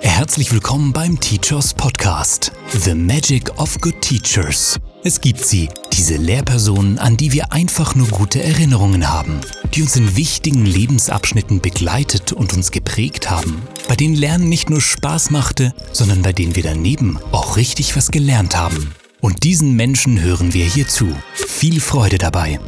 Herzlich 0.00 0.50
willkommen 0.50 0.94
beim 0.94 1.20
Teachers 1.20 1.74
Podcast. 1.74 2.52
The 2.72 2.94
Magic 2.94 3.58
of 3.58 3.78
Good 3.82 4.00
Teachers. 4.00 4.80
Es 5.02 5.20
gibt 5.20 5.44
sie, 5.44 5.68
diese 5.92 6.16
Lehrpersonen, 6.16 6.98
an 6.98 7.18
die 7.18 7.32
wir 7.32 7.52
einfach 7.52 7.94
nur 7.94 8.08
gute 8.08 8.42
Erinnerungen 8.42 9.12
haben, 9.12 9.40
die 9.74 9.82
uns 9.82 9.96
in 9.96 10.16
wichtigen 10.16 10.64
Lebensabschnitten 10.64 11.60
begleitet 11.60 12.32
und 12.32 12.54
uns 12.54 12.70
geprägt 12.70 13.30
haben, 13.30 13.60
bei 13.88 13.94
denen 13.94 14.14
Lernen 14.14 14.48
nicht 14.48 14.70
nur 14.70 14.80
Spaß 14.80 15.30
machte, 15.32 15.74
sondern 15.92 16.22
bei 16.22 16.32
denen 16.32 16.56
wir 16.56 16.62
daneben 16.62 17.18
auch 17.30 17.58
richtig 17.58 17.94
was 17.94 18.10
gelernt 18.10 18.56
haben. 18.56 18.94
Und 19.20 19.42
diesen 19.42 19.76
Menschen 19.76 20.22
hören 20.22 20.54
wir 20.54 20.64
hier 20.64 20.88
zu. 20.88 21.14
Viel 21.34 21.80
Freude 21.80 22.16
dabei. 22.16 22.58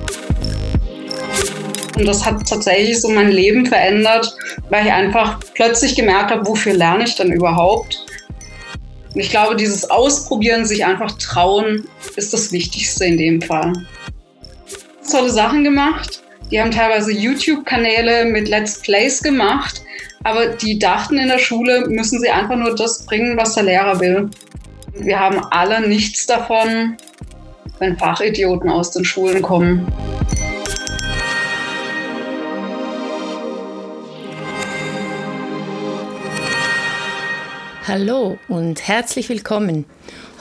Und 1.97 2.07
das 2.07 2.25
hat 2.25 2.47
tatsächlich 2.47 3.01
so 3.01 3.09
mein 3.09 3.31
Leben 3.31 3.65
verändert, 3.65 4.37
weil 4.69 4.87
ich 4.87 4.93
einfach 4.93 5.41
plötzlich 5.55 5.97
gemerkt 5.97 6.31
habe, 6.31 6.47
wofür 6.47 6.75
lerne 6.75 7.05
ich 7.05 7.17
denn 7.17 7.33
überhaupt? 7.33 8.05
Und 9.15 9.21
ich 9.21 9.31
glaube, 9.31 9.57
dieses 9.57 9.89
Ausprobieren, 9.91 10.67
sich 10.67 10.85
einfach 10.85 11.13
trauen, 11.13 11.89
ist 12.17 12.35
das 12.35 12.53
Wichtigste 12.53 13.07
in 13.07 13.17
dem 13.17 13.41
Fall. 13.41 13.73
Tolle 15.11 15.31
Sachen 15.31 15.65
gemacht. 15.65 16.23
Die 16.51 16.61
haben 16.61 16.71
teilweise 16.71 17.13
YouTube-Kanäle 17.13 18.27
mit 18.27 18.49
Let's 18.49 18.81
Plays 18.81 19.23
gemacht, 19.23 19.83
aber 20.23 20.49
die 20.49 20.79
dachten 20.79 21.19
in 21.19 21.29
der 21.29 21.39
Schule, 21.39 21.87
müssen 21.89 22.21
sie 22.21 22.29
einfach 22.29 22.57
nur 22.57 22.75
das 22.75 23.07
bringen, 23.07 23.39
was 23.39 23.55
der 23.55 23.65
Lehrer 23.65 23.99
will. 24.01 24.31
Wir 24.95 25.19
haben 25.19 25.43
alle 25.51 25.89
nichts 25.89 26.27
davon, 26.27 26.97
wenn 27.79 27.97
Fachidioten 27.97 28.69
aus 28.69 28.91
den 28.91 29.05
Schulen 29.05 29.41
kommen. 29.41 29.91
Hallo 37.89 38.37
und 38.49 38.89
herzlich 38.89 39.29
willkommen. 39.29 39.85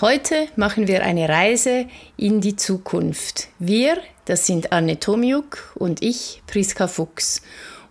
Heute 0.01 0.47
machen 0.55 0.87
wir 0.87 1.03
eine 1.03 1.29
Reise 1.29 1.85
in 2.17 2.41
die 2.41 2.55
Zukunft. 2.55 3.49
Wir, 3.59 3.99
das 4.25 4.47
sind 4.47 4.71
Anne 4.71 4.99
Tomiuk 4.99 5.75
und 5.75 6.01
ich, 6.01 6.41
Priska 6.47 6.87
Fuchs. 6.87 7.43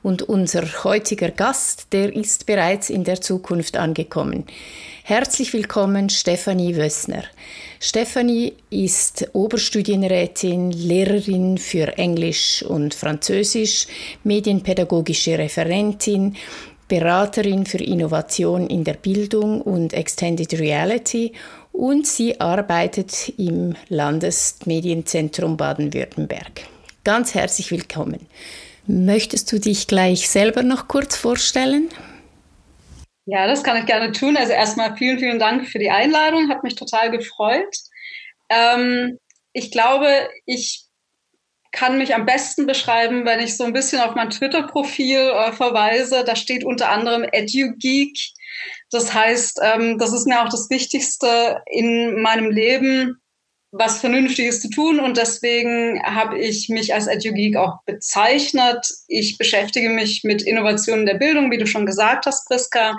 Und 0.02 0.22
unser 0.22 0.82
heutiger 0.82 1.30
Gast, 1.30 1.92
der 1.92 2.12
ist 2.16 2.46
bereits 2.46 2.90
in 2.90 3.04
der 3.04 3.20
Zukunft 3.20 3.76
angekommen. 3.76 4.44
Herzlich 5.04 5.52
willkommen, 5.52 6.10
Stefanie 6.10 6.76
Wössner. 6.76 7.22
Stefanie 7.78 8.54
ist 8.70 9.28
Oberstudienrätin, 9.34 10.72
Lehrerin 10.72 11.58
für 11.58 11.96
Englisch 11.96 12.64
und 12.64 12.92
Französisch, 12.92 13.86
medienpädagogische 14.24 15.38
Referentin, 15.38 16.34
Beraterin 16.88 17.66
für 17.66 17.78
Innovation 17.78 18.66
in 18.68 18.84
der 18.84 18.94
Bildung 18.94 19.60
und 19.62 19.92
Extended 19.92 20.52
Reality 20.58 21.32
und 21.72 22.06
sie 22.06 22.40
arbeitet 22.40 23.32
im 23.38 23.74
Landesmedienzentrum 23.88 25.56
Baden-Württemberg. 25.56 26.62
Ganz 27.02 27.34
herzlich 27.34 27.70
willkommen. 27.70 28.26
Möchtest 28.86 29.50
du 29.50 29.58
dich 29.58 29.86
gleich 29.86 30.28
selber 30.28 30.62
noch 30.62 30.88
kurz 30.88 31.16
vorstellen? 31.16 31.88
Ja, 33.26 33.46
das 33.46 33.62
kann 33.62 33.78
ich 33.78 33.86
gerne 33.86 34.12
tun. 34.12 34.36
Also 34.36 34.52
erstmal 34.52 34.96
vielen, 34.96 35.18
vielen 35.18 35.38
Dank 35.38 35.66
für 35.66 35.78
die 35.78 35.90
Einladung. 35.90 36.50
Hat 36.50 36.62
mich 36.62 36.74
total 36.74 37.10
gefreut. 37.10 37.74
Ähm, 38.50 39.18
ich 39.54 39.70
glaube, 39.70 40.28
ich 40.44 40.83
kann 41.74 41.98
mich 41.98 42.14
am 42.14 42.24
besten 42.24 42.66
beschreiben, 42.66 43.26
wenn 43.26 43.40
ich 43.40 43.56
so 43.56 43.64
ein 43.64 43.72
bisschen 43.72 44.00
auf 44.00 44.14
mein 44.14 44.30
Twitter-Profil 44.30 45.18
äh, 45.18 45.52
verweise. 45.52 46.24
Da 46.24 46.36
steht 46.36 46.64
unter 46.64 46.88
anderem 46.88 47.26
EduGeek. 47.30 48.16
Das 48.90 49.12
heißt, 49.12 49.60
ähm, 49.62 49.98
das 49.98 50.12
ist 50.12 50.26
mir 50.26 50.42
auch 50.42 50.48
das 50.48 50.70
Wichtigste 50.70 51.62
in 51.66 52.22
meinem 52.22 52.50
Leben, 52.50 53.20
was 53.72 53.98
Vernünftiges 53.98 54.60
zu 54.60 54.70
tun. 54.70 55.00
Und 55.00 55.16
deswegen 55.16 56.00
habe 56.04 56.38
ich 56.38 56.68
mich 56.68 56.94
als 56.94 57.08
EduGeek 57.08 57.56
auch 57.56 57.82
bezeichnet. 57.84 58.86
Ich 59.08 59.36
beschäftige 59.36 59.90
mich 59.90 60.22
mit 60.22 60.42
Innovationen 60.42 61.06
der 61.06 61.14
Bildung, 61.14 61.50
wie 61.50 61.58
du 61.58 61.66
schon 61.66 61.86
gesagt 61.86 62.26
hast, 62.26 62.46
Priska 62.46 62.96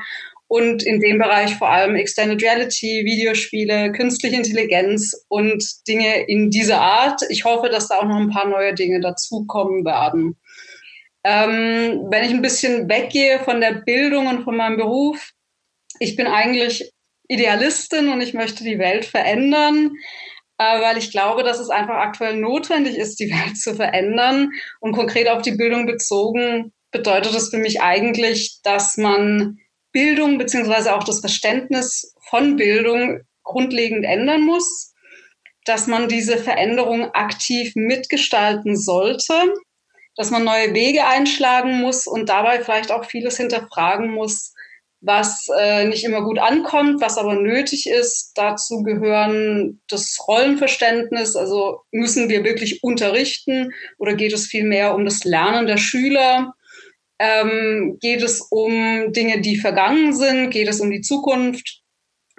und 0.48 0.84
in 0.84 1.00
dem 1.00 1.18
Bereich 1.18 1.56
vor 1.56 1.70
allem 1.70 1.96
Extended 1.96 2.42
Reality, 2.42 3.04
Videospiele, 3.04 3.92
künstliche 3.92 4.36
Intelligenz 4.36 5.26
und 5.28 5.64
Dinge 5.88 6.28
in 6.28 6.50
dieser 6.50 6.82
Art. 6.82 7.22
Ich 7.30 7.46
hoffe, 7.46 7.70
dass 7.70 7.88
da 7.88 7.98
auch 7.98 8.06
noch 8.06 8.18
ein 8.18 8.30
paar 8.30 8.48
neue 8.48 8.74
Dinge 8.74 9.00
dazukommen 9.02 9.86
werden. 9.86 10.38
Ähm, 11.24 12.06
wenn 12.12 12.24
ich 12.24 12.30
ein 12.30 12.44
bisschen 12.44 12.88
weggehe 12.88 13.40
von 13.40 13.60
der 13.60 13.82
Bildung 13.86 14.28
und 14.28 14.44
von 14.44 14.56
meinem 14.56 14.78
Beruf, 14.78 15.32
ich 16.00 16.16
bin 16.16 16.28
eigentlich 16.28 16.92
Idealistin 17.28 18.10
und 18.10 18.22
ich 18.22 18.36
möchte 18.36 18.64
die 18.64 18.78
Welt 18.78 19.06
verändern, 19.06 19.94
äh, 20.60 20.82
weil 20.82 21.00
ich 21.00 21.10
glaube, 21.10 21.44
dass 21.44 21.60
es 21.60 21.70
einfach 21.70 21.96
aktuell 21.96 22.38
notwendig 22.38 22.96
ist, 22.98 23.20
die 23.20 23.30
Welt 23.32 23.58
zu 23.58 23.74
verändern. 23.74 24.52
Und 24.80 24.92
konkret 24.92 25.28
auf 25.28 25.42
die 25.42 25.56
Bildung 25.56 25.88
bezogen 25.88 26.72
bedeutet 26.92 27.34
das 27.34 27.50
für 27.50 27.58
mich 27.58 27.82
eigentlich, 27.82 28.60
dass 28.64 28.98
man 28.98 29.58
Bildung 29.96 30.38
beziehungsweise 30.38 30.94
auch 30.94 31.06
das 31.06 31.22
Verständnis 31.22 32.14
von 32.30 32.58
Bildung 32.58 33.22
grundlegend 33.44 34.04
ändern 34.04 34.42
muss, 34.42 34.94
dass 35.64 35.88
man 35.88 36.10
diese 36.10 36.38
Veränderung 36.38 37.12
aktiv 37.14 37.72
mitgestalten 37.76 38.76
sollte, 38.76 39.34
dass 40.18 40.32
man 40.32 40.44
neue 40.44 40.74
Wege 40.74 41.06
einschlagen 41.08 41.80
muss 41.80 42.08
und 42.08 42.28
dabei 42.28 42.62
vielleicht 42.62 42.92
auch 42.92 43.06
vieles 43.06 43.38
hinterfragen 43.38 44.12
muss, 44.12 44.54
was 45.00 45.48
äh, 45.58 45.86
nicht 45.86 46.04
immer 46.04 46.24
gut 46.24 46.40
ankommt, 46.40 47.00
was 47.00 47.18
aber 47.18 47.36
nötig 47.36 47.88
ist. 47.88 48.34
Dazu 48.36 48.84
gehören 48.84 49.82
das 49.88 50.18
Rollenverständnis, 50.28 51.38
also 51.38 51.84
müssen 51.92 52.28
wir 52.28 52.44
wirklich 52.44 52.84
unterrichten 52.84 53.72
oder 53.98 54.14
geht 54.14 54.34
es 54.34 54.48
vielmehr 54.48 54.94
um 54.94 55.06
das 55.06 55.24
Lernen 55.24 55.68
der 55.68 55.78
Schüler? 55.78 56.54
Ähm, 57.20 57.98
geht 58.02 58.22
es 58.22 58.42
um 58.42 59.14
Dinge, 59.14 59.42
die 59.42 59.58
vergangen 59.58 60.14
sind? 60.14 60.50
Geht 60.50 60.68
es 60.68 60.82
um 60.82 60.92
die 60.92 61.02
Zukunft? 61.02 61.82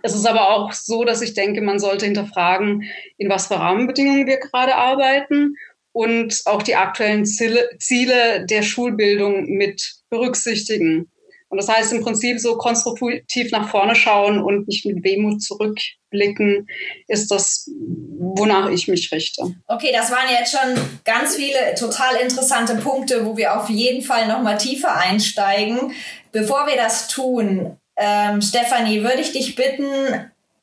Es 0.03 0.15
ist 0.15 0.27
aber 0.27 0.51
auch 0.51 0.73
so, 0.73 1.05
dass 1.05 1.23
ich 1.23 1.35
denke, 1.35 1.63
man 1.63 1.79
sollte 1.79 2.05
hinterfragen, 2.05 2.85
in 3.17 3.29
was 3.29 3.49
für 3.49 3.57
Rahmenbedingungen 3.57 4.27
wir 4.27 4.39
gerade 4.39 4.77
arbeiten 4.77 5.57
und 5.93 6.43
auch 6.45 6.63
die 6.63 6.77
aktuellen 6.77 7.25
Ziele, 7.25 7.71
Ziele 7.79 8.45
der 8.45 8.63
Schulbildung 8.63 9.47
mit 9.47 9.95
berücksichtigen. 10.11 11.11
Und 11.49 11.59
das 11.59 11.69
heißt 11.69 11.93
im 11.93 12.03
Prinzip 12.03 12.41
so 12.41 12.57
konstruktiv 12.57 13.53
nach 13.53 13.71
vorne 13.71 13.95
schauen 13.95 14.43
und 14.43 14.67
nicht 14.67 14.85
mit 14.85 15.05
Wehmut 15.05 15.43
zurückblicken, 15.43 16.67
ist 17.07 17.31
das, 17.31 17.71
wonach 18.19 18.69
ich 18.71 18.89
mich 18.89 19.13
richte. 19.13 19.55
Okay, 19.69 19.93
das 19.93 20.11
waren 20.11 20.29
jetzt 20.29 20.51
schon 20.51 21.01
ganz 21.05 21.37
viele 21.37 21.75
total 21.79 22.17
interessante 22.17 22.75
Punkte, 22.77 23.25
wo 23.25 23.37
wir 23.37 23.61
auf 23.61 23.71
jeden 23.71 24.03
Fall 24.03 24.27
nochmal 24.27 24.59
tiefer 24.59 24.97
einsteigen. 24.97 25.93
Bevor 26.33 26.67
wir 26.67 26.77
das 26.77 27.09
tun, 27.09 27.77
ähm, 27.97 28.43
Stefanie, 28.43 29.03
würde 29.03 29.21
ich 29.21 29.33
dich 29.33 29.55
bitten, 29.55 29.87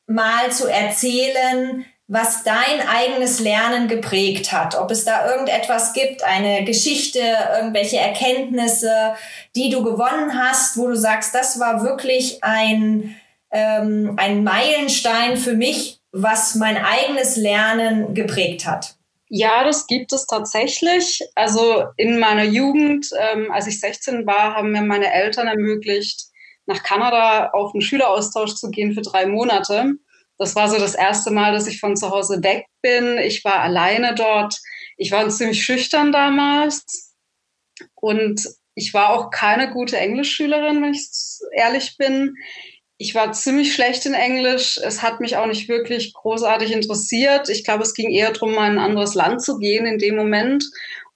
mal 0.06 0.52
zu 0.52 0.68
erzählen, 0.68 1.84
was 2.06 2.42
dein 2.42 2.86
eigenes 2.86 3.40
Lernen 3.40 3.88
geprägt 3.88 4.52
hat. 4.52 4.74
Ob 4.78 4.90
es 4.90 5.04
da 5.04 5.30
irgendetwas 5.30 5.94
gibt, 5.94 6.22
eine 6.22 6.64
Geschichte, 6.64 7.20
irgendwelche 7.56 7.96
Erkenntnisse, 7.96 9.14
die 9.56 9.70
du 9.70 9.82
gewonnen 9.82 10.38
hast, 10.38 10.76
wo 10.76 10.88
du 10.88 10.96
sagst, 10.96 11.34
das 11.34 11.58
war 11.60 11.82
wirklich 11.82 12.44
ein, 12.44 13.16
ähm, 13.50 14.14
ein 14.18 14.44
Meilenstein 14.44 15.38
für 15.38 15.54
mich, 15.54 16.00
was 16.12 16.54
mein 16.56 16.76
eigenes 16.76 17.36
Lernen 17.36 18.14
geprägt 18.14 18.66
hat. 18.66 18.96
Ja, 19.28 19.64
das 19.64 19.86
gibt 19.86 20.12
es 20.12 20.26
tatsächlich. 20.26 21.26
Also 21.34 21.84
in 21.96 22.18
meiner 22.18 22.44
Jugend, 22.44 23.08
ähm, 23.18 23.50
als 23.50 23.66
ich 23.66 23.80
16 23.80 24.26
war, 24.26 24.54
haben 24.54 24.72
mir 24.72 24.82
meine 24.82 25.12
Eltern 25.12 25.48
ermöglicht, 25.48 26.26
nach 26.66 26.82
Kanada 26.82 27.50
auf 27.52 27.72
einen 27.74 27.80
Schüleraustausch 27.80 28.54
zu 28.54 28.70
gehen 28.70 28.92
für 28.92 29.02
drei 29.02 29.26
Monate. 29.26 29.94
Das 30.38 30.56
war 30.56 30.68
so 30.68 30.78
das 30.78 30.94
erste 30.94 31.30
Mal, 31.30 31.52
dass 31.52 31.66
ich 31.66 31.80
von 31.80 31.96
zu 31.96 32.10
Hause 32.10 32.42
weg 32.42 32.66
bin. 32.82 33.18
Ich 33.18 33.44
war 33.44 33.60
alleine 33.60 34.14
dort. 34.14 34.58
Ich 34.96 35.12
war 35.12 35.28
ziemlich 35.28 35.64
schüchtern 35.64 36.12
damals. 36.12 37.14
Und 37.94 38.44
ich 38.74 38.92
war 38.94 39.10
auch 39.10 39.30
keine 39.30 39.70
gute 39.70 39.96
Englischschülerin, 39.96 40.82
wenn 40.82 40.94
ich 40.94 41.08
ehrlich 41.52 41.96
bin. 41.96 42.34
Ich 42.96 43.14
war 43.14 43.32
ziemlich 43.32 43.74
schlecht 43.74 44.06
in 44.06 44.14
Englisch. 44.14 44.78
Es 44.82 45.02
hat 45.02 45.20
mich 45.20 45.36
auch 45.36 45.46
nicht 45.46 45.68
wirklich 45.68 46.12
großartig 46.14 46.72
interessiert. 46.72 47.48
Ich 47.48 47.64
glaube, 47.64 47.82
es 47.82 47.94
ging 47.94 48.10
eher 48.10 48.32
darum, 48.32 48.54
mal 48.54 48.70
in 48.70 48.78
ein 48.78 48.84
anderes 48.84 49.14
Land 49.14 49.42
zu 49.42 49.58
gehen 49.58 49.86
in 49.86 49.98
dem 49.98 50.16
Moment. 50.16 50.64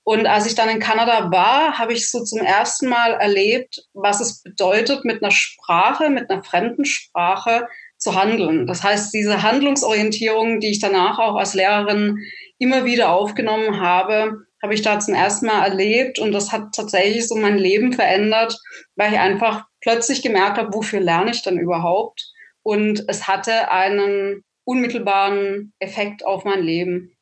Und 0.05 0.27
als 0.27 0.47
ich 0.47 0.55
dann 0.55 0.71
in 0.71 0.81
Kanada 0.81 1.31
war, 1.31 1.79
habe 1.79 1.93
ich 1.93 2.11
so 2.11 2.25
zum 2.25 2.41
ersten 2.41 2.89
Mal 2.89 3.13
erlebt, 3.13 3.85
was 3.93 4.21
es 4.21 4.43
bedeutet, 4.43 5.05
mit 5.05 5.23
einer 5.23 5.31
Sprache, 5.31 6.09
mit 6.09 6.31
einer 6.31 6.43
fremden 6.43 6.85
Sprache 6.85 7.69
zu 7.99 8.15
handeln. 8.15 8.67
Das 8.67 8.83
heißt, 8.83 9.13
diese 9.13 9.43
Handlungsorientierung, 9.43 10.61
die 10.61 10.71
ich 10.71 10.81
danach 10.81 11.19
auch 11.19 11.37
als 11.37 11.55
Lehrerin 11.55 12.17
immer 12.59 12.85
wieder 12.85 13.11
aufgenommen 13.11 13.81
habe, 13.81 14.39
habe 14.63 14.75
ich 14.75 14.83
da 14.83 14.99
zum 14.99 15.15
ersten 15.15 15.47
Mal 15.47 15.65
erlebt 15.65 16.19
und 16.19 16.33
das 16.33 16.51
hat 16.53 16.75
tatsächlich 16.75 17.29
so 17.29 17.37
mein 17.37 17.59
Leben 17.59 17.93
verändert, 17.93 18.57
weil 18.97 19.13
ich 19.13 19.19
einfach 19.19 19.65
plötzlich 19.81 20.23
gemerkt 20.23 20.59
habe, 20.59 20.75
wofür 20.75 21.01
lerne 21.01 21.31
ich 21.31 21.43
denn 21.43 21.59
überhaupt? 21.59 22.33
Und 22.63 23.05
es 23.09 23.29
hatte 23.29 23.71
einen 23.71 24.43
unmittelbaren 24.65 25.73
Effekt 25.79 26.27
auf 26.27 26.45
mein 26.45 26.63
Leben. 26.63 27.17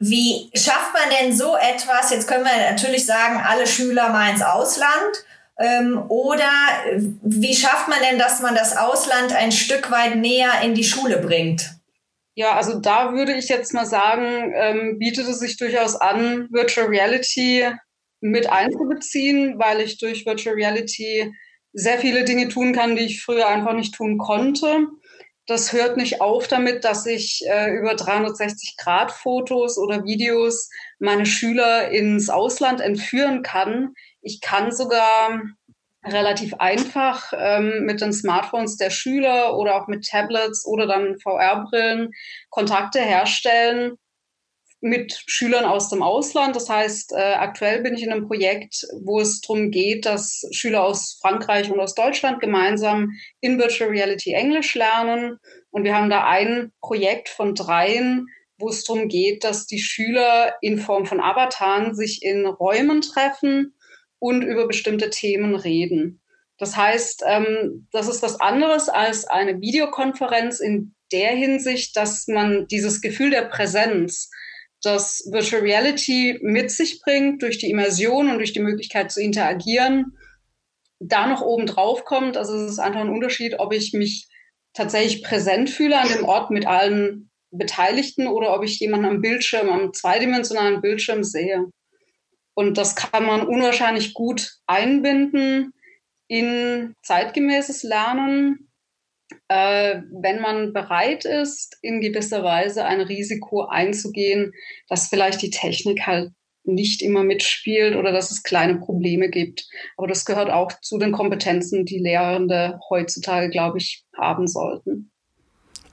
Wie 0.00 0.48
schafft 0.54 0.94
man 0.94 1.10
denn 1.20 1.36
so 1.36 1.56
etwas? 1.56 2.10
Jetzt 2.10 2.28
können 2.28 2.44
wir 2.44 2.70
natürlich 2.70 3.04
sagen, 3.04 3.42
alle 3.44 3.66
Schüler 3.66 4.10
mal 4.10 4.30
ins 4.30 4.42
Ausland. 4.42 5.24
Ähm, 5.58 6.04
oder 6.08 6.50
wie 7.22 7.54
schafft 7.54 7.88
man 7.88 7.98
denn, 8.08 8.18
dass 8.18 8.40
man 8.40 8.54
das 8.54 8.76
Ausland 8.76 9.34
ein 9.34 9.52
Stück 9.52 9.90
weit 9.90 10.16
näher 10.16 10.52
in 10.62 10.74
die 10.74 10.84
Schule 10.84 11.18
bringt? 11.18 11.78
Ja, 12.34 12.54
also 12.54 12.78
da 12.78 13.14
würde 13.14 13.34
ich 13.34 13.48
jetzt 13.48 13.74
mal 13.74 13.86
sagen, 13.86 14.52
ähm, 14.54 14.98
bietet 15.00 15.26
es 15.26 15.40
sich 15.40 15.56
durchaus 15.56 15.96
an, 15.96 16.46
Virtual 16.52 16.86
Reality 16.86 17.66
mit 18.20 18.48
einzubeziehen, 18.48 19.58
weil 19.58 19.80
ich 19.80 19.98
durch 19.98 20.24
Virtual 20.24 20.54
Reality 20.54 21.32
sehr 21.72 21.98
viele 21.98 22.24
Dinge 22.24 22.48
tun 22.48 22.72
kann, 22.72 22.94
die 22.94 23.06
ich 23.06 23.22
früher 23.22 23.48
einfach 23.48 23.74
nicht 23.74 23.94
tun 23.94 24.18
konnte. 24.18 24.86
Das 25.46 25.72
hört 25.72 25.96
nicht 25.96 26.20
auf 26.20 26.46
damit, 26.46 26.84
dass 26.84 27.06
ich 27.06 27.42
äh, 27.48 27.74
über 27.74 27.92
360-Grad-Fotos 27.92 29.78
oder 29.78 30.04
Videos 30.04 30.70
meine 30.98 31.26
Schüler 31.26 31.90
ins 31.90 32.28
Ausland 32.28 32.80
entführen 32.80 33.42
kann. 33.42 33.94
Ich 34.28 34.42
kann 34.42 34.72
sogar 34.72 35.40
relativ 36.04 36.52
einfach 36.58 37.32
ähm, 37.34 37.84
mit 37.86 38.02
den 38.02 38.12
Smartphones 38.12 38.76
der 38.76 38.90
Schüler 38.90 39.56
oder 39.56 39.80
auch 39.80 39.88
mit 39.88 40.06
Tablets 40.06 40.66
oder 40.66 40.86
dann 40.86 41.18
VR-Brillen 41.18 42.10
Kontakte 42.50 43.00
herstellen 43.00 43.94
mit 44.82 45.22
Schülern 45.26 45.64
aus 45.64 45.88
dem 45.88 46.02
Ausland. 46.02 46.54
Das 46.54 46.68
heißt, 46.68 47.14
äh, 47.16 47.32
aktuell 47.36 47.80
bin 47.80 47.94
ich 47.94 48.02
in 48.02 48.12
einem 48.12 48.28
Projekt, 48.28 48.86
wo 49.02 49.18
es 49.18 49.40
darum 49.40 49.70
geht, 49.70 50.04
dass 50.04 50.46
Schüler 50.52 50.84
aus 50.84 51.18
Frankreich 51.22 51.72
und 51.72 51.80
aus 51.80 51.94
Deutschland 51.94 52.38
gemeinsam 52.40 53.12
in 53.40 53.58
Virtual 53.58 53.88
Reality 53.88 54.34
Englisch 54.34 54.74
lernen. 54.74 55.38
Und 55.70 55.84
wir 55.84 55.96
haben 55.96 56.10
da 56.10 56.28
ein 56.28 56.70
Projekt 56.82 57.30
von 57.30 57.54
dreien, 57.54 58.26
wo 58.58 58.68
es 58.68 58.84
darum 58.84 59.08
geht, 59.08 59.42
dass 59.42 59.66
die 59.66 59.80
Schüler 59.80 60.54
in 60.60 60.78
Form 60.78 61.06
von 61.06 61.18
Avataren 61.18 61.94
sich 61.94 62.22
in 62.22 62.44
Räumen 62.44 63.00
treffen 63.00 63.72
und 64.18 64.42
über 64.42 64.66
bestimmte 64.66 65.10
Themen 65.10 65.54
reden. 65.54 66.20
Das 66.58 66.76
heißt, 66.76 67.24
ähm, 67.26 67.86
das 67.92 68.08
ist 68.08 68.22
was 68.22 68.40
anderes 68.40 68.88
als 68.88 69.24
eine 69.26 69.60
Videokonferenz 69.60 70.60
in 70.60 70.94
der 71.12 71.30
Hinsicht, 71.30 71.96
dass 71.96 72.26
man 72.26 72.66
dieses 72.66 73.00
Gefühl 73.00 73.30
der 73.30 73.42
Präsenz, 73.42 74.30
das 74.82 75.28
Virtual 75.30 75.62
Reality 75.62 76.38
mit 76.42 76.70
sich 76.70 77.00
bringt, 77.00 77.42
durch 77.42 77.58
die 77.58 77.70
Immersion 77.70 78.30
und 78.30 78.38
durch 78.38 78.52
die 78.52 78.60
Möglichkeit 78.60 79.10
zu 79.10 79.20
interagieren, 79.20 80.16
da 81.00 81.26
noch 81.26 81.42
oben 81.42 81.66
drauf 81.66 82.04
kommt. 82.04 82.36
Also 82.36 82.54
es 82.54 82.72
ist 82.72 82.78
einfach 82.78 83.00
ein 83.00 83.10
Unterschied, 83.10 83.58
ob 83.58 83.72
ich 83.72 83.92
mich 83.92 84.28
tatsächlich 84.74 85.22
präsent 85.22 85.70
fühle 85.70 85.98
an 85.98 86.08
dem 86.08 86.24
Ort 86.24 86.50
mit 86.50 86.66
allen 86.66 87.30
Beteiligten 87.50 88.26
oder 88.26 88.54
ob 88.54 88.64
ich 88.64 88.78
jemanden 88.78 89.06
am 89.06 89.20
Bildschirm, 89.20 89.68
am 89.68 89.92
zweidimensionalen 89.92 90.80
Bildschirm 90.80 91.24
sehe. 91.24 91.66
Und 92.58 92.76
das 92.76 92.96
kann 92.96 93.24
man 93.24 93.46
unwahrscheinlich 93.46 94.14
gut 94.14 94.50
einbinden 94.66 95.72
in 96.26 96.96
zeitgemäßes 97.04 97.84
Lernen, 97.84 98.72
äh, 99.46 100.02
wenn 100.10 100.40
man 100.40 100.72
bereit 100.72 101.24
ist, 101.24 101.78
in 101.82 102.00
gewisser 102.00 102.42
Weise 102.42 102.84
ein 102.84 103.00
Risiko 103.00 103.66
einzugehen, 103.66 104.52
dass 104.88 105.06
vielleicht 105.06 105.40
die 105.40 105.50
Technik 105.50 106.04
halt 106.08 106.32
nicht 106.64 107.00
immer 107.00 107.22
mitspielt 107.22 107.94
oder 107.94 108.10
dass 108.10 108.32
es 108.32 108.42
kleine 108.42 108.80
Probleme 108.80 109.28
gibt. 109.28 109.68
Aber 109.96 110.08
das 110.08 110.24
gehört 110.24 110.50
auch 110.50 110.72
zu 110.80 110.98
den 110.98 111.12
Kompetenzen, 111.12 111.84
die 111.84 112.00
Lehrende 112.00 112.80
heutzutage, 112.90 113.50
glaube 113.50 113.78
ich, 113.78 114.04
haben 114.16 114.48
sollten. 114.48 115.12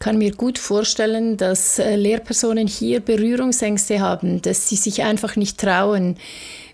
Kann 0.06 0.20
mir 0.20 0.36
gut 0.36 0.60
vorstellen, 0.60 1.36
dass 1.36 1.80
äh, 1.80 1.96
Lehrpersonen 1.96 2.68
hier 2.68 3.00
Berührungsängste 3.00 4.02
haben, 4.02 4.40
dass 4.40 4.70
sie 4.70 4.76
sich 4.76 5.02
einfach 5.02 5.36
nicht 5.36 5.60
trauen. 5.60 6.18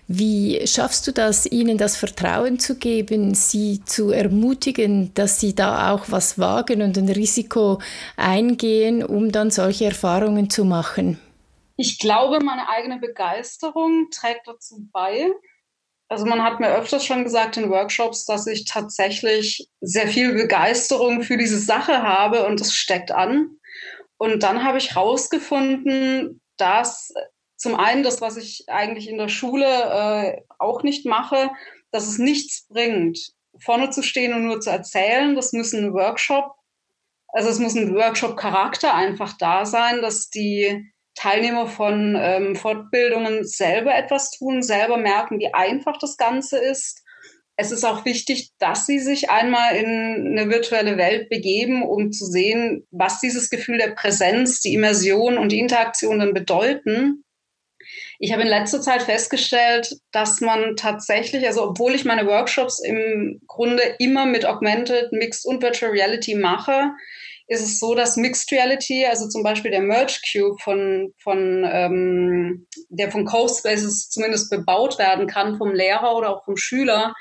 Wie 0.06 0.60
schaffst 0.66 1.06
du 1.06 1.12
das, 1.12 1.46
ihnen 1.46 1.78
das 1.78 1.96
Vertrauen 1.96 2.58
zu 2.58 2.76
geben, 2.76 3.32
sie 3.32 3.82
zu 3.86 4.10
ermutigen, 4.10 5.14
dass 5.14 5.40
sie 5.40 5.54
da 5.54 5.94
auch 5.94 6.10
was 6.10 6.38
wagen 6.38 6.82
und 6.82 6.98
ein 6.98 7.08
Risiko 7.08 7.80
eingehen, 8.18 9.02
um 9.02 9.32
dann 9.32 9.50
solche 9.50 9.86
Erfahrungen 9.86 10.50
zu 10.50 10.66
machen? 10.66 11.18
Ich 11.78 11.98
glaube, 11.98 12.44
meine 12.44 12.68
eigene 12.68 12.98
Begeisterung 12.98 14.08
trägt 14.10 14.46
dazu 14.46 14.86
bei. 14.92 15.32
Also 16.12 16.26
man 16.26 16.42
hat 16.42 16.60
mir 16.60 16.68
öfters 16.68 17.06
schon 17.06 17.24
gesagt 17.24 17.56
in 17.56 17.70
Workshops, 17.70 18.26
dass 18.26 18.46
ich 18.46 18.66
tatsächlich 18.66 19.66
sehr 19.80 20.06
viel 20.06 20.34
Begeisterung 20.34 21.22
für 21.22 21.38
diese 21.38 21.58
Sache 21.58 22.02
habe 22.02 22.44
und 22.44 22.60
das 22.60 22.74
steckt 22.74 23.10
an. 23.10 23.56
Und 24.18 24.42
dann 24.42 24.62
habe 24.62 24.76
ich 24.76 24.94
herausgefunden, 24.94 26.42
dass 26.58 27.14
zum 27.56 27.76
einen 27.76 28.02
das, 28.02 28.20
was 28.20 28.36
ich 28.36 28.64
eigentlich 28.66 29.08
in 29.08 29.16
der 29.16 29.28
Schule 29.28 29.64
äh, 29.64 30.42
auch 30.58 30.82
nicht 30.82 31.06
mache, 31.06 31.50
dass 31.92 32.06
es 32.06 32.18
nichts 32.18 32.66
bringt, 32.68 33.18
vorne 33.58 33.88
zu 33.88 34.02
stehen 34.02 34.34
und 34.34 34.44
nur 34.44 34.60
zu 34.60 34.68
erzählen. 34.68 35.34
Das 35.34 35.54
muss 35.54 35.72
ein 35.72 35.94
Workshop, 35.94 36.52
also 37.28 37.48
es 37.48 37.58
muss 37.58 37.74
ein 37.74 37.94
Workshop-Charakter 37.94 38.94
einfach 38.94 39.32
da 39.38 39.64
sein, 39.64 40.02
dass 40.02 40.28
die 40.28 40.92
Teilnehmer 41.14 41.66
von 41.66 42.16
ähm, 42.18 42.56
Fortbildungen 42.56 43.44
selber 43.44 43.94
etwas 43.94 44.30
tun, 44.30 44.62
selber 44.62 44.96
merken, 44.96 45.38
wie 45.38 45.52
einfach 45.52 45.98
das 45.98 46.16
Ganze 46.16 46.58
ist. 46.58 47.02
Es 47.56 47.70
ist 47.70 47.84
auch 47.84 48.04
wichtig, 48.04 48.50
dass 48.58 48.86
sie 48.86 48.98
sich 48.98 49.30
einmal 49.30 49.76
in 49.76 50.38
eine 50.38 50.50
virtuelle 50.50 50.96
Welt 50.96 51.28
begeben, 51.28 51.82
um 51.82 52.10
zu 52.10 52.24
sehen, 52.24 52.86
was 52.90 53.20
dieses 53.20 53.50
Gefühl 53.50 53.78
der 53.78 53.90
Präsenz, 53.94 54.60
die 54.60 54.74
Immersion 54.74 55.36
und 55.36 55.52
die 55.52 55.58
Interaktion 55.58 56.18
dann 56.18 56.32
bedeuten. 56.32 57.24
Ich 58.18 58.32
habe 58.32 58.42
in 58.42 58.48
letzter 58.48 58.80
Zeit 58.80 59.02
festgestellt, 59.02 59.96
dass 60.12 60.40
man 60.40 60.76
tatsächlich, 60.76 61.46
also 61.46 61.64
obwohl 61.70 61.94
ich 61.94 62.04
meine 62.04 62.26
Workshops 62.26 62.80
im 62.82 63.40
Grunde 63.46 63.82
immer 63.98 64.26
mit 64.26 64.46
Augmented, 64.46 65.12
Mixed 65.12 65.44
und 65.44 65.60
Virtual 65.60 65.90
Reality 65.90 66.36
mache, 66.36 66.92
ist 67.52 67.60
es 67.60 67.78
so, 67.78 67.94
dass 67.94 68.16
Mixed 68.16 68.50
Reality, 68.50 69.04
also 69.04 69.28
zum 69.28 69.42
Beispiel 69.42 69.70
der 69.70 69.82
Merge 69.82 70.18
Cube 70.32 70.58
von, 70.62 71.12
von 71.22 71.64
ähm, 71.70 72.66
der 72.88 73.10
von 73.10 73.26
CoSpaces 73.26 74.08
zumindest 74.08 74.50
bebaut 74.50 74.98
werden 74.98 75.26
kann 75.26 75.58
vom 75.58 75.74
Lehrer 75.74 76.16
oder 76.16 76.30
auch 76.30 76.44
vom 76.44 76.56
Schüler, 76.56 77.14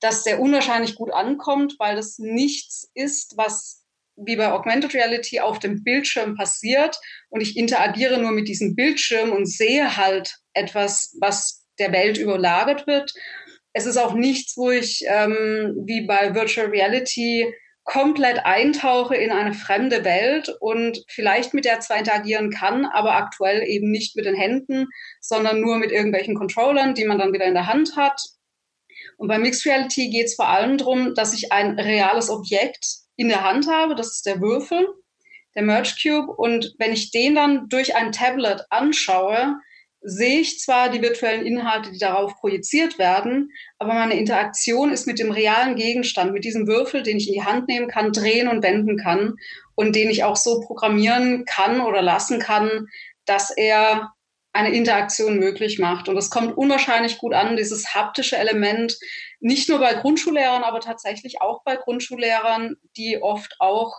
dass 0.00 0.22
der 0.22 0.40
unwahrscheinlich 0.40 0.96
gut 0.96 1.10
ankommt, 1.12 1.76
weil 1.78 1.96
das 1.96 2.18
nichts 2.18 2.90
ist, 2.94 3.36
was 3.36 3.78
wie 4.16 4.36
bei 4.36 4.52
Augmented 4.52 4.92
Reality 4.92 5.40
auf 5.40 5.58
dem 5.58 5.82
Bildschirm 5.82 6.36
passiert 6.36 6.98
und 7.30 7.40
ich 7.40 7.56
interagiere 7.56 8.20
nur 8.20 8.32
mit 8.32 8.48
diesem 8.48 8.74
Bildschirm 8.74 9.32
und 9.32 9.46
sehe 9.46 9.96
halt 9.96 10.36
etwas, 10.52 11.16
was 11.20 11.64
der 11.78 11.90
Welt 11.92 12.18
überlagert 12.18 12.86
wird. 12.86 13.14
Es 13.72 13.86
ist 13.86 13.96
auch 13.96 14.12
nichts, 14.12 14.58
wo 14.58 14.70
ich 14.70 15.04
ähm, 15.06 15.74
wie 15.86 16.02
bei 16.02 16.34
Virtual 16.34 16.66
Reality 16.66 17.50
komplett 17.90 18.46
eintauche 18.46 19.16
in 19.16 19.32
eine 19.32 19.52
fremde 19.52 20.04
Welt 20.04 20.48
und 20.60 21.04
vielleicht 21.08 21.54
mit 21.54 21.64
der 21.64 21.80
zwar 21.80 21.98
interagieren 21.98 22.50
kann, 22.50 22.86
aber 22.86 23.16
aktuell 23.16 23.64
eben 23.64 23.90
nicht 23.90 24.14
mit 24.14 24.26
den 24.26 24.36
Händen, 24.36 24.86
sondern 25.20 25.60
nur 25.60 25.76
mit 25.76 25.90
irgendwelchen 25.90 26.36
Controllern, 26.36 26.94
die 26.94 27.04
man 27.04 27.18
dann 27.18 27.32
wieder 27.32 27.46
in 27.46 27.54
der 27.54 27.66
Hand 27.66 27.96
hat. 27.96 28.20
Und 29.16 29.26
bei 29.26 29.40
Mixed 29.40 29.66
Reality 29.66 30.08
geht 30.08 30.26
es 30.26 30.36
vor 30.36 30.46
allem 30.46 30.78
darum, 30.78 31.16
dass 31.16 31.34
ich 31.34 31.50
ein 31.50 31.80
reales 31.80 32.30
Objekt 32.30 32.86
in 33.16 33.28
der 33.28 33.42
Hand 33.42 33.66
habe, 33.66 33.96
das 33.96 34.12
ist 34.12 34.24
der 34.24 34.40
Würfel, 34.40 34.86
der 35.56 35.62
Merge 35.64 35.90
Cube. 36.00 36.32
Und 36.32 36.72
wenn 36.78 36.92
ich 36.92 37.10
den 37.10 37.34
dann 37.34 37.68
durch 37.68 37.96
ein 37.96 38.12
Tablet 38.12 38.66
anschaue, 38.70 39.56
sehe 40.02 40.40
ich 40.40 40.58
zwar 40.58 40.88
die 40.88 41.02
virtuellen 41.02 41.44
Inhalte, 41.44 41.92
die 41.92 41.98
darauf 41.98 42.34
projiziert 42.36 42.98
werden, 42.98 43.50
aber 43.78 43.94
meine 43.94 44.18
Interaktion 44.18 44.92
ist 44.92 45.06
mit 45.06 45.18
dem 45.18 45.30
realen 45.30 45.76
Gegenstand, 45.76 46.32
mit 46.32 46.44
diesem 46.44 46.66
Würfel, 46.66 47.02
den 47.02 47.18
ich 47.18 47.28
in 47.28 47.34
die 47.34 47.44
Hand 47.44 47.68
nehmen 47.68 47.88
kann, 47.88 48.12
drehen 48.12 48.48
und 48.48 48.62
wenden 48.62 48.96
kann 48.96 49.34
und 49.74 49.94
den 49.94 50.10
ich 50.10 50.24
auch 50.24 50.36
so 50.36 50.60
programmieren 50.60 51.44
kann 51.44 51.80
oder 51.80 52.02
lassen 52.02 52.38
kann, 52.38 52.86
dass 53.26 53.50
er 53.50 54.12
eine 54.52 54.74
Interaktion 54.74 55.38
möglich 55.38 55.78
macht. 55.78 56.08
Und 56.08 56.16
das 56.16 56.30
kommt 56.30 56.56
unwahrscheinlich 56.56 57.18
gut 57.18 57.34
an, 57.34 57.56
dieses 57.56 57.94
haptische 57.94 58.36
Element, 58.36 58.98
nicht 59.38 59.68
nur 59.68 59.78
bei 59.78 59.94
Grundschullehrern, 59.94 60.64
aber 60.64 60.80
tatsächlich 60.80 61.40
auch 61.40 61.62
bei 61.64 61.76
Grundschullehrern, 61.76 62.76
die 62.96 63.22
oft 63.22 63.54
auch 63.58 63.94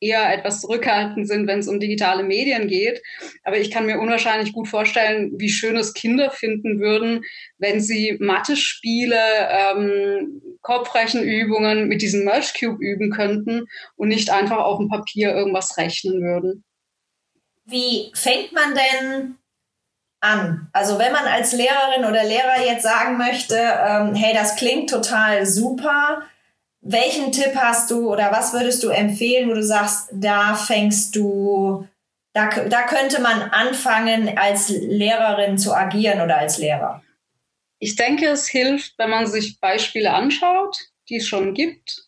eher 0.00 0.32
etwas 0.32 0.62
zurückhaltend 0.62 1.28
sind, 1.28 1.46
wenn 1.46 1.60
es 1.60 1.68
um 1.68 1.78
digitale 1.78 2.22
Medien 2.22 2.68
geht. 2.68 3.02
Aber 3.44 3.58
ich 3.58 3.70
kann 3.70 3.86
mir 3.86 4.00
unwahrscheinlich 4.00 4.52
gut 4.52 4.68
vorstellen, 4.68 5.32
wie 5.36 5.50
schön 5.50 5.76
es 5.76 5.94
Kinder 5.94 6.30
finden 6.30 6.80
würden, 6.80 7.24
wenn 7.58 7.80
sie 7.80 8.16
Mathe-Spiele, 8.18 9.20
ähm, 9.48 10.42
Kopfrechenübungen 10.62 11.88
mit 11.88 12.02
diesem 12.02 12.24
Merge 12.24 12.52
Cube 12.58 12.82
üben 12.82 13.10
könnten 13.10 13.66
und 13.96 14.08
nicht 14.08 14.30
einfach 14.30 14.58
auf 14.58 14.78
dem 14.78 14.88
Papier 14.88 15.34
irgendwas 15.34 15.76
rechnen 15.76 16.22
würden. 16.22 16.64
Wie 17.64 18.10
fängt 18.14 18.52
man 18.52 18.74
denn 18.74 19.36
an? 20.20 20.68
Also 20.72 20.98
wenn 20.98 21.12
man 21.12 21.24
als 21.24 21.52
Lehrerin 21.52 22.04
oder 22.04 22.24
Lehrer 22.24 22.66
jetzt 22.66 22.82
sagen 22.82 23.16
möchte, 23.16 23.56
ähm, 23.56 24.14
hey, 24.14 24.34
das 24.34 24.56
klingt 24.56 24.90
total 24.90 25.46
super, 25.46 26.22
welchen 26.80 27.32
Tipp 27.32 27.54
hast 27.56 27.90
du 27.90 28.10
oder 28.10 28.32
was 28.32 28.52
würdest 28.52 28.82
du 28.82 28.88
empfehlen, 28.88 29.50
wo 29.50 29.54
du 29.54 29.62
sagst, 29.62 30.08
da 30.12 30.54
fängst 30.54 31.14
du, 31.14 31.86
da, 32.32 32.48
da 32.48 32.82
könnte 32.82 33.20
man 33.20 33.42
anfangen, 33.42 34.36
als 34.38 34.68
Lehrerin 34.70 35.58
zu 35.58 35.74
agieren 35.74 36.20
oder 36.20 36.38
als 36.38 36.58
Lehrer? 36.58 37.02
Ich 37.78 37.96
denke, 37.96 38.26
es 38.28 38.48
hilft, 38.48 38.94
wenn 38.98 39.10
man 39.10 39.26
sich 39.26 39.58
Beispiele 39.60 40.12
anschaut, 40.12 40.76
die 41.08 41.16
es 41.16 41.26
schon 41.26 41.54
gibt. 41.54 42.04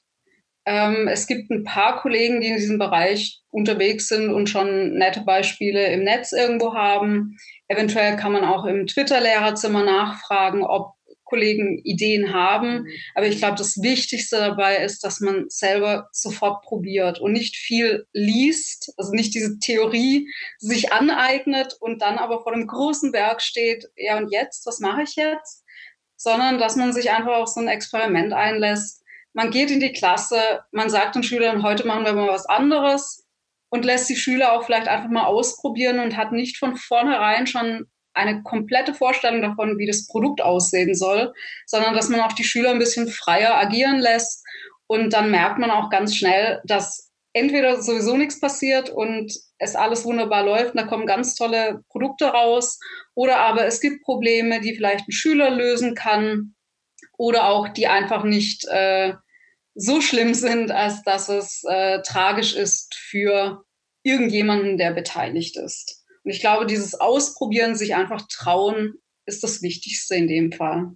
Ähm, 0.65 1.09
es 1.09 1.27
gibt 1.27 1.51
ein 1.51 1.65
paar 1.65 2.01
Kollegen, 2.01 2.41
die 2.41 2.49
in 2.49 2.57
diesem 2.57 2.79
Bereich 2.79 3.41
unterwegs 3.51 4.09
sind 4.09 4.33
und 4.33 4.49
schon 4.49 4.95
nette 4.95 5.23
Beispiele 5.23 5.87
im 5.93 6.05
Netz 6.05 6.33
irgendwo 6.33 6.75
haben. 6.75 7.37
Eventuell 7.69 8.17
kann 8.17 8.33
man 8.33 8.45
auch 8.45 8.65
im 8.65 8.87
Twitter-Lehrerzimmer 8.87 9.83
nachfragen, 9.83 10.63
ob 10.63 10.95
Kollegen 11.33 11.79
Ideen 11.79 12.35
haben. 12.35 12.83
Mhm. 12.83 12.89
Aber 13.15 13.27
ich 13.27 13.39
glaube, 13.39 13.57
das 13.57 13.81
Wichtigste 13.81 14.37
dabei 14.37 14.85
ist, 14.85 15.03
dass 15.03 15.21
man 15.21 15.47
selber 15.49 16.09
sofort 16.13 16.63
probiert 16.63 17.21
und 17.21 17.33
nicht 17.33 17.57
viel 17.57 18.07
liest, 18.13 18.93
also 18.99 19.13
nicht 19.13 19.35
diese 19.35 19.59
Theorie 19.59 20.29
sich 20.59 20.93
aneignet 20.93 21.75
und 21.81 22.03
dann 22.03 22.19
aber 22.19 22.43
vor 22.43 22.53
einem 22.53 22.67
großen 22.67 23.13
Berg 23.13 23.41
steht, 23.41 23.89
ja 23.97 24.19
und 24.19 24.31
jetzt, 24.31 24.67
was 24.67 24.79
mache 24.79 25.05
ich 25.05 25.17
jetzt? 25.17 25.65
Sondern 26.17 26.59
dass 26.59 26.77
man 26.77 26.93
sich 26.93 27.11
einfach 27.11 27.37
auf 27.37 27.49
so 27.49 27.61
ein 27.61 27.69
Experiment 27.69 28.35
einlässt. 28.35 29.03
Man 29.33 29.51
geht 29.51 29.71
in 29.71 29.81
die 29.81 29.93
Klasse, 29.93 30.61
man 30.71 30.91
sagt 30.91 31.15
den 31.15 31.23
Schülern, 31.23 31.63
heute 31.63 31.87
machen 31.87 32.05
wir 32.05 32.13
mal 32.13 32.29
was 32.29 32.45
anderes 32.45 33.27
und 33.71 33.87
lässt 33.87 34.11
die 34.11 34.17
Schüler 34.17 34.53
auch 34.53 34.65
vielleicht 34.67 34.87
einfach 34.87 35.09
mal 35.09 35.25
ausprobieren 35.25 35.99
und 35.99 36.19
hat 36.19 36.33
nicht 36.33 36.59
von 36.59 36.77
vornherein 36.77 37.47
schon 37.47 37.87
eine 38.15 38.43
komplette 38.43 38.95
Vorstellung 38.95 39.43
davon, 39.43 39.79
wie 39.79 39.87
das 39.87 40.07
Produkt 40.07 40.41
aussehen 40.41 40.95
soll, 40.95 41.33
sondern 41.67 41.95
dass 41.95 42.09
man 42.09 42.21
auch 42.21 42.33
die 42.33 42.45
Schüler 42.45 42.71
ein 42.71 42.79
bisschen 42.79 43.09
freier 43.09 43.57
agieren 43.57 43.99
lässt. 43.99 44.45
Und 44.87 45.13
dann 45.13 45.31
merkt 45.31 45.59
man 45.59 45.71
auch 45.71 45.91
ganz 45.91 46.15
schnell, 46.15 46.61
dass 46.65 47.11
entweder 47.33 47.81
sowieso 47.81 48.17
nichts 48.17 48.41
passiert 48.41 48.91
und 48.91 49.33
es 49.59 49.75
alles 49.75 50.05
wunderbar 50.05 50.45
läuft, 50.45 50.75
und 50.75 50.81
da 50.81 50.87
kommen 50.87 51.07
ganz 51.07 51.35
tolle 51.35 51.83
Produkte 51.89 52.27
raus, 52.27 52.79
oder 53.15 53.39
aber 53.39 53.67
es 53.67 53.81
gibt 53.81 54.03
Probleme, 54.03 54.61
die 54.61 54.75
vielleicht 54.75 55.09
ein 55.09 55.13
Schüler 55.13 55.51
lösen 55.51 55.95
kann, 55.95 56.55
oder 57.17 57.49
auch 57.49 57.69
die 57.69 57.87
einfach 57.87 58.25
nicht 58.25 58.67
äh, 58.69 59.15
so 59.75 60.01
schlimm 60.01 60.35
sind, 60.35 60.71
als 60.71 61.03
dass 61.03 61.29
es 61.29 61.63
äh, 61.69 62.03
tragisch 62.03 62.55
ist 62.55 62.95
für 62.95 63.65
irgendjemanden, 64.03 64.77
der 64.77 64.93
beteiligt 64.93 65.57
ist. 65.57 66.02
Und 66.25 66.31
ich 66.31 66.41
glaube, 66.41 66.67
dieses 66.67 66.95
Ausprobieren, 66.95 67.75
sich 67.75 67.95
einfach 67.95 68.27
trauen, 68.29 68.95
ist 69.27 69.43
das 69.43 69.63
Wichtigste 69.63 70.15
in 70.15 70.29
dem 70.29 70.53
Fall. 70.53 70.93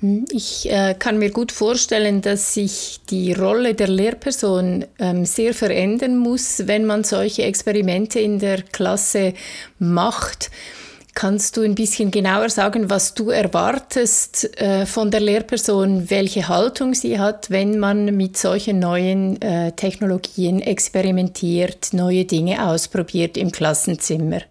Hm, 0.00 0.26
ich 0.30 0.70
äh, 0.70 0.94
kann 0.96 1.18
mir 1.18 1.30
gut 1.30 1.50
vorstellen, 1.50 2.22
dass 2.22 2.54
sich 2.54 3.00
die 3.10 3.32
Rolle 3.32 3.74
der 3.74 3.88
Lehrperson 3.88 4.84
ähm, 4.98 5.24
sehr 5.24 5.54
verändern 5.54 6.16
muss, 6.16 6.66
wenn 6.66 6.84
man 6.84 7.04
solche 7.04 7.42
Experimente 7.42 8.20
in 8.20 8.38
der 8.38 8.62
Klasse 8.62 9.34
macht. 9.78 10.50
Kannst 11.18 11.56
du 11.56 11.62
ein 11.62 11.74
bisschen 11.74 12.12
genauer 12.12 12.48
sagen, 12.48 12.90
was 12.90 13.12
du 13.12 13.30
erwartest 13.30 14.56
äh, 14.60 14.86
von 14.86 15.10
der 15.10 15.18
Lehrperson, 15.18 16.08
welche 16.10 16.46
Haltung 16.46 16.94
sie 16.94 17.18
hat, 17.18 17.50
wenn 17.50 17.80
man 17.80 18.16
mit 18.16 18.36
solchen 18.36 18.78
neuen 18.78 19.42
äh, 19.42 19.72
Technologien 19.72 20.60
experimentiert, 20.60 21.92
neue 21.92 22.24
Dinge 22.24 22.64
ausprobiert 22.64 23.36
im 23.36 23.50
Klassenzimmer? 23.50 24.42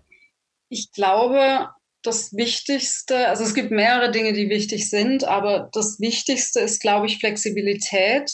Ich 0.67 0.91
glaube, 0.91 1.69
das 2.03 2.33
Wichtigste, 2.33 3.29
also 3.29 3.45
es 3.45 3.53
gibt 3.53 3.71
mehrere 3.71 4.11
Dinge, 4.11 4.33
die 4.33 4.49
wichtig 4.49 4.89
sind, 4.89 5.23
aber 5.23 5.69
das 5.71 6.01
Wichtigste 6.01 6.59
ist, 6.59 6.81
glaube 6.81 7.05
ich, 7.05 7.19
Flexibilität 7.19 8.29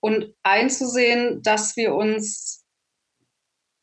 und 0.00 0.34
einzusehen, 0.42 1.40
dass 1.42 1.74
wir 1.76 1.94
uns 1.94 2.61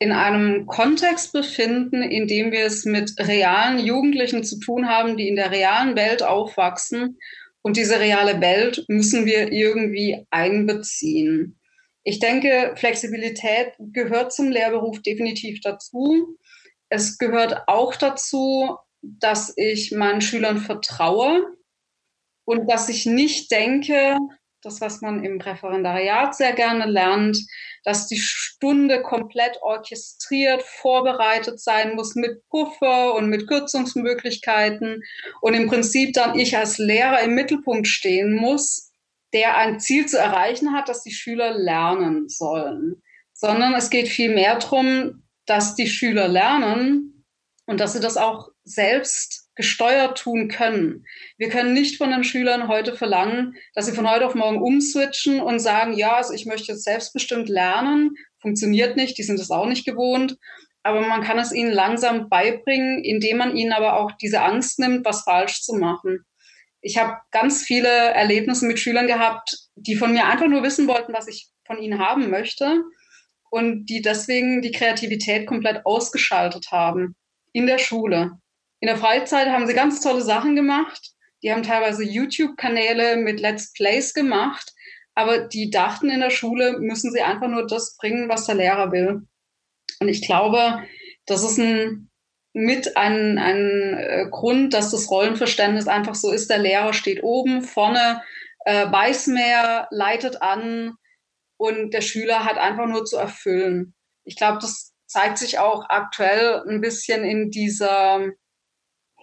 in 0.00 0.12
einem 0.12 0.66
Kontext 0.66 1.32
befinden, 1.34 2.02
in 2.02 2.26
dem 2.26 2.52
wir 2.52 2.64
es 2.64 2.86
mit 2.86 3.12
realen 3.18 3.78
Jugendlichen 3.78 4.42
zu 4.42 4.58
tun 4.58 4.88
haben, 4.88 5.18
die 5.18 5.28
in 5.28 5.36
der 5.36 5.50
realen 5.50 5.94
Welt 5.94 6.22
aufwachsen. 6.22 7.18
Und 7.60 7.76
diese 7.76 8.00
reale 8.00 8.40
Welt 8.40 8.82
müssen 8.88 9.26
wir 9.26 9.52
irgendwie 9.52 10.26
einbeziehen. 10.30 11.60
Ich 12.02 12.18
denke, 12.18 12.72
Flexibilität 12.76 13.74
gehört 13.78 14.32
zum 14.32 14.50
Lehrberuf 14.50 15.02
definitiv 15.02 15.60
dazu. 15.60 16.38
Es 16.88 17.18
gehört 17.18 17.64
auch 17.66 17.94
dazu, 17.94 18.78
dass 19.02 19.52
ich 19.56 19.92
meinen 19.92 20.22
Schülern 20.22 20.60
vertraue 20.60 21.44
und 22.46 22.70
dass 22.70 22.88
ich 22.88 23.04
nicht 23.04 23.50
denke, 23.50 24.16
das, 24.62 24.80
was 24.80 25.00
man 25.00 25.24
im 25.24 25.40
Referendariat 25.40 26.34
sehr 26.34 26.52
gerne 26.52 26.86
lernt, 26.86 27.38
dass 27.84 28.08
die 28.08 28.18
Stunde 28.18 29.02
komplett 29.02 29.58
orchestriert, 29.62 30.62
vorbereitet 30.62 31.60
sein 31.60 31.94
muss 31.94 32.14
mit 32.14 32.46
Puffer 32.48 33.14
und 33.14 33.28
mit 33.28 33.48
Kürzungsmöglichkeiten. 33.48 35.02
Und 35.40 35.54
im 35.54 35.68
Prinzip 35.68 36.12
dann 36.12 36.38
ich 36.38 36.56
als 36.56 36.78
Lehrer 36.78 37.20
im 37.20 37.34
Mittelpunkt 37.34 37.86
stehen 37.86 38.34
muss, 38.34 38.92
der 39.32 39.56
ein 39.56 39.80
Ziel 39.80 40.06
zu 40.06 40.18
erreichen 40.18 40.72
hat, 40.72 40.88
dass 40.88 41.02
die 41.02 41.12
Schüler 41.12 41.52
lernen 41.52 42.28
sollen, 42.28 43.02
sondern 43.32 43.74
es 43.74 43.90
geht 43.90 44.08
vielmehr 44.08 44.58
darum, 44.58 45.22
dass 45.46 45.74
die 45.74 45.86
Schüler 45.86 46.28
lernen 46.28 47.24
und 47.66 47.80
dass 47.80 47.92
sie 47.92 48.00
das 48.00 48.16
auch 48.16 48.48
selbst 48.64 49.39
gesteuert 49.56 50.18
tun 50.18 50.48
können. 50.48 51.04
Wir 51.36 51.48
können 51.48 51.74
nicht 51.74 51.98
von 51.98 52.10
den 52.10 52.24
Schülern 52.24 52.68
heute 52.68 52.94
verlangen, 52.94 53.56
dass 53.74 53.86
sie 53.86 53.92
von 53.92 54.08
heute 54.08 54.26
auf 54.26 54.34
morgen 54.34 54.62
umswitchen 54.62 55.40
und 55.40 55.58
sagen, 55.58 55.92
ja, 55.92 56.16
also 56.16 56.32
ich 56.32 56.46
möchte 56.46 56.72
jetzt 56.72 56.84
selbstbestimmt 56.84 57.48
lernen. 57.48 58.14
Funktioniert 58.40 58.96
nicht, 58.96 59.18
die 59.18 59.22
sind 59.22 59.38
es 59.38 59.50
auch 59.50 59.66
nicht 59.66 59.84
gewohnt. 59.84 60.36
Aber 60.82 61.02
man 61.02 61.22
kann 61.22 61.38
es 61.38 61.52
ihnen 61.52 61.72
langsam 61.72 62.28
beibringen, 62.28 63.04
indem 63.04 63.36
man 63.36 63.56
ihnen 63.56 63.72
aber 63.72 63.98
auch 63.98 64.12
diese 64.12 64.40
Angst 64.40 64.78
nimmt, 64.78 65.04
was 65.04 65.24
falsch 65.24 65.62
zu 65.62 65.74
machen. 65.74 66.24
Ich 66.80 66.96
habe 66.96 67.18
ganz 67.30 67.62
viele 67.62 67.88
Erlebnisse 67.88 68.64
mit 68.64 68.78
Schülern 68.78 69.06
gehabt, 69.06 69.58
die 69.74 69.96
von 69.96 70.12
mir 70.12 70.26
einfach 70.26 70.46
nur 70.46 70.62
wissen 70.62 70.88
wollten, 70.88 71.12
was 71.12 71.28
ich 71.28 71.48
von 71.66 71.78
ihnen 71.78 71.98
haben 71.98 72.30
möchte 72.30 72.82
und 73.50 73.86
die 73.86 74.00
deswegen 74.00 74.62
die 74.62 74.72
Kreativität 74.72 75.46
komplett 75.46 75.84
ausgeschaltet 75.84 76.68
haben 76.70 77.16
in 77.52 77.66
der 77.66 77.78
Schule. 77.78 78.32
In 78.80 78.86
der 78.86 78.96
Freizeit 78.96 79.48
haben 79.48 79.66
sie 79.66 79.74
ganz 79.74 80.00
tolle 80.00 80.22
Sachen 80.22 80.56
gemacht. 80.56 81.12
Die 81.42 81.52
haben 81.52 81.62
teilweise 81.62 82.02
YouTube-Kanäle 82.02 83.16
mit 83.16 83.40
Let's 83.40 83.72
Plays 83.72 84.12
gemacht, 84.14 84.72
aber 85.14 85.40
die 85.40 85.70
dachten 85.70 86.10
in 86.10 86.20
der 86.20 86.30
Schule, 86.30 86.78
müssen 86.78 87.12
sie 87.12 87.22
einfach 87.22 87.48
nur 87.48 87.66
das 87.66 87.96
bringen, 87.96 88.28
was 88.28 88.46
der 88.46 88.56
Lehrer 88.56 88.92
will. 88.92 89.22
Und 90.00 90.08
ich 90.08 90.22
glaube, 90.22 90.82
das 91.26 91.42
ist 91.42 91.58
ein, 91.58 92.10
mit 92.52 92.96
ein, 92.96 93.38
ein 93.38 93.94
äh, 93.98 94.26
Grund, 94.30 94.74
dass 94.74 94.90
das 94.90 95.10
Rollenverständnis 95.10 95.88
einfach 95.88 96.14
so 96.14 96.30
ist. 96.30 96.50
Der 96.50 96.58
Lehrer 96.58 96.92
steht 96.92 97.22
oben, 97.22 97.62
vorne, 97.62 98.22
äh, 98.64 98.90
weiß 98.90 99.28
mehr, 99.28 99.88
leitet 99.90 100.42
an 100.42 100.96
und 101.58 101.92
der 101.92 102.00
Schüler 102.00 102.44
hat 102.44 102.58
einfach 102.58 102.86
nur 102.86 103.04
zu 103.04 103.16
erfüllen. 103.16 103.94
Ich 104.24 104.36
glaube, 104.36 104.58
das 104.60 104.92
zeigt 105.06 105.38
sich 105.38 105.58
auch 105.58 105.84
aktuell 105.88 106.62
ein 106.66 106.80
bisschen 106.80 107.24
in 107.24 107.50
dieser 107.50 108.30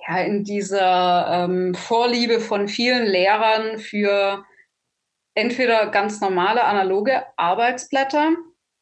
ja, 0.08 0.20
in 0.20 0.44
dieser 0.44 1.46
ähm, 1.46 1.74
Vorliebe 1.74 2.40
von 2.40 2.68
vielen 2.68 3.06
Lehrern 3.06 3.78
für 3.80 4.46
entweder 5.36 5.88
ganz 5.88 6.22
normale 6.22 6.64
analoge 6.64 7.24
Arbeitsblätter 7.36 8.36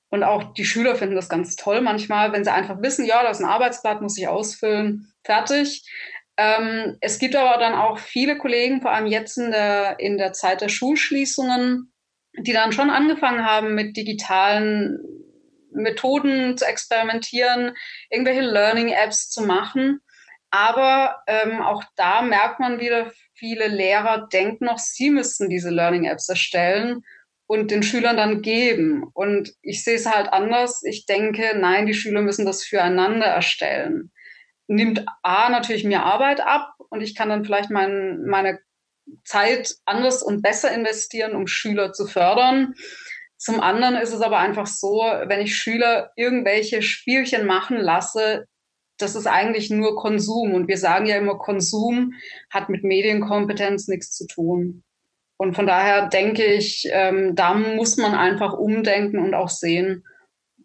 und 0.10 0.24
auch 0.24 0.54
die 0.54 0.66
Schüler 0.66 0.96
finden 0.96 1.16
das 1.16 1.30
ganz 1.30 1.56
toll 1.56 1.82
manchmal, 1.82 2.32
wenn 2.32 2.44
sie 2.44 2.54
einfach 2.54 2.82
wissen, 2.82 3.06
ja, 3.06 3.24
das 3.24 3.40
ist 3.40 3.44
ein 3.44 3.50
Arbeitsblatt, 3.50 4.02
muss 4.02 4.18
ich 4.18 4.28
ausfüllen, 4.28 5.12
fertig. 5.24 5.84
Ähm, 6.38 6.98
es 7.02 7.20
gibt 7.20 7.36
aber 7.36 7.60
dann 7.60 7.74
auch 7.74 7.98
viele 7.98 8.38
Kollegen, 8.38 8.82
vor 8.82 8.92
allem 8.92 9.08
jetzt 9.08 9.38
in 9.38 9.52
der, 9.52 10.00
in 10.00 10.18
der 10.18 10.34
Zeit 10.34 10.62
der 10.62 10.70
Schulschließungen, 10.70 11.92
die 12.38 12.54
dann 12.54 12.72
schon 12.72 12.90
angefangen 12.90 13.46
haben 13.46 13.76
mit 13.76 13.98
digitalen 13.98 15.00
Methoden 15.72 16.58
zu 16.58 16.66
experimentieren, 16.66 17.74
irgendwelche 18.10 18.42
Learning-Apps 18.42 19.30
zu 19.30 19.44
machen. 19.44 20.00
Aber 20.56 21.22
ähm, 21.28 21.62
auch 21.62 21.84
da 21.98 22.22
merkt 22.22 22.62
man 22.62 22.80
wieder, 22.80 23.12
viele 23.34 23.68
Lehrer 23.68 24.30
denken 24.32 24.64
noch, 24.64 24.78
sie 24.78 25.10
müssten 25.10 25.50
diese 25.50 25.70
Learning 25.70 26.06
Apps 26.06 26.30
erstellen 26.30 27.04
und 27.46 27.72
den 27.72 27.84
Schülern 27.84 28.16
dann 28.16 28.42
geben. 28.42 29.04
Und 29.14 29.54
ich 29.62 29.84
sehe 29.84 29.96
es 29.96 30.06
halt 30.06 30.32
anders. 30.32 30.82
Ich 30.84 31.06
denke, 31.08 31.58
nein, 31.58 31.88
die 31.88 31.94
Schüler 31.94 32.22
müssen 32.22 32.46
das 32.46 32.64
füreinander 32.64 33.26
erstellen. 33.26 34.14
Nimmt 34.68 35.04
A 35.24 35.50
natürlich 35.50 35.84
mir 35.84 36.04
Arbeit 36.04 36.40
ab 36.40 36.72
und 36.90 37.02
ich 37.02 37.16
kann 37.16 37.28
dann 37.28 37.44
vielleicht 37.44 37.70
mein, 37.70 38.24
meine 38.24 38.60
Zeit 39.26 39.76
anders 39.84 40.24
und 40.24 40.42
besser 40.42 40.72
investieren, 40.72 41.36
um 41.36 41.48
Schüler 41.48 41.92
zu 41.92 42.08
fördern. 42.08 42.76
Zum 43.38 43.60
anderen 43.60 43.98
ist 43.98 44.14
es 44.14 44.22
aber 44.22 44.38
einfach 44.38 44.68
so, 44.68 45.02
wenn 45.26 45.42
ich 45.42 45.58
Schüler 45.58 46.14
irgendwelche 46.16 46.82
Spielchen 46.82 47.46
machen 47.46 47.76
lasse, 47.76 48.48
das 48.98 49.16
ist 49.16 49.28
eigentlich 49.28 49.70
nur 49.70 49.96
Konsum. 49.96 50.54
Und 50.54 50.68
wir 50.68 50.78
sagen 50.78 51.06
ja 51.06 51.18
immer, 51.18 51.38
Konsum 51.38 52.14
hat 52.50 52.70
mit 52.70 52.84
Medienkompetenz 52.84 53.88
nichts 53.88 54.12
zu 54.12 54.28
tun. 54.28 54.84
Und 55.38 55.54
von 55.54 55.68
daher 55.68 56.08
denke 56.08 56.46
ich, 56.46 56.88
ähm, 56.92 57.36
da 57.36 57.54
muss 57.54 57.98
man 57.98 58.14
einfach 58.14 58.54
umdenken 58.54 59.20
und 59.20 59.34
auch 59.34 59.50
sehen, 59.50 60.06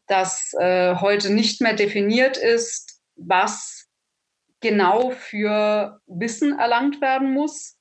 dass 0.07 0.53
äh, 0.59 0.97
heute 0.97 1.33
nicht 1.33 1.61
mehr 1.61 1.75
definiert 1.75 2.37
ist, 2.37 3.01
was 3.17 3.89
genau 4.61 5.11
für 5.11 6.01
Wissen 6.07 6.59
erlangt 6.59 7.01
werden 7.01 7.33
muss, 7.33 7.77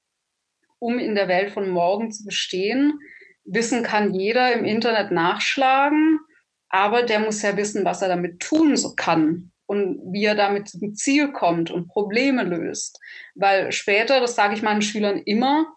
um 0.80 0.98
in 0.98 1.14
der 1.14 1.28
Welt 1.28 1.52
von 1.52 1.70
morgen 1.70 2.12
zu 2.12 2.26
bestehen. 2.26 3.00
Wissen 3.44 3.84
kann 3.84 4.14
jeder 4.14 4.54
im 4.54 4.66
Internet 4.66 5.12
nachschlagen, 5.12 6.20
aber 6.70 7.04
der 7.04 7.20
muss 7.20 7.42
ja 7.42 7.56
wissen, 7.58 7.86
was 7.86 8.02
er 8.02 8.08
damit 8.08 8.40
tun 8.40 8.76
kann 8.96 9.52
und 9.70 10.00
wie 10.12 10.26
er 10.26 10.34
damit 10.34 10.68
zum 10.68 10.96
Ziel 10.96 11.32
kommt 11.32 11.70
und 11.70 11.90
Probleme 11.90 12.44
löst. 12.44 13.00
Weil 13.36 13.72
später, 13.72 14.20
das 14.20 14.34
sage 14.34 14.56
ich 14.56 14.64
meinen 14.64 14.82
Schülern 14.82 15.20
immer, 15.20 15.68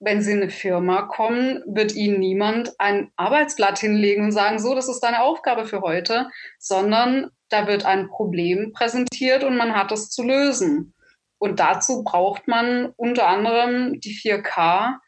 wenn 0.00 0.20
sie 0.20 0.32
in 0.32 0.42
eine 0.42 0.50
Firma 0.50 1.02
kommen, 1.02 1.62
wird 1.66 1.94
ihnen 1.94 2.20
niemand 2.20 2.78
ein 2.78 3.10
Arbeitsblatt 3.16 3.78
hinlegen 3.78 4.24
und 4.24 4.32
sagen, 4.32 4.58
so, 4.58 4.74
das 4.74 4.90
ist 4.90 5.00
deine 5.00 5.22
Aufgabe 5.22 5.64
für 5.64 5.80
heute, 5.80 6.28
sondern 6.58 7.30
da 7.48 7.66
wird 7.66 7.86
ein 7.86 8.08
Problem 8.08 8.72
präsentiert 8.74 9.44
und 9.44 9.56
man 9.56 9.74
hat 9.74 9.92
es 9.92 10.10
zu 10.10 10.24
lösen. 10.24 10.92
Und 11.38 11.58
dazu 11.58 12.04
braucht 12.04 12.48
man 12.48 12.92
unter 12.96 13.28
anderem 13.28 13.98
die 13.98 14.14
4K 14.14 14.98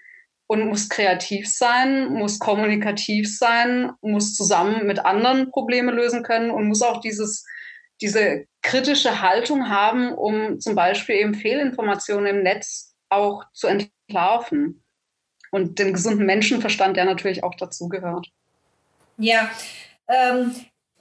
und 0.47 0.67
muss 0.67 0.89
kreativ 0.89 1.47
sein, 1.47 2.09
muss 2.09 2.39
kommunikativ 2.39 3.37
sein, 3.37 3.93
muss 4.01 4.35
zusammen 4.35 4.87
mit 4.87 5.05
anderen 5.05 5.51
Probleme 5.51 5.93
lösen 5.93 6.23
können 6.23 6.51
und 6.51 6.69
muss 6.69 6.81
auch 6.81 7.03
dieses, 7.03 7.45
diese 8.01 8.47
kritische 8.63 9.21
Haltung 9.21 9.69
haben, 9.69 10.13
um 10.13 10.61
zum 10.61 10.75
Beispiel 10.75 11.17
eben 11.17 11.35
Fehlinformationen 11.35 12.27
im 12.37 12.43
Netz 12.43 12.95
auch 13.09 13.45
zu 13.53 13.67
entlarven. 13.67 14.83
Und 15.53 15.81
den 15.81 15.93
gesunden 15.93 16.27
Menschenverstand, 16.27 16.97
der 16.97 17.05
natürlich 17.05 17.43
auch 17.43 17.57
dazugehört. 17.57 18.29
Ja, 19.17 19.51
ähm, 20.07 20.55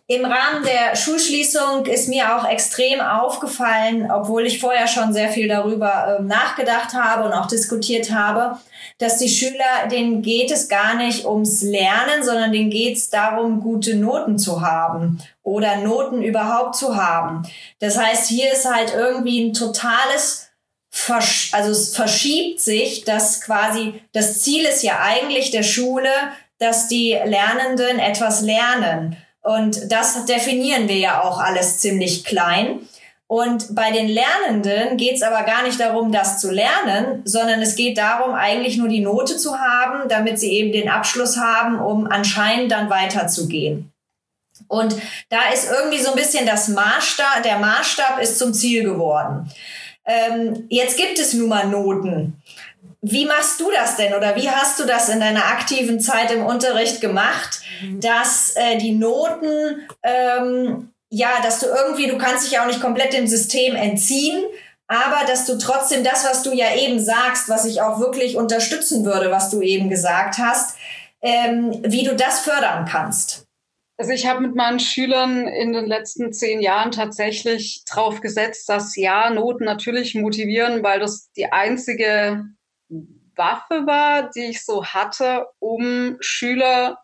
im 0.09 0.25
Rahmen 0.25 0.63
der 0.63 0.95
Schulschließung 0.95 1.85
ist 1.85 2.09
mir 2.09 2.35
auch 2.35 2.49
extrem 2.49 2.99
aufgefallen, 2.99 4.09
obwohl 4.09 4.47
ich 4.47 4.59
vorher 4.59 4.87
schon 4.87 5.13
sehr 5.13 5.29
viel 5.29 5.47
darüber 5.47 6.17
äh, 6.17 6.23
nachgedacht 6.23 6.95
habe 6.95 7.25
und 7.25 7.33
auch 7.33 7.45
diskutiert 7.45 8.11
habe, 8.11 8.57
dass 8.97 9.19
die 9.19 9.29
Schüler, 9.29 9.87
denen 9.91 10.23
geht 10.23 10.49
es 10.49 10.67
gar 10.67 10.95
nicht 10.95 11.25
ums 11.25 11.61
Lernen, 11.61 12.23
sondern 12.23 12.51
denen 12.51 12.71
geht 12.71 12.97
es 12.97 13.11
darum, 13.11 13.61
gute 13.61 13.97
Noten 13.97 14.39
zu 14.39 14.61
haben 14.61 15.21
oder 15.43 15.75
Noten 15.75 16.23
überhaupt 16.23 16.75
zu 16.75 16.95
haben. 16.95 17.43
Das 17.77 17.95
heißt, 17.99 18.29
hier 18.29 18.51
ist 18.51 18.65
halt 18.65 18.95
irgendwie 18.95 19.45
ein 19.45 19.53
totales 19.53 20.47
Versch 20.89 21.53
also 21.53 21.69
es 21.69 21.95
verschiebt 21.95 22.61
sich, 22.61 23.05
dass 23.05 23.41
quasi 23.41 24.01
das 24.13 24.41
Ziel 24.41 24.65
ist 24.65 24.81
ja 24.81 25.01
eigentlich 25.03 25.51
der 25.51 25.61
Schule, 25.61 26.09
dass 26.57 26.87
die 26.87 27.11
Lernenden 27.11 27.99
etwas 27.99 28.41
lernen. 28.41 29.15
Und 29.41 29.91
das 29.91 30.25
definieren 30.25 30.87
wir 30.87 30.97
ja 30.97 31.23
auch 31.23 31.39
alles 31.39 31.79
ziemlich 31.79 32.23
klein. 32.23 32.79
Und 33.27 33.75
bei 33.75 33.91
den 33.91 34.07
Lernenden 34.07 34.97
geht 34.97 35.17
es 35.17 35.21
aber 35.21 35.43
gar 35.43 35.61
nicht 35.61 35.79
darum, 35.79 36.11
das 36.11 36.39
zu 36.39 36.49
lernen, 36.49 37.21
sondern 37.25 37.61
es 37.61 37.75
geht 37.75 37.97
darum, 37.99 38.33
eigentlich 38.33 38.77
nur 38.77 38.87
die 38.87 39.01
Note 39.01 39.37
zu 39.37 39.59
haben, 39.59 40.09
damit 40.09 40.39
sie 40.39 40.51
eben 40.51 40.71
den 40.71 40.89
Abschluss 40.89 41.37
haben, 41.37 41.79
um 41.79 42.07
anscheinend 42.07 42.71
dann 42.71 42.89
weiterzugehen. 42.89 43.91
Und 44.67 44.95
da 45.29 45.49
ist 45.53 45.69
irgendwie 45.71 45.99
so 45.99 46.09
ein 46.09 46.15
bisschen 46.15 46.47
das 46.47 46.69
Maßstab, 46.69 47.43
der 47.43 47.59
Maßstab 47.59 48.19
ist 48.19 48.39
zum 48.39 48.53
Ziel 48.53 48.83
geworden. 48.83 49.51
Ähm, 50.05 50.65
jetzt 50.69 50.97
gibt 50.97 51.19
es 51.19 51.33
nun 51.33 51.49
mal 51.49 51.67
Noten. 51.67 52.41
Wie 53.01 53.25
machst 53.25 53.59
du 53.61 53.71
das 53.71 53.95
denn 53.95 54.13
oder 54.13 54.35
wie 54.35 54.49
hast 54.49 54.79
du 54.79 54.85
das 54.85 55.09
in 55.09 55.19
deiner 55.19 55.45
aktiven 55.45 55.99
Zeit 55.99 56.31
im 56.31 56.45
Unterricht 56.45 56.99
gemacht, 56.99 57.61
dass 57.99 58.55
äh, 58.55 58.77
die 58.77 58.91
Noten, 58.91 59.87
ähm, 60.03 60.93
ja, 61.09 61.29
dass 61.41 61.59
du 61.59 61.67
irgendwie, 61.67 62.07
du 62.07 62.17
kannst 62.17 62.45
dich 62.45 62.59
auch 62.59 62.65
nicht 62.65 62.81
komplett 62.81 63.13
dem 63.13 63.25
System 63.25 63.75
entziehen, 63.75 64.43
aber 64.87 65.25
dass 65.27 65.45
du 65.45 65.57
trotzdem 65.57 66.03
das, 66.03 66.25
was 66.25 66.43
du 66.43 66.51
ja 66.51 66.75
eben 66.75 66.99
sagst, 66.99 67.47
was 67.47 67.65
ich 67.65 67.81
auch 67.81 67.99
wirklich 67.99 68.35
unterstützen 68.35 69.05
würde, 69.05 69.31
was 69.31 69.49
du 69.49 69.61
eben 69.61 69.89
gesagt 69.89 70.37
hast, 70.37 70.75
ähm, 71.21 71.79
wie 71.83 72.03
du 72.03 72.15
das 72.15 72.41
fördern 72.41 72.85
kannst. 72.85 73.45
Also 73.97 74.11
ich 74.11 74.25
habe 74.27 74.39
mit 74.39 74.55
meinen 74.55 74.79
Schülern 74.79 75.45
in 75.45 75.73
den 75.73 75.85
letzten 75.85 76.31
zehn 76.31 76.61
Jahren 76.61 76.91
tatsächlich 76.91 77.83
drauf 77.85 78.21
gesetzt, 78.21 78.67
dass 78.69 78.95
ja, 78.95 79.29
Noten 79.29 79.65
natürlich 79.65 80.15
motivieren, 80.15 80.83
weil 80.83 81.01
das 81.01 81.29
die 81.35 81.51
einzige 81.51 82.45
Waffe 82.89 83.85
war, 83.85 84.29
die 84.31 84.49
ich 84.49 84.65
so 84.65 84.85
hatte, 84.85 85.47
um 85.59 86.17
Schüler, 86.19 86.99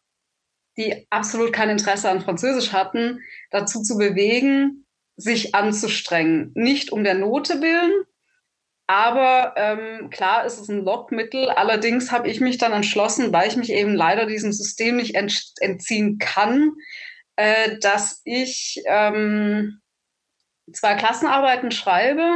die 0.78 1.08
absolut 1.10 1.54
kein 1.54 1.70
Interesse 1.70 2.10
an 2.10 2.22
Französisch 2.22 2.74
hatten, 2.74 3.22
dazu 3.52 3.82
zu 3.82 3.98
bewegen, 3.98 4.86
sich 5.16 5.56
anzustrengen. 5.56 6.52
Nicht 6.56 6.92
um 6.92 7.04
der 7.04 7.14
Note 7.14 7.62
willen, 7.62 7.94
aber 8.88 9.54
ähm, 9.58 10.10
klar 10.10 10.46
ist 10.46 10.60
es 10.60 10.70
ein 10.70 10.84
Lockmittel. 10.84 11.50
Allerdings 11.50 12.12
habe 12.12 12.30
ich 12.30 12.40
mich 12.40 12.58
dann 12.58 12.74
entschlossen, 12.74 13.34
weil 13.34 13.48
ich 13.48 13.56
mich 13.56 13.72
eben 13.72 13.96
leider 13.96 14.26
diesem 14.26 14.52
System 14.52 14.98
nicht 14.98 15.16
ent 15.16 15.54
entziehen 15.60 16.20
kann, 16.20 16.74
äh, 17.36 17.78
dass 17.80 18.22
ich 18.26 18.84
ähm, 18.86 19.82
zwei 20.72 20.96
Klassenarbeiten 20.96 21.72
schreibe 21.72 22.30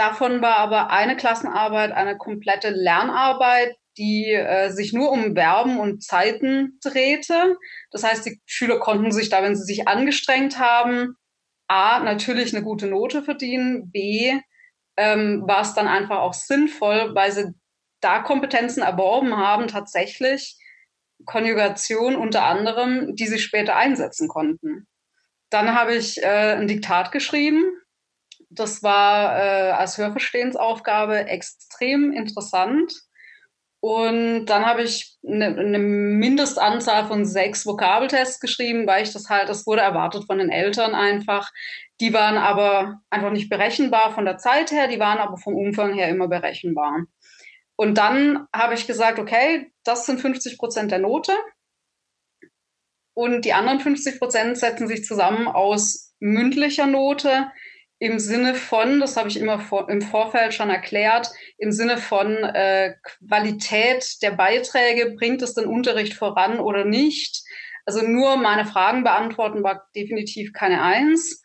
Davon 0.00 0.40
war 0.40 0.56
aber 0.56 0.88
eine 0.88 1.14
Klassenarbeit 1.14 1.92
eine 1.92 2.16
komplette 2.16 2.70
Lernarbeit, 2.70 3.76
die 3.98 4.32
äh, 4.32 4.70
sich 4.70 4.94
nur 4.94 5.12
um 5.12 5.34
Verben 5.34 5.78
und 5.78 6.02
Zeiten 6.02 6.78
drehte. 6.82 7.58
Das 7.90 8.02
heißt, 8.02 8.24
die 8.24 8.40
Schüler 8.46 8.78
konnten 8.78 9.12
sich 9.12 9.28
da, 9.28 9.42
wenn 9.42 9.54
sie 9.54 9.64
sich 9.64 9.88
angestrengt 9.88 10.58
haben, 10.58 11.16
A, 11.68 12.00
natürlich 12.00 12.54
eine 12.56 12.64
gute 12.64 12.86
Note 12.86 13.22
verdienen, 13.22 13.90
B, 13.90 14.40
ähm, 14.96 15.42
war 15.46 15.60
es 15.60 15.74
dann 15.74 15.86
einfach 15.86 16.20
auch 16.20 16.32
sinnvoll, 16.32 17.14
weil 17.14 17.30
sie 17.32 17.52
da 18.00 18.20
Kompetenzen 18.20 18.82
erworben 18.82 19.36
haben, 19.36 19.68
tatsächlich 19.68 20.56
Konjugation 21.26 22.16
unter 22.16 22.44
anderem, 22.44 23.14
die 23.16 23.26
sie 23.26 23.38
später 23.38 23.76
einsetzen 23.76 24.28
konnten. 24.28 24.86
Dann 25.50 25.74
habe 25.74 25.94
ich 25.94 26.22
äh, 26.22 26.54
ein 26.54 26.68
Diktat 26.68 27.12
geschrieben, 27.12 27.64
das 28.50 28.82
war 28.82 29.38
äh, 29.38 29.70
als 29.70 29.96
Hörverstehensaufgabe 29.96 31.26
extrem 31.26 32.12
interessant. 32.12 32.92
Und 33.82 34.44
dann 34.46 34.66
habe 34.66 34.82
ich 34.82 35.16
eine, 35.26 35.46
eine 35.46 35.78
Mindestanzahl 35.78 37.06
von 37.06 37.24
sechs 37.24 37.64
Vokabeltests 37.64 38.38
geschrieben, 38.40 38.86
weil 38.86 39.04
ich 39.04 39.12
das 39.12 39.30
halt, 39.30 39.48
das 39.48 39.66
wurde 39.66 39.80
erwartet 39.80 40.24
von 40.26 40.36
den 40.36 40.50
Eltern 40.50 40.94
einfach. 40.94 41.50
Die 42.00 42.12
waren 42.12 42.36
aber 42.36 43.00
einfach 43.08 43.30
nicht 43.30 43.48
berechenbar 43.48 44.12
von 44.12 44.26
der 44.26 44.36
Zeit 44.36 44.70
her, 44.70 44.86
die 44.88 44.98
waren 44.98 45.18
aber 45.18 45.38
vom 45.38 45.54
Umfang 45.54 45.94
her 45.94 46.08
immer 46.08 46.28
berechenbar. 46.28 47.04
Und 47.76 47.96
dann 47.96 48.46
habe 48.54 48.74
ich 48.74 48.86
gesagt, 48.86 49.18
okay, 49.18 49.72
das 49.84 50.04
sind 50.04 50.20
50 50.20 50.58
Prozent 50.58 50.90
der 50.90 50.98
Note. 50.98 51.32
Und 53.14 53.46
die 53.46 53.54
anderen 53.54 53.80
50 53.80 54.18
Prozent 54.18 54.58
setzen 54.58 54.88
sich 54.88 55.04
zusammen 55.04 55.48
aus 55.48 56.14
mündlicher 56.20 56.86
Note, 56.86 57.50
im 58.00 58.18
Sinne 58.18 58.54
von, 58.54 58.98
das 58.98 59.16
habe 59.18 59.28
ich 59.28 59.38
immer 59.38 59.60
vor, 59.60 59.90
im 59.90 60.00
Vorfeld 60.00 60.54
schon 60.54 60.70
erklärt, 60.70 61.30
im 61.58 61.70
Sinne 61.70 61.98
von 61.98 62.34
äh, 62.34 62.94
Qualität 63.02 64.22
der 64.22 64.30
Beiträge, 64.30 65.14
bringt 65.16 65.42
es 65.42 65.52
den 65.52 65.66
Unterricht 65.66 66.14
voran 66.14 66.60
oder 66.60 66.86
nicht? 66.86 67.42
Also 67.84 68.00
nur 68.00 68.38
meine 68.38 68.64
Fragen 68.64 69.04
beantworten 69.04 69.62
war 69.62 69.86
definitiv 69.94 70.54
keine 70.54 70.82
Eins. 70.82 71.42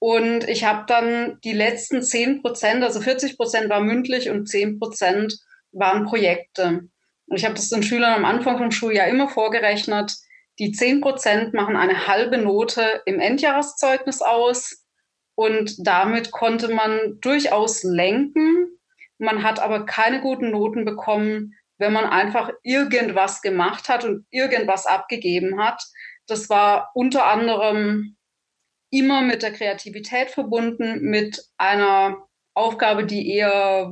Und 0.00 0.48
ich 0.48 0.64
habe 0.64 0.86
dann 0.88 1.38
die 1.44 1.52
letzten 1.52 2.02
zehn 2.02 2.42
Prozent, 2.42 2.82
also 2.82 3.00
40 3.00 3.36
Prozent 3.36 3.70
war 3.70 3.80
mündlich 3.80 4.28
und 4.28 4.48
zehn 4.48 4.80
Prozent 4.80 5.38
waren 5.70 6.04
Projekte. 6.04 6.80
Und 7.26 7.36
ich 7.36 7.44
habe 7.44 7.54
das 7.54 7.68
den 7.68 7.84
Schülern 7.84 8.14
am 8.14 8.24
Anfang 8.24 8.58
vom 8.58 8.72
Schuljahr 8.72 9.06
immer 9.06 9.28
vorgerechnet. 9.28 10.12
Die 10.58 10.72
zehn 10.72 11.00
Prozent 11.00 11.54
machen 11.54 11.76
eine 11.76 12.08
halbe 12.08 12.38
Note 12.38 13.02
im 13.06 13.20
Endjahreszeugnis 13.20 14.20
aus 14.20 14.81
und 15.34 15.86
damit 15.86 16.30
konnte 16.30 16.68
man 16.68 17.18
durchaus 17.20 17.82
lenken. 17.82 18.66
Man 19.18 19.42
hat 19.42 19.60
aber 19.60 19.86
keine 19.86 20.20
guten 20.20 20.50
Noten 20.50 20.84
bekommen, 20.84 21.54
wenn 21.78 21.92
man 21.92 22.04
einfach 22.04 22.50
irgendwas 22.62 23.42
gemacht 23.42 23.88
hat 23.88 24.04
und 24.04 24.26
irgendwas 24.30 24.86
abgegeben 24.86 25.62
hat. 25.62 25.82
Das 26.26 26.48
war 26.48 26.90
unter 26.94 27.26
anderem 27.26 28.16
immer 28.90 29.22
mit 29.22 29.42
der 29.42 29.52
Kreativität 29.52 30.30
verbunden, 30.30 31.00
mit 31.00 31.42
einer 31.56 32.28
Aufgabe, 32.54 33.06
die 33.06 33.34
eher 33.34 33.90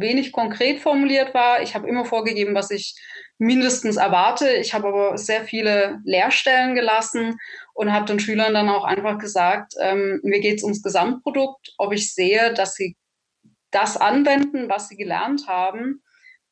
wenig 0.00 0.32
konkret 0.32 0.80
formuliert 0.80 1.32
war. 1.32 1.62
Ich 1.62 1.74
habe 1.74 1.88
immer 1.88 2.04
vorgegeben, 2.04 2.54
was 2.54 2.70
ich 2.70 2.96
mindestens 3.40 3.96
erwarte. 3.96 4.52
Ich 4.52 4.74
habe 4.74 4.88
aber 4.88 5.16
sehr 5.16 5.44
viele 5.44 6.00
Lehrstellen 6.04 6.74
gelassen 6.74 7.38
und 7.72 7.90
habe 7.90 8.04
den 8.04 8.20
Schülern 8.20 8.52
dann 8.52 8.68
auch 8.68 8.84
einfach 8.84 9.18
gesagt, 9.18 9.72
ähm, 9.80 10.20
mir 10.22 10.40
geht 10.40 10.58
es 10.58 10.62
ums 10.62 10.82
Gesamtprodukt, 10.82 11.72
ob 11.78 11.92
ich 11.92 12.14
sehe, 12.14 12.52
dass 12.52 12.74
sie 12.74 12.96
das 13.70 13.96
anwenden, 13.96 14.68
was 14.68 14.88
sie 14.88 14.96
gelernt 14.96 15.46
haben. 15.48 16.02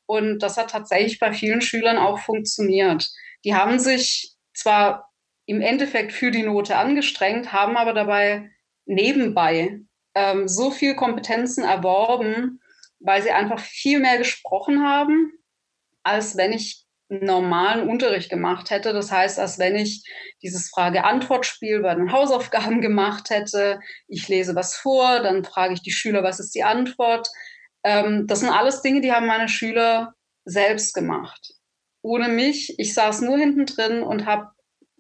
Und 0.07 0.39
das 0.39 0.57
hat 0.57 0.71
tatsächlich 0.71 1.19
bei 1.19 1.35
vielen 1.35 1.61
Schülern 1.61 1.99
auch 1.99 2.21
funktioniert. 2.21 3.11
Die 3.45 3.55
haben 3.55 3.79
sich 3.79 4.33
zwar 4.55 5.11
im 5.45 5.61
Endeffekt 5.61 6.13
für 6.13 6.31
die 6.31 6.43
Note 6.43 6.77
angestrengt, 6.77 7.53
haben 7.53 7.77
aber 7.77 7.93
dabei 7.93 8.51
nebenbei 8.87 9.81
ähm, 10.15 10.49
so 10.49 10.71
viel 10.71 10.95
Kompetenzen 10.95 11.65
erworben, 11.65 12.63
weil 12.99 13.23
sie 13.23 13.31
einfach 13.31 13.61
viel 13.61 14.01
mehr 14.01 14.17
gesprochen 14.17 14.83
haben, 14.83 15.38
als 16.03 16.37
wenn 16.37 16.53
ich 16.53 16.85
normalen 17.09 17.89
Unterricht 17.89 18.29
gemacht 18.29 18.71
hätte. 18.71 18.93
Das 18.93 19.11
heißt, 19.11 19.39
als 19.39 19.59
wenn 19.59 19.77
ich 19.77 20.05
dieses 20.43 20.69
Frage-Antwort-Spiel 20.69 21.81
bei 21.81 21.95
den 21.95 22.13
Hausaufgaben 22.13 22.81
gemacht 22.81 23.31
hätte. 23.31 23.81
Ich 24.09 24.29
lese 24.29 24.55
was 24.55 24.77
vor, 24.77 25.21
dann 25.21 25.45
frage 25.45 25.75
ich 25.75 25.83
die 25.83 25.91
Schüler, 25.91 26.23
was 26.23 26.41
ist 26.41 26.55
die 26.55 26.65
Antwort. 26.65 27.29
Ähm, 27.85 28.27
das 28.27 28.41
sind 28.41 28.51
alles 28.51 28.83
Dinge, 28.83 29.01
die 29.01 29.13
haben 29.13 29.27
meine 29.27 29.49
Schüler 29.49 30.15
selbst 30.45 30.95
gemacht. 30.95 31.55
Ohne 32.03 32.29
mich. 32.29 32.75
Ich 32.79 32.95
saß 32.95 33.23
nur 33.23 33.39
hinten 33.39 33.67
drin 33.67 34.03
und 34.03 34.27
habe 34.27 34.51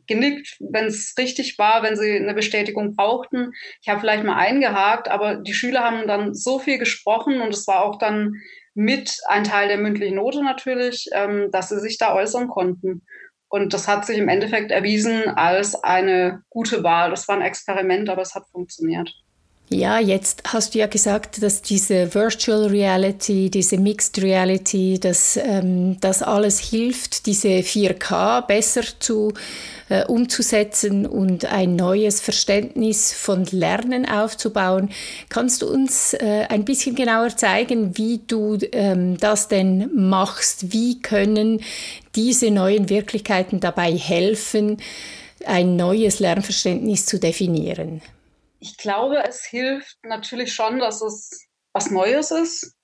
genickt, 0.06 0.56
wenn 0.60 0.86
es 0.86 1.14
richtig 1.18 1.58
war, 1.58 1.82
wenn 1.82 1.96
sie 1.96 2.16
eine 2.16 2.32
Bestätigung 2.32 2.96
brauchten. 2.96 3.52
Ich 3.82 3.88
habe 3.88 4.00
vielleicht 4.00 4.24
mal 4.24 4.36
eingehakt, 4.36 5.08
aber 5.08 5.36
die 5.36 5.52
Schüler 5.52 5.84
haben 5.84 6.08
dann 6.08 6.34
so 6.34 6.58
viel 6.58 6.78
gesprochen 6.78 7.42
und 7.42 7.52
es 7.52 7.66
war 7.66 7.84
auch 7.84 7.98
dann 7.98 8.34
mit 8.78 9.18
ein 9.26 9.42
Teil 9.42 9.66
der 9.66 9.76
mündlichen 9.76 10.14
Note 10.14 10.40
natürlich, 10.44 11.08
ähm, 11.12 11.50
dass 11.50 11.68
sie 11.68 11.80
sich 11.80 11.98
da 11.98 12.14
äußern 12.14 12.46
konnten. 12.46 13.02
Und 13.48 13.74
das 13.74 13.88
hat 13.88 14.06
sich 14.06 14.18
im 14.18 14.28
Endeffekt 14.28 14.70
erwiesen 14.70 15.30
als 15.30 15.74
eine 15.82 16.42
gute 16.48 16.84
Wahl. 16.84 17.10
Das 17.10 17.26
war 17.26 17.34
ein 17.34 17.42
Experiment, 17.42 18.08
aber 18.08 18.22
es 18.22 18.36
hat 18.36 18.44
funktioniert. 18.52 19.12
Ja, 19.70 19.98
jetzt 19.98 20.44
hast 20.46 20.74
du 20.74 20.78
ja 20.78 20.86
gesagt, 20.86 21.42
dass 21.42 21.60
diese 21.60 22.14
Virtual 22.14 22.68
Reality, 22.68 23.50
diese 23.50 23.76
Mixed 23.76 24.22
Reality, 24.22 24.98
dass 24.98 25.36
ähm, 25.36 26.00
das 26.00 26.22
alles 26.22 26.58
hilft, 26.58 27.26
diese 27.26 27.48
4K 27.48 28.46
besser 28.46 28.80
zu, 28.98 29.34
äh, 29.90 30.06
umzusetzen 30.06 31.04
und 31.04 31.44
ein 31.44 31.76
neues 31.76 32.22
Verständnis 32.22 33.12
von 33.12 33.44
Lernen 33.44 34.08
aufzubauen. 34.08 34.88
Kannst 35.28 35.60
du 35.60 35.68
uns 35.68 36.14
äh, 36.14 36.46
ein 36.48 36.64
bisschen 36.64 36.94
genauer 36.94 37.36
zeigen, 37.36 37.98
wie 37.98 38.22
du 38.26 38.56
ähm, 38.72 39.18
das 39.18 39.48
denn 39.48 39.90
machst? 39.94 40.72
Wie 40.72 41.02
können 41.02 41.60
diese 42.14 42.50
neuen 42.50 42.88
Wirklichkeiten 42.88 43.60
dabei 43.60 43.92
helfen, 43.92 44.78
ein 45.44 45.76
neues 45.76 46.20
Lernverständnis 46.20 47.04
zu 47.04 47.20
definieren? 47.20 48.00
Ich 48.60 48.76
glaube, 48.76 49.22
es 49.26 49.44
hilft 49.44 49.98
natürlich 50.02 50.52
schon, 50.52 50.78
dass 50.78 51.02
es 51.02 51.46
was 51.72 51.90
Neues 51.90 52.30
ist. 52.30 52.74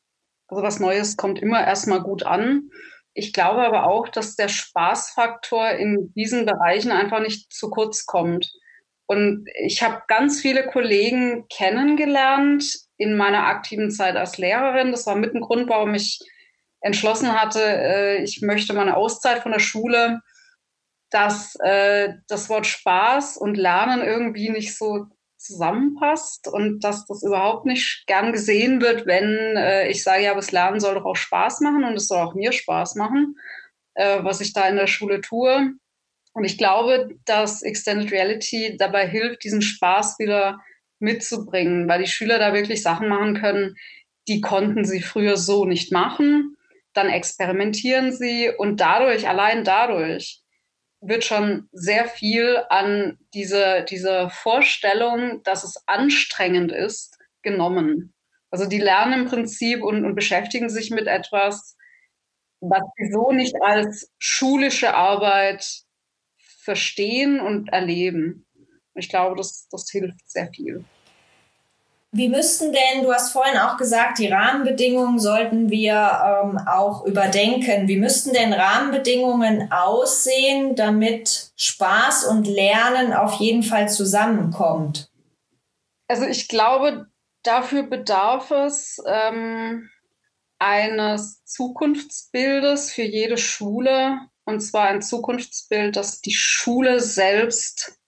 Also 0.49 0.63
was 0.63 0.81
Neues 0.81 1.17
kommt 1.17 1.41
immer 1.41 1.67
erstmal 1.67 2.03
gut 2.03 2.25
an. 2.25 2.71
Ich 3.15 3.33
glaube 3.33 3.63
aber 3.63 3.87
auch, 3.87 4.09
dass 4.09 4.37
der 4.37 4.49
Spaßfaktor 4.49 5.71
in 5.71 6.13
diesen 6.15 6.47
Bereichen 6.47 6.91
einfach 6.91 7.21
nicht 7.21 7.53
zu 7.53 7.71
kurz 7.71 8.07
kommt. 8.07 8.53
Und 9.07 9.47
ich 9.63 9.83
habe 9.83 10.03
ganz 10.09 10.41
viele 10.41 10.67
Kollegen 10.67 11.47
kennengelernt 11.49 12.65
in 12.97 13.17
meiner 13.17 13.47
aktiven 13.47 13.91
Zeit 13.91 14.17
als 14.17 14.39
Lehrerin. 14.39 14.93
Das 14.93 15.07
war 15.07 15.15
mit 15.15 15.35
ein 15.35 15.41
Grund, 15.41 15.69
warum 15.69 15.95
ich 15.95 16.21
entschlossen 16.81 17.33
hatte, 17.33 17.61
äh, 17.63 18.23
ich 18.23 18.43
möchte 18.43 18.75
meine 18.75 18.97
Auszeit 18.97 19.43
von 19.43 19.53
der 19.53 19.59
Schule, 19.59 20.21
dass 21.11 21.57
äh, 21.61 22.13
das 22.29 22.51
Wort 22.51 22.67
Spaß 22.67 23.39
und 23.39 23.57
Lernen 23.57 24.03
irgendwie 24.03 24.51
nicht 24.51 24.77
so 24.77 25.07
zusammenpasst 25.45 26.49
und 26.49 26.81
dass 26.81 27.07
das 27.07 27.23
überhaupt 27.23 27.67
nicht 27.67 28.05
gern 28.07 28.33
gesehen 28.33 28.81
wird, 28.81 29.07
wenn 29.07 29.57
äh, 29.57 29.89
ich 29.89 30.03
sage, 30.03 30.25
ja, 30.25 30.35
das 30.35 30.53
Lernen 30.53 30.81
soll 30.81 30.95
doch 30.95 31.05
auch 31.05 31.17
Spaß 31.17 31.61
machen 31.61 31.85
und 31.85 31.95
es 31.95 32.09
soll 32.09 32.19
auch 32.19 32.35
mir 32.35 32.53
Spaß 32.53 32.97
machen, 32.97 33.37
äh, 33.95 34.25
was 34.25 34.41
ich 34.41 34.53
da 34.53 34.69
in 34.69 34.77
der 34.77 34.87
Schule 34.87 35.21
tue. 35.21 35.73
Und 36.33 36.45
ich 36.45 36.59
glaube, 36.59 37.11
dass 37.27 37.63
Extended 37.63 38.11
Reality 38.11 38.77
dabei 38.77 39.07
hilft, 39.07 39.45
diesen 39.45 39.63
Spaß 39.63 40.19
wieder 40.19 40.61
mitzubringen, 40.99 41.89
weil 41.89 42.03
die 42.03 42.11
Schüler 42.11 42.39
da 42.39 42.55
wirklich 42.55 42.83
Sachen 42.83 43.09
machen 43.09 43.35
können, 43.35 43.77
die 44.27 44.41
konnten 44.41 44.85
sie 44.85 45.03
früher 45.03 45.37
so 45.37 45.65
nicht 45.65 45.93
machen. 45.93 46.57
Dann 46.95 47.09
experimentieren 47.09 48.13
sie 48.13 48.51
und 48.57 48.81
dadurch, 48.81 49.29
allein 49.29 49.65
dadurch, 49.65 50.44
wird 51.07 51.25
schon 51.25 51.69
sehr 51.73 52.07
viel 52.07 52.62
an 52.69 53.19
diese, 53.35 53.85
diese 53.88 54.31
Vorstellung, 54.31 55.43
dass 55.43 55.64
es 55.64 55.83
anstrengend 55.87 56.73
ist, 56.73 57.19
genommen. 57.43 58.14
Also 58.51 58.67
die 58.67 58.79
lernen 58.79 59.21
im 59.21 59.27
Prinzip 59.27 59.83
und, 59.83 60.05
und 60.05 60.14
beschäftigen 60.14 60.71
sich 60.71 60.90
mit 60.90 61.07
etwas, 61.07 61.77
was 62.61 62.83
sie 62.97 63.12
so 63.12 63.33
nicht 63.33 63.57
als 63.61 64.11
schulische 64.19 64.95
Arbeit 64.95 65.67
verstehen 66.38 67.40
und 67.40 67.69
erleben. 67.71 68.47
Ich 68.95 69.09
glaube, 69.09 69.37
das, 69.37 69.69
das 69.71 69.90
hilft 69.90 70.29
sehr 70.29 70.51
viel. 70.53 70.85
Wie 72.16 72.29
müssten 72.29 72.72
denn, 72.72 73.03
du 73.03 73.12
hast 73.12 73.33
vorhin 73.33 73.59
auch 73.59 73.77
gesagt, 73.77 74.20
die 74.20 74.29
Rahmenbedingungen 74.29 75.18
sollten 75.18 75.68
wir 75.68 75.94
ähm, 76.44 76.61
auch 76.64 77.05
überdenken. 77.07 77.88
Wie 77.88 77.96
müssten 77.96 78.33
denn 78.33 78.53
Rahmenbedingungen 78.53 79.72
aussehen, 79.72 80.77
damit 80.77 81.50
Spaß 81.57 82.27
und 82.27 82.46
Lernen 82.46 83.12
auf 83.12 83.35
jeden 83.40 83.64
Fall 83.64 83.88
zusammenkommt? 83.88 85.11
Also 86.07 86.24
ich 86.24 86.46
glaube, 86.46 87.09
dafür 87.42 87.83
bedarf 87.83 88.53
es 88.53 89.03
ähm, 89.09 89.90
eines 90.61 91.44
Zukunftsbildes 91.44 92.92
für 92.92 93.03
jede 93.03 93.38
Schule. 93.38 94.20
Und 94.44 94.61
zwar 94.61 94.85
ein 94.85 95.03
Zukunftsbild, 95.03 95.96
das 95.96 96.20
die 96.20 96.33
Schule 96.33 97.00
selbst 97.00 97.98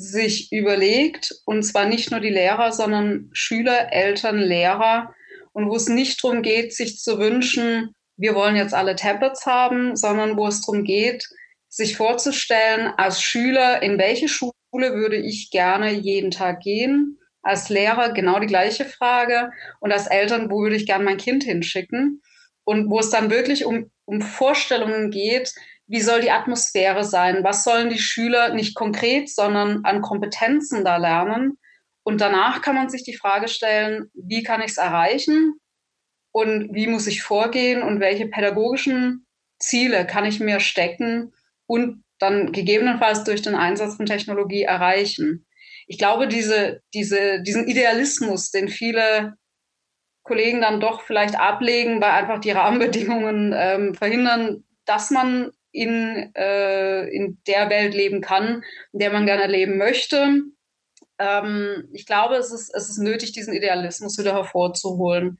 sich 0.00 0.50
überlegt, 0.52 1.34
und 1.44 1.62
zwar 1.62 1.86
nicht 1.86 2.10
nur 2.10 2.20
die 2.20 2.30
Lehrer, 2.30 2.72
sondern 2.72 3.28
Schüler, 3.32 3.92
Eltern, 3.92 4.38
Lehrer, 4.38 5.14
und 5.52 5.68
wo 5.68 5.76
es 5.76 5.88
nicht 5.88 6.22
darum 6.22 6.42
geht, 6.42 6.74
sich 6.74 6.98
zu 6.98 7.18
wünschen, 7.18 7.94
wir 8.16 8.34
wollen 8.34 8.56
jetzt 8.56 8.74
alle 8.74 8.96
Tablets 8.96 9.46
haben, 9.46 9.96
sondern 9.96 10.36
wo 10.36 10.46
es 10.46 10.62
darum 10.62 10.84
geht, 10.84 11.26
sich 11.68 11.96
vorzustellen, 11.96 12.92
als 12.96 13.22
Schüler, 13.22 13.82
in 13.82 13.98
welche 13.98 14.28
Schule 14.28 14.52
würde 14.72 15.16
ich 15.16 15.50
gerne 15.50 15.90
jeden 15.92 16.30
Tag 16.30 16.60
gehen? 16.60 17.18
Als 17.42 17.68
Lehrer 17.68 18.12
genau 18.12 18.38
die 18.38 18.46
gleiche 18.46 18.84
Frage 18.84 19.50
und 19.80 19.92
als 19.92 20.06
Eltern, 20.06 20.50
wo 20.50 20.60
würde 20.60 20.76
ich 20.76 20.86
gerne 20.86 21.04
mein 21.04 21.16
Kind 21.16 21.44
hinschicken? 21.44 22.20
Und 22.64 22.90
wo 22.90 22.98
es 22.98 23.10
dann 23.10 23.30
wirklich 23.30 23.64
um, 23.64 23.90
um 24.04 24.20
Vorstellungen 24.20 25.10
geht, 25.10 25.54
wie 25.90 26.00
soll 26.00 26.20
die 26.20 26.30
Atmosphäre 26.30 27.02
sein? 27.02 27.42
Was 27.42 27.64
sollen 27.64 27.90
die 27.90 27.98
Schüler 27.98 28.54
nicht 28.54 28.76
konkret, 28.76 29.28
sondern 29.28 29.84
an 29.84 30.02
Kompetenzen 30.02 30.84
da 30.84 30.98
lernen? 30.98 31.58
Und 32.04 32.20
danach 32.20 32.62
kann 32.62 32.76
man 32.76 32.88
sich 32.88 33.02
die 33.02 33.16
Frage 33.16 33.48
stellen, 33.48 34.08
wie 34.14 34.44
kann 34.44 34.60
ich 34.60 34.70
es 34.70 34.76
erreichen? 34.76 35.54
Und 36.32 36.72
wie 36.72 36.86
muss 36.86 37.08
ich 37.08 37.24
vorgehen? 37.24 37.82
Und 37.82 37.98
welche 37.98 38.28
pädagogischen 38.28 39.26
Ziele 39.58 40.06
kann 40.06 40.24
ich 40.24 40.38
mir 40.38 40.60
stecken 40.60 41.32
und 41.66 42.04
dann 42.20 42.52
gegebenenfalls 42.52 43.24
durch 43.24 43.42
den 43.42 43.56
Einsatz 43.56 43.96
von 43.96 44.06
Technologie 44.06 44.62
erreichen? 44.62 45.44
Ich 45.88 45.98
glaube, 45.98 46.28
diese, 46.28 46.82
diese, 46.94 47.42
diesen 47.42 47.66
Idealismus, 47.66 48.52
den 48.52 48.68
viele 48.68 49.34
Kollegen 50.22 50.60
dann 50.60 50.78
doch 50.78 51.02
vielleicht 51.02 51.34
ablegen, 51.34 52.00
weil 52.00 52.12
einfach 52.12 52.38
die 52.38 52.52
Rahmenbedingungen 52.52 53.52
ähm, 53.56 53.94
verhindern, 53.96 54.62
dass 54.84 55.10
man 55.10 55.50
in, 55.72 56.32
äh, 56.34 57.06
in 57.08 57.38
der 57.46 57.70
Welt 57.70 57.94
leben 57.94 58.20
kann, 58.20 58.62
in 58.92 58.98
der 58.98 59.12
man 59.12 59.26
gerne 59.26 59.46
leben 59.46 59.78
möchte. 59.78 60.42
Ähm, 61.18 61.88
ich 61.92 62.06
glaube, 62.06 62.36
es 62.36 62.52
ist, 62.52 62.74
es 62.74 62.88
ist 62.88 62.98
nötig, 62.98 63.32
diesen 63.32 63.54
Idealismus 63.54 64.18
wieder 64.18 64.34
hervorzuholen 64.34 65.38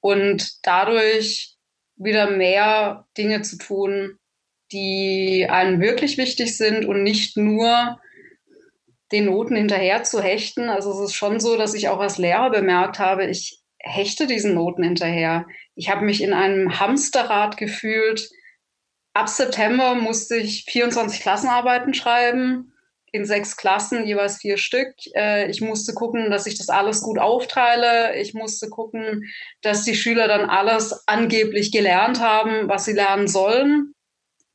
und 0.00 0.66
dadurch 0.66 1.56
wieder 1.96 2.30
mehr 2.30 3.06
Dinge 3.16 3.42
zu 3.42 3.56
tun, 3.56 4.18
die 4.72 5.46
einem 5.48 5.80
wirklich 5.80 6.18
wichtig 6.18 6.56
sind 6.56 6.84
und 6.84 7.02
nicht 7.02 7.36
nur 7.36 8.00
den 9.12 9.26
Noten 9.26 9.56
hinterher 9.56 10.02
zu 10.02 10.22
hechten. 10.22 10.68
Also 10.68 10.90
es 10.92 11.10
ist 11.10 11.14
schon 11.14 11.40
so, 11.40 11.56
dass 11.56 11.74
ich 11.74 11.88
auch 11.88 12.00
als 12.00 12.18
Lehrer 12.18 12.50
bemerkt 12.50 12.98
habe, 12.98 13.26
ich 13.26 13.60
hechte 13.78 14.26
diesen 14.26 14.54
Noten 14.54 14.82
hinterher. 14.82 15.46
Ich 15.74 15.90
habe 15.90 16.04
mich 16.04 16.22
in 16.22 16.32
einem 16.32 16.80
Hamsterrad 16.80 17.56
gefühlt, 17.56 18.28
ab 19.14 19.28
September 19.28 19.94
musste 19.94 20.36
ich 20.36 20.64
24 20.66 21.20
Klassenarbeiten 21.20 21.94
schreiben. 21.94 22.70
in 23.12 23.24
sechs 23.24 23.56
Klassen, 23.56 24.04
jeweils 24.06 24.38
vier 24.38 24.56
Stück. 24.56 24.92
Äh, 25.14 25.48
ich 25.48 25.60
musste 25.60 25.94
gucken, 25.94 26.32
dass 26.32 26.46
ich 26.48 26.58
das 26.58 26.68
alles 26.68 27.00
gut 27.00 27.16
aufteile. 27.20 28.16
Ich 28.16 28.34
musste 28.34 28.68
gucken, 28.68 29.22
dass 29.62 29.84
die 29.84 29.94
Schüler 29.94 30.26
dann 30.26 30.50
alles 30.50 31.04
angeblich 31.06 31.70
gelernt 31.70 32.18
haben, 32.20 32.68
was 32.68 32.86
sie 32.86 32.92
lernen 32.92 33.28
sollen. 33.28 33.94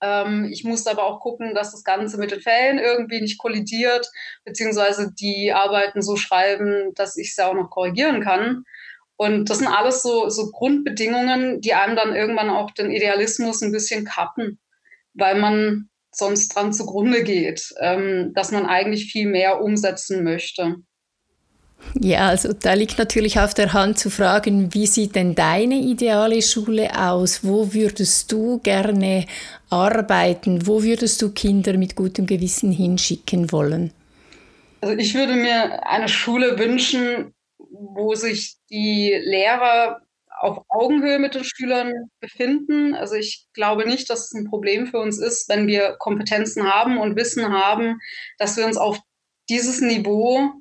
Ähm, 0.02 0.50
ich 0.52 0.66
musste 0.66 0.92
aber 0.92 1.06
auch 1.06 1.22
gucken, 1.22 1.54
dass 1.56 1.72
das 1.72 1.86
Ganze 1.86 2.18
mit 2.18 2.32
den 2.32 2.42
Fällen 2.42 2.80
irgendwie 2.80 3.22
nicht 3.22 3.38
kollidiert, 3.38 4.10
beziehungsweise 4.44 5.14
die 5.18 5.54
Arbeiten 5.54 6.02
so 6.02 6.18
schreiben, 6.18 6.94
dass 6.96 7.16
ich 7.16 7.36
sie 7.36 7.46
auch 7.46 7.54
noch 7.54 7.70
korrigieren 7.70 8.22
kann. 8.22 8.66
Und 9.22 9.50
das 9.50 9.58
sind 9.58 9.68
alles 9.68 10.02
so, 10.02 10.30
so 10.30 10.50
Grundbedingungen, 10.50 11.60
die 11.60 11.74
einem 11.74 11.98
dann 11.98 12.16
irgendwann 12.16 12.50
auch 12.50 12.72
den 12.72 12.90
Idealismus 12.90 13.62
ein 13.62 13.74
bisschen 13.74 14.06
kappen, 14.06 14.60
weil 15.14 15.38
man 15.38 15.90
sonst 16.10 16.56
dran 16.56 16.72
zugrunde 16.72 17.26
geht, 17.26 17.74
ähm, 17.82 18.32
dass 18.34 18.54
man 18.54 18.66
eigentlich 18.66 19.12
viel 19.12 19.28
mehr 19.28 19.62
umsetzen 19.62 20.24
möchte. 20.24 20.78
Ja, 22.00 22.30
also 22.30 22.54
da 22.54 22.74
liegt 22.76 22.98
natürlich 22.98 23.42
auf 23.42 23.54
der 23.54 23.74
Hand 23.74 24.00
zu 24.00 24.10
fragen, 24.10 24.74
wie 24.74 24.88
sieht 24.88 25.16
denn 25.16 25.36
deine 25.36 25.76
ideale 25.76 26.42
Schule 26.42 26.90
aus? 26.98 27.44
Wo 27.44 27.74
würdest 27.74 28.32
du 28.32 28.60
gerne 28.60 29.26
arbeiten? 29.70 30.66
Wo 30.66 30.82
würdest 30.82 31.22
du 31.22 31.32
Kinder 31.32 31.74
mit 31.74 31.98
gutem 31.98 32.26
Gewissen 32.26 32.72
hinschicken 32.72 33.52
wollen? 33.52 33.92
Also 34.80 34.96
ich 34.96 35.14
würde 35.14 35.34
mir 35.34 35.86
eine 35.86 36.08
Schule 36.08 36.58
wünschen, 36.58 37.34
wo 37.80 38.16
sich 38.16 38.58
die 38.70 39.14
Lehrer 39.24 40.02
auf 40.40 40.64
Augenhöhe 40.70 41.20
mit 41.20 41.36
den 41.36 41.44
Schülern 41.44 42.10
befinden. 42.20 42.94
Also 42.96 43.16
ich 43.16 43.48
glaube 43.54 43.86
nicht, 43.86 44.10
dass 44.10 44.26
es 44.26 44.34
ein 44.34 44.50
Problem 44.50 44.88
für 44.88 45.00
uns 45.00 45.20
ist, 45.20 45.50
wenn 45.50 45.68
wir 45.68 45.96
Kompetenzen 46.00 46.64
haben 46.72 46.98
und 46.98 47.18
Wissen 47.18 47.52
haben, 47.52 48.00
dass 48.38 48.56
wir 48.56 48.66
uns 48.66 48.78
auf 48.78 49.00
dieses 49.50 49.82
Niveau 49.82 50.52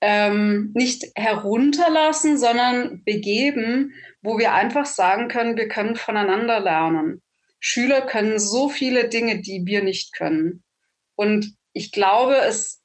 ähm, 0.00 0.70
nicht 0.74 1.06
herunterlassen, 1.16 2.38
sondern 2.38 3.02
begeben, 3.04 3.94
wo 4.22 4.38
wir 4.38 4.52
einfach 4.52 4.86
sagen 4.86 5.28
können, 5.28 5.56
wir 5.56 5.68
können 5.68 5.96
voneinander 5.96 6.60
lernen. 6.60 7.22
Schüler 7.58 8.02
können 8.02 8.38
so 8.38 8.68
viele 8.68 9.08
Dinge, 9.08 9.40
die 9.40 9.62
wir 9.64 9.82
nicht 9.82 10.14
können. 10.14 10.62
Und 11.16 11.56
ich 11.72 11.90
glaube, 11.90 12.36
es 12.36 12.83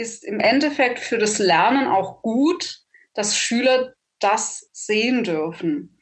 ist 0.00 0.24
im 0.24 0.40
Endeffekt 0.40 0.98
für 0.98 1.18
das 1.18 1.38
Lernen 1.38 1.86
auch 1.86 2.22
gut, 2.22 2.80
dass 3.14 3.36
Schüler 3.36 3.94
das 4.18 4.68
sehen 4.72 5.24
dürfen, 5.24 5.98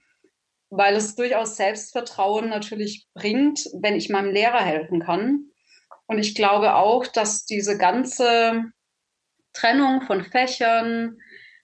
weil 0.70 0.96
es 0.96 1.14
durchaus 1.14 1.56
Selbstvertrauen 1.56 2.48
natürlich 2.48 3.06
bringt, 3.14 3.60
wenn 3.80 3.96
ich 3.96 4.08
meinem 4.08 4.32
Lehrer 4.32 4.60
helfen 4.60 5.00
kann. 5.00 5.50
Und 6.06 6.18
ich 6.18 6.34
glaube 6.34 6.74
auch, 6.74 7.06
dass 7.06 7.44
diese 7.44 7.76
ganze 7.76 8.64
Trennung 9.52 10.02
von 10.02 10.24
Fächern, 10.24 11.18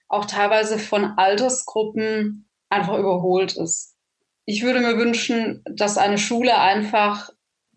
auch 0.07 0.25
teilweise 0.25 0.77
von 0.77 1.17
Altersgruppen 1.17 2.47
einfach 2.69 2.97
überholt 2.97 3.57
ist. 3.57 3.95
Ich 4.45 4.61
würde 4.61 4.79
mir 4.79 4.97
wünschen, 4.97 5.63
dass 5.65 5.97
eine 5.97 6.19
Schule 6.19 6.59
einfach 6.59 7.31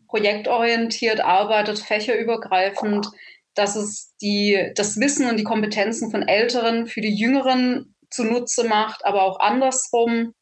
projektorientiert 0.09 1.21
arbeitet, 1.21 1.79
fächerübergreifend, 1.79 3.09
dass 3.55 3.77
es 3.77 4.15
die, 4.21 4.73
das 4.75 4.99
Wissen 5.01 5.29
und 5.29 5.37
die 5.37 5.45
Kompetenzen 5.45 6.11
von 6.11 6.23
Älteren 6.23 6.87
für 6.87 7.01
die 7.01 7.15
Jüngeren 7.15 7.95
zunutze 8.11 8.65
macht, 8.65 9.05
aber 9.05 9.23
auch 9.23 9.41
andersrum. 9.41 10.35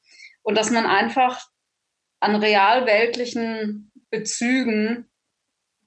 Und 0.43 0.57
dass 0.57 0.71
man 0.71 0.87
einfach 0.87 1.47
an 2.21 2.37
realweltlichen 2.37 3.91
Bezügen 4.11 5.09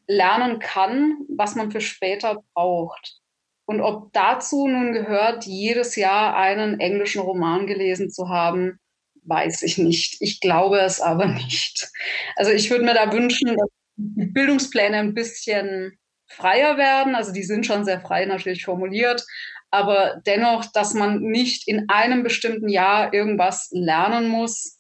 lernen 0.08 0.60
kann, 0.60 1.18
was 1.30 1.56
man 1.56 1.72
für 1.72 1.82
später 1.82 2.44
braucht. 2.54 3.20
Und 3.66 3.82
ob 3.82 4.12
dazu 4.14 4.68
nun 4.68 4.94
gehört, 4.94 5.46
jedes 5.46 5.96
Jahr 5.96 6.36
einen 6.36 6.80
englischen 6.80 7.22
Roman 7.22 7.68
gelesen 7.68 8.10
zu 8.10 8.28
haben, 8.28 8.80
weiß 9.26 9.62
ich 9.62 9.78
nicht. 9.78 10.18
Ich 10.22 10.40
glaube 10.40 10.80
es 10.80 11.00
aber 11.00 11.28
nicht. 11.28 11.92
Also 12.36 12.52
ich 12.52 12.72
würde 12.72 12.84
mir 12.84 12.96
da 12.96 13.14
wünschen, 13.14 13.56
dass 13.56 13.70
die 13.96 14.26
Bildungspläne 14.26 14.98
ein 14.98 15.14
bisschen 15.14 15.99
freier 16.30 16.78
werden. 16.78 17.16
Also 17.16 17.32
die 17.34 17.44
sind 17.44 17.66
schon 17.66 17.86
sehr 17.86 18.00
frei 18.00 18.26
natürlich 18.26 18.64
formuliert, 18.64 19.26
aber 19.72 20.22
dennoch, 20.26 20.66
dass 20.66 20.94
man 20.94 21.22
nicht 21.22 21.68
in 21.68 21.90
einem 21.90 22.24
bestimmten 22.24 22.70
Jahr 22.70 23.14
irgendwas 23.14 23.70
lernen 23.72 24.28
muss, 24.28 24.80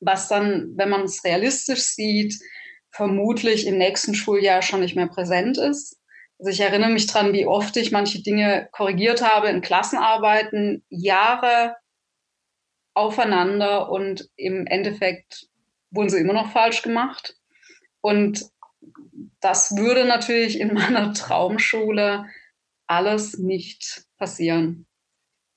was 0.00 0.28
dann, 0.28 0.72
wenn 0.76 0.88
man 0.88 1.02
es 1.02 1.24
realistisch 1.24 1.82
sieht, 1.82 2.34
vermutlich 2.90 3.66
im 3.66 3.78
nächsten 3.78 4.14
Schuljahr 4.14 4.62
schon 4.62 4.80
nicht 4.80 4.96
mehr 4.96 5.08
präsent 5.08 5.56
ist. 5.58 5.98
Also 6.38 6.50
ich 6.50 6.60
erinnere 6.60 6.90
mich 6.90 7.06
dran, 7.06 7.32
wie 7.32 7.46
oft 7.46 7.76
ich 7.76 7.92
manche 7.92 8.22
Dinge 8.22 8.68
korrigiert 8.72 9.22
habe 9.22 9.48
in 9.48 9.60
Klassenarbeiten, 9.60 10.84
Jahre 10.88 11.76
aufeinander 12.94 13.90
und 13.90 14.28
im 14.36 14.66
Endeffekt 14.66 15.46
wurden 15.90 16.10
sie 16.10 16.18
immer 16.18 16.32
noch 16.32 16.52
falsch 16.52 16.82
gemacht. 16.82 17.36
Und 18.00 18.44
das 19.40 19.76
würde 19.76 20.04
natürlich 20.04 20.58
in 20.58 20.72
meiner 20.74 21.12
Traumschule 21.12 22.26
alles 22.86 23.38
nicht 23.38 24.04
passieren. 24.18 24.86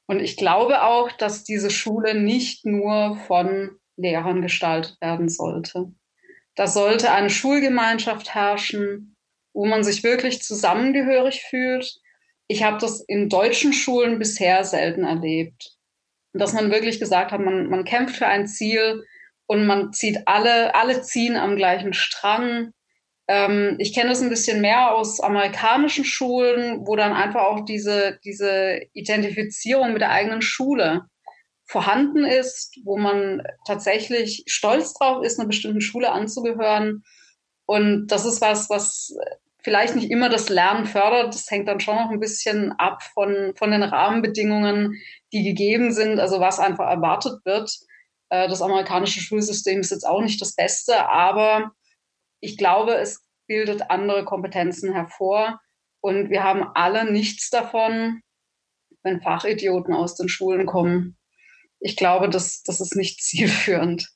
Und 0.08 0.22
ich 0.22 0.38
glaube 0.38 0.84
auch, 0.84 1.12
dass 1.12 1.44
diese 1.44 1.72
Schule 1.72 2.14
nicht 2.14 2.66
nur 2.66 3.18
von 3.28 3.80
Lehrern 3.98 4.42
gestaltet 4.42 4.98
werden 5.02 5.30
sollte. 5.30 5.92
Da 6.56 6.68
sollte 6.68 7.12
eine 7.12 7.30
Schulgemeinschaft 7.30 8.34
herrschen, 8.34 9.16
wo 9.54 9.66
man 9.66 9.84
sich 9.84 10.04
wirklich 10.04 10.42
zusammengehörig 10.44 11.42
fühlt. 11.50 12.00
Ich 12.48 12.64
habe 12.64 12.78
das 12.78 13.02
in 13.02 13.30
deutschen 13.30 13.74
Schulen 13.74 14.20
bisher 14.20 14.64
selten 14.64 15.06
erlebt. 15.06 15.76
Dass 16.34 16.54
man 16.54 16.72
wirklich 16.72 17.00
gesagt 17.00 17.32
hat, 17.32 17.42
man, 17.42 17.70
man 17.70 17.84
kämpft 17.84 18.18
für 18.18 18.28
ein 18.28 18.48
Ziel 18.48 19.04
und 19.48 19.66
man 19.66 19.92
zieht 19.92 20.28
alle, 20.28 20.76
alle 20.76 21.02
ziehen 21.02 21.36
am 21.36 21.56
gleichen 21.56 21.94
Strang 21.94 22.74
ähm, 23.28 23.76
ich 23.80 23.94
kenne 23.94 24.10
das 24.10 24.22
ein 24.22 24.30
bisschen 24.30 24.62
mehr 24.62 24.94
aus 24.94 25.20
amerikanischen 25.20 26.06
Schulen, 26.06 26.86
wo 26.86 26.96
dann 26.96 27.14
einfach 27.14 27.42
auch 27.42 27.66
diese, 27.66 28.20
diese 28.24 28.82
Identifizierung 28.94 29.94
mit 29.94 30.02
der 30.02 30.12
eigenen 30.12 30.42
Schule 30.42 31.06
vorhanden 31.66 32.24
ist, 32.24 32.78
wo 32.84 32.98
man 32.98 33.42
tatsächlich 33.66 34.44
stolz 34.48 34.94
drauf 34.94 35.24
ist, 35.24 35.40
einer 35.40 35.48
bestimmten 35.48 35.82
Schule 35.82 36.12
anzugehören. 36.12 37.04
Und 37.66 38.08
das 38.08 38.26
ist 38.26 38.42
was, 38.42 38.70
was 38.70 39.16
vielleicht 39.64 39.96
nicht 39.96 40.12
immer 40.12 40.30
das 40.30 40.50
Lernen 40.50 40.86
fördert. 40.86 41.34
Das 41.34 41.50
hängt 41.50 41.68
dann 41.68 41.80
schon 41.80 41.96
noch 41.96 42.12
ein 42.12 42.20
bisschen 42.20 42.72
ab 42.74 43.02
von, 43.16 43.54
von 43.58 43.72
den 43.72 43.82
Rahmenbedingungen, 43.82 44.94
die 45.34 45.44
gegeben 45.44 45.92
sind, 45.92 46.20
also 46.20 46.40
was 46.40 46.60
einfach 46.60 46.88
erwartet 46.88 47.44
wird. 47.46 47.76
Äh, 48.30 48.48
das 48.48 48.62
amerikanische 48.62 49.22
Schulsystem 49.22 49.80
ist 49.80 49.90
jetzt 49.90 50.06
auch 50.06 50.22
nicht 50.22 50.40
das 50.40 50.54
Beste, 50.54 51.10
aber 51.10 51.72
ich 52.46 52.58
glaube, 52.58 52.96
es 52.96 53.26
bildet 53.48 53.90
andere 53.90 54.26
Kompetenzen 54.26 54.94
hervor. 54.94 55.60
Und 56.02 56.30
wir 56.30 56.44
haben 56.44 56.64
alle 56.76 57.12
nichts 57.12 57.50
davon, 57.50 58.22
wenn 59.04 59.22
Fachidioten 59.22 59.94
aus 59.94 60.16
den 60.16 60.30
Schulen 60.30 60.66
kommen. 60.66 61.18
Ich 61.80 61.96
glaube, 61.96 62.30
das, 62.30 62.64
das 62.64 62.80
ist 62.80 62.96
nicht 62.96 63.22
zielführend. 63.24 64.08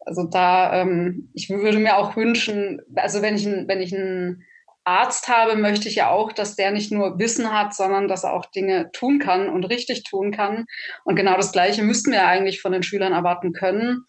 Also 0.00 0.24
da, 0.24 0.80
ähm, 0.80 1.30
ich 1.34 1.48
würde 1.48 1.78
mir 1.78 1.96
auch 1.96 2.16
wünschen, 2.16 2.80
also 2.94 3.22
wenn 3.22 3.36
ich, 3.36 3.46
wenn 3.46 3.80
ich 3.80 3.94
einen 3.94 4.44
Arzt 4.84 5.28
habe, 5.28 5.56
möchte 5.56 5.88
ich 5.88 5.94
ja 5.94 6.10
auch, 6.10 6.32
dass 6.32 6.56
der 6.56 6.70
nicht 6.70 6.92
nur 6.92 7.18
Wissen 7.18 7.50
hat, 7.50 7.74
sondern 7.74 8.06
dass 8.06 8.24
er 8.24 8.34
auch 8.34 8.44
Dinge 8.46 8.90
tun 8.92 9.18
kann 9.18 9.48
und 9.48 9.64
richtig 9.64 10.04
tun 10.04 10.30
kann. 10.30 10.66
Und 11.04 11.16
genau 11.16 11.36
das 11.38 11.52
Gleiche 11.52 11.82
müssten 11.82 12.12
wir 12.12 12.26
eigentlich 12.26 12.60
von 12.60 12.72
den 12.72 12.82
Schülern 12.82 13.14
erwarten 13.14 13.54
können. 13.54 14.04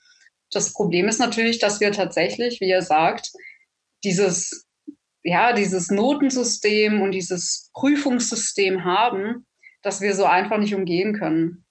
Das 0.52 0.74
Problem 0.74 1.08
ist 1.08 1.20
natürlich, 1.20 1.60
dass 1.60 1.80
wir 1.80 1.94
tatsächlich, 1.94 2.60
wie 2.60 2.70
ihr 2.70 2.82
sagt, 2.82 3.32
dieses, 4.06 4.66
ja, 5.24 5.54
dieses 5.54 5.90
Notensystem 5.90 7.02
und 7.02 7.12
dieses 7.12 7.72
Prüfungssystem 7.74 8.84
haben, 8.86 9.46
dass 9.82 10.02
wir 10.02 10.16
so 10.16 10.26
einfach 10.26 10.58
nicht 10.58 10.76
umgehen 10.76 11.14
können. 11.14 11.66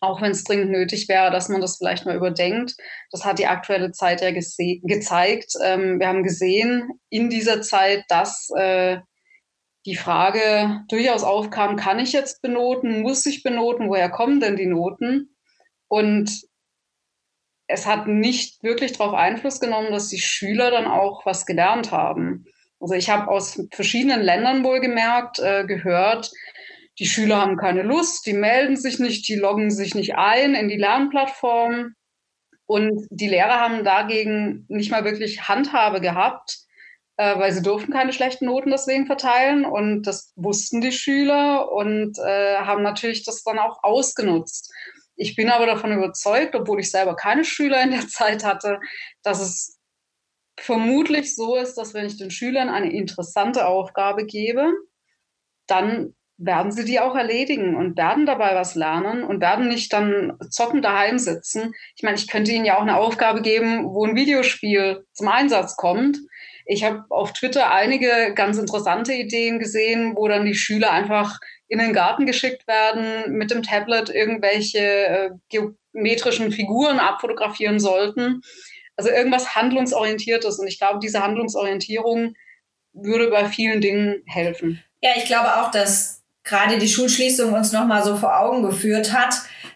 Auch 0.00 0.20
wenn 0.20 0.32
es 0.32 0.44
dringend 0.44 0.70
nötig 0.70 1.08
wäre, 1.08 1.30
dass 1.30 1.48
man 1.48 1.60
das 1.60 1.76
vielleicht 1.76 2.04
mal 2.04 2.16
überdenkt. 2.16 2.74
Das 3.10 3.24
hat 3.24 3.38
die 3.38 3.46
aktuelle 3.46 3.92
Zeit 3.92 4.20
ja 4.20 4.30
gezeigt. 4.32 5.52
Ähm, 5.62 6.00
wir 6.00 6.08
haben 6.08 6.24
gesehen 6.24 7.00
in 7.10 7.30
dieser 7.30 7.62
Zeit, 7.62 8.04
dass 8.08 8.50
äh, 8.56 8.98
die 9.86 9.96
Frage 9.96 10.82
durchaus 10.88 11.22
aufkam, 11.22 11.76
kann 11.76 11.98
ich 11.98 12.12
jetzt 12.12 12.42
benoten, 12.42 13.02
muss 13.02 13.24
ich 13.26 13.42
benoten, 13.42 13.88
woher 13.88 14.10
kommen 14.10 14.40
denn 14.40 14.56
die 14.56 14.66
Noten? 14.66 15.36
Und 15.88 16.42
es 17.66 17.86
hat 17.86 18.06
nicht 18.06 18.62
wirklich 18.62 18.92
darauf 18.92 19.14
Einfluss 19.14 19.60
genommen, 19.60 19.90
dass 19.90 20.08
die 20.08 20.20
Schüler 20.20 20.70
dann 20.70 20.86
auch 20.86 21.24
was 21.24 21.46
gelernt 21.46 21.92
haben. 21.92 22.44
Also 22.80 22.94
ich 22.94 23.08
habe 23.08 23.28
aus 23.28 23.60
verschiedenen 23.72 24.20
Ländern 24.20 24.64
wohl 24.64 24.80
gemerkt, 24.80 25.38
äh, 25.38 25.64
gehört, 25.64 26.30
die 26.98 27.06
Schüler 27.06 27.40
haben 27.40 27.56
keine 27.56 27.82
Lust, 27.82 28.26
die 28.26 28.34
melden 28.34 28.76
sich 28.76 28.98
nicht, 28.98 29.26
die 29.28 29.36
loggen 29.36 29.70
sich 29.70 29.94
nicht 29.94 30.16
ein 30.16 30.54
in 30.54 30.68
die 30.68 30.76
Lernplattform. 30.76 31.94
Und 32.66 33.06
die 33.10 33.28
Lehrer 33.28 33.60
haben 33.60 33.84
dagegen 33.84 34.64
nicht 34.68 34.90
mal 34.90 35.04
wirklich 35.04 35.48
Handhabe 35.48 36.00
gehabt, 36.00 36.58
äh, 37.16 37.38
weil 37.38 37.52
sie 37.52 37.62
durften 37.62 37.92
keine 37.92 38.12
schlechten 38.12 38.46
Noten 38.46 38.70
deswegen 38.70 39.06
verteilen 39.06 39.64
und 39.64 40.02
das 40.02 40.32
wussten 40.36 40.80
die 40.80 40.92
Schüler 40.92 41.70
und 41.72 42.18
äh, 42.18 42.56
haben 42.58 42.82
natürlich 42.82 43.24
das 43.24 43.42
dann 43.42 43.58
auch 43.58 43.82
ausgenutzt. 43.82 44.72
Ich 45.16 45.36
bin 45.36 45.50
aber 45.50 45.66
davon 45.66 45.92
überzeugt, 45.92 46.54
obwohl 46.54 46.80
ich 46.80 46.90
selber 46.90 47.14
keine 47.16 47.44
Schüler 47.44 47.82
in 47.82 47.92
der 47.92 48.08
Zeit 48.08 48.44
hatte, 48.44 48.80
dass 49.22 49.40
es 49.40 49.78
vermutlich 50.58 51.34
so 51.34 51.56
ist, 51.56 51.74
dass 51.74 51.94
wenn 51.94 52.06
ich 52.06 52.16
den 52.16 52.30
Schülern 52.30 52.68
eine 52.68 52.92
interessante 52.92 53.66
Aufgabe 53.66 54.24
gebe, 54.24 54.72
dann 55.66 56.14
werden 56.36 56.72
sie 56.72 56.84
die 56.84 56.98
auch 56.98 57.14
erledigen 57.14 57.76
und 57.76 57.96
werden 57.96 58.26
dabei 58.26 58.54
was 58.54 58.74
lernen 58.74 59.22
und 59.22 59.40
werden 59.40 59.68
nicht 59.68 59.92
dann 59.92 60.36
zocken 60.50 60.82
daheim 60.82 61.18
sitzen. 61.18 61.72
Ich 61.96 62.02
meine, 62.02 62.16
ich 62.16 62.28
könnte 62.28 62.50
ihnen 62.50 62.64
ja 62.64 62.76
auch 62.76 62.82
eine 62.82 62.96
Aufgabe 62.96 63.40
geben, 63.40 63.84
wo 63.84 64.04
ein 64.04 64.16
Videospiel 64.16 65.06
zum 65.12 65.28
Einsatz 65.28 65.76
kommt. 65.76 66.18
Ich 66.66 66.82
habe 66.82 67.04
auf 67.10 67.32
Twitter 67.32 67.70
einige 67.70 68.32
ganz 68.34 68.58
interessante 68.58 69.12
Ideen 69.12 69.58
gesehen, 69.58 70.16
wo 70.16 70.26
dann 70.26 70.44
die 70.44 70.54
Schüler 70.54 70.90
einfach 70.90 71.38
in 71.68 71.78
den 71.78 71.92
Garten 71.92 72.26
geschickt 72.26 72.66
werden, 72.66 73.32
mit 73.32 73.50
dem 73.50 73.62
Tablet 73.62 74.10
irgendwelche 74.10 74.78
äh, 74.78 75.30
geometrischen 75.48 76.52
Figuren 76.52 76.98
abfotografieren 76.98 77.80
sollten. 77.80 78.42
Also 78.96 79.10
irgendwas 79.10 79.54
handlungsorientiertes. 79.54 80.58
Und 80.58 80.66
ich 80.66 80.78
glaube, 80.78 81.00
diese 81.02 81.22
Handlungsorientierung 81.22 82.34
würde 82.92 83.28
bei 83.28 83.46
vielen 83.46 83.80
Dingen 83.80 84.22
helfen. 84.26 84.82
Ja, 85.02 85.10
ich 85.16 85.24
glaube 85.24 85.56
auch, 85.56 85.70
dass 85.70 86.22
gerade 86.44 86.78
die 86.78 86.88
Schulschließung 86.88 87.52
uns 87.52 87.72
nochmal 87.72 88.04
so 88.04 88.16
vor 88.16 88.38
Augen 88.38 88.62
geführt 88.62 89.12
hat, 89.12 89.34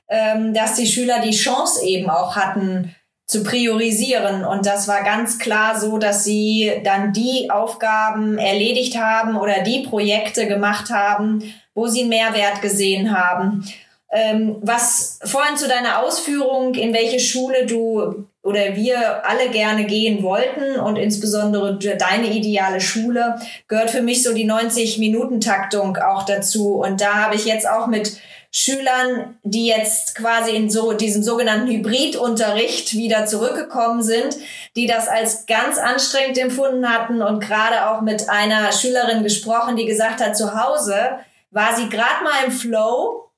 ähm, 0.08 0.54
dass 0.54 0.76
die 0.76 0.86
Schüler 0.86 1.20
die 1.20 1.36
Chance 1.36 1.84
eben 1.84 2.08
auch 2.10 2.36
hatten, 2.36 2.94
zu 3.28 3.42
priorisieren. 3.42 4.44
Und 4.44 4.64
das 4.64 4.88
war 4.88 5.04
ganz 5.04 5.38
klar 5.38 5.78
so, 5.78 5.98
dass 5.98 6.24
sie 6.24 6.80
dann 6.82 7.12
die 7.12 7.50
Aufgaben 7.50 8.38
erledigt 8.38 8.98
haben 8.98 9.36
oder 9.36 9.62
die 9.62 9.86
Projekte 9.86 10.48
gemacht 10.48 10.88
haben, 10.90 11.42
wo 11.78 11.86
sie 11.86 12.00
einen 12.00 12.08
Mehrwert 12.08 12.60
gesehen 12.60 13.16
haben. 13.16 13.64
Ähm, 14.10 14.56
was 14.62 15.20
vorhin 15.22 15.56
zu 15.56 15.68
deiner 15.68 16.02
Ausführung, 16.02 16.74
in 16.74 16.92
welche 16.92 17.20
Schule 17.20 17.66
du 17.66 18.26
oder 18.42 18.74
wir 18.74 19.28
alle 19.28 19.50
gerne 19.50 19.84
gehen 19.84 20.22
wollten 20.22 20.80
und 20.80 20.96
insbesondere 20.96 21.76
deine 21.76 22.30
ideale 22.30 22.80
Schule, 22.80 23.38
gehört 23.68 23.90
für 23.90 24.02
mich 24.02 24.22
so 24.22 24.34
die 24.34 24.50
90-Minuten-Taktung 24.50 25.98
auch 25.98 26.24
dazu. 26.24 26.76
Und 26.76 27.00
da 27.00 27.16
habe 27.16 27.36
ich 27.36 27.44
jetzt 27.44 27.68
auch 27.68 27.86
mit 27.86 28.18
Schülern, 28.50 29.36
die 29.42 29.66
jetzt 29.66 30.14
quasi 30.14 30.52
in 30.56 30.70
so 30.70 30.94
diesem 30.94 31.22
sogenannten 31.22 31.70
Hybridunterricht 31.70 32.94
wieder 32.94 33.26
zurückgekommen 33.26 34.02
sind, 34.02 34.36
die 34.74 34.86
das 34.86 35.06
als 35.06 35.44
ganz 35.46 35.78
anstrengend 35.78 36.38
empfunden 36.38 36.88
hatten 36.88 37.20
und 37.20 37.40
gerade 37.40 37.90
auch 37.90 38.00
mit 38.00 38.30
einer 38.30 38.72
Schülerin 38.72 39.22
gesprochen, 39.22 39.76
die 39.76 39.84
gesagt 39.84 40.24
hat, 40.24 40.34
zu 40.34 40.54
Hause 40.54 41.18
war 41.50 41.74
sie 41.76 41.88
gerade 41.88 42.24
mal 42.24 42.44
im 42.46 42.52
Flow 42.52 43.30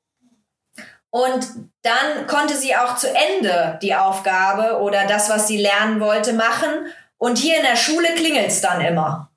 und 1.11 1.47
dann 1.83 2.27
konnte 2.27 2.57
sie 2.57 2.77
auch 2.77 2.97
zu 2.97 3.09
Ende 3.09 3.79
die 3.83 3.95
Aufgabe 3.95 4.81
oder 4.81 5.07
das, 5.07 5.29
was 5.29 5.49
sie 5.49 5.59
lernen 5.59 6.01
wollte, 6.01 6.33
machen. 6.33 6.87
Und 7.19 7.39
hier 7.39 7.57
in 7.57 7.65
der 7.65 7.77
Schule 7.77 8.15
klingelt's 8.15 8.61
dann 8.61 8.81
immer. 8.81 9.31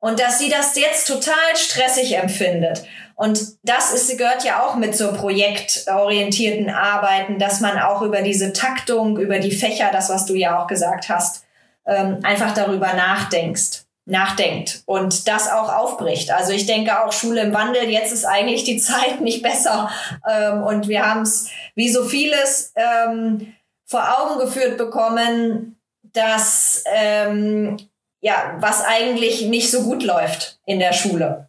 Und 0.00 0.18
dass 0.18 0.38
sie 0.38 0.48
das 0.48 0.76
jetzt 0.76 1.06
total 1.06 1.56
stressig 1.56 2.16
empfindet. 2.16 2.84
Und 3.14 3.58
das 3.62 3.92
ist, 3.92 4.16
gehört 4.16 4.44
ja 4.44 4.64
auch 4.64 4.76
mit 4.76 4.96
zur 4.96 5.12
projektorientierten 5.12 6.70
Arbeiten, 6.70 7.38
dass 7.38 7.60
man 7.60 7.78
auch 7.78 8.00
über 8.02 8.22
diese 8.22 8.52
Taktung, 8.52 9.18
über 9.18 9.38
die 9.38 9.52
Fächer, 9.52 9.90
das, 9.92 10.08
was 10.08 10.24
du 10.24 10.34
ja 10.34 10.58
auch 10.58 10.66
gesagt 10.66 11.10
hast, 11.10 11.44
ähm, 11.86 12.20
einfach 12.22 12.54
darüber 12.54 12.94
nachdenkst 12.94 13.84
nachdenkt 14.06 14.82
und 14.86 15.28
das 15.28 15.50
auch 15.50 15.72
aufbricht. 15.72 16.30
Also 16.30 16.52
ich 16.52 16.66
denke 16.66 17.02
auch 17.02 17.12
Schule 17.12 17.42
im 17.42 17.54
Wandel, 17.54 17.88
jetzt 17.88 18.12
ist 18.12 18.24
eigentlich 18.24 18.64
die 18.64 18.78
Zeit 18.80 19.20
nicht 19.20 19.42
besser 19.42 19.90
ähm, 20.28 20.62
und 20.62 20.88
wir 20.88 21.06
haben 21.06 21.22
es 21.22 21.48
wie 21.74 21.90
so 21.90 22.04
vieles 22.04 22.72
ähm, 22.76 23.54
vor 23.86 24.02
Augen 24.18 24.40
geführt 24.40 24.78
bekommen, 24.78 25.76
dass 26.12 26.84
ähm, 26.92 27.78
ja, 28.20 28.56
was 28.60 28.84
eigentlich 28.84 29.42
nicht 29.42 29.70
so 29.70 29.82
gut 29.82 30.02
läuft 30.02 30.58
in 30.66 30.78
der 30.78 30.92
Schule 30.92 31.48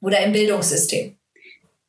oder 0.00 0.20
im 0.20 0.32
Bildungssystem. 0.32 1.16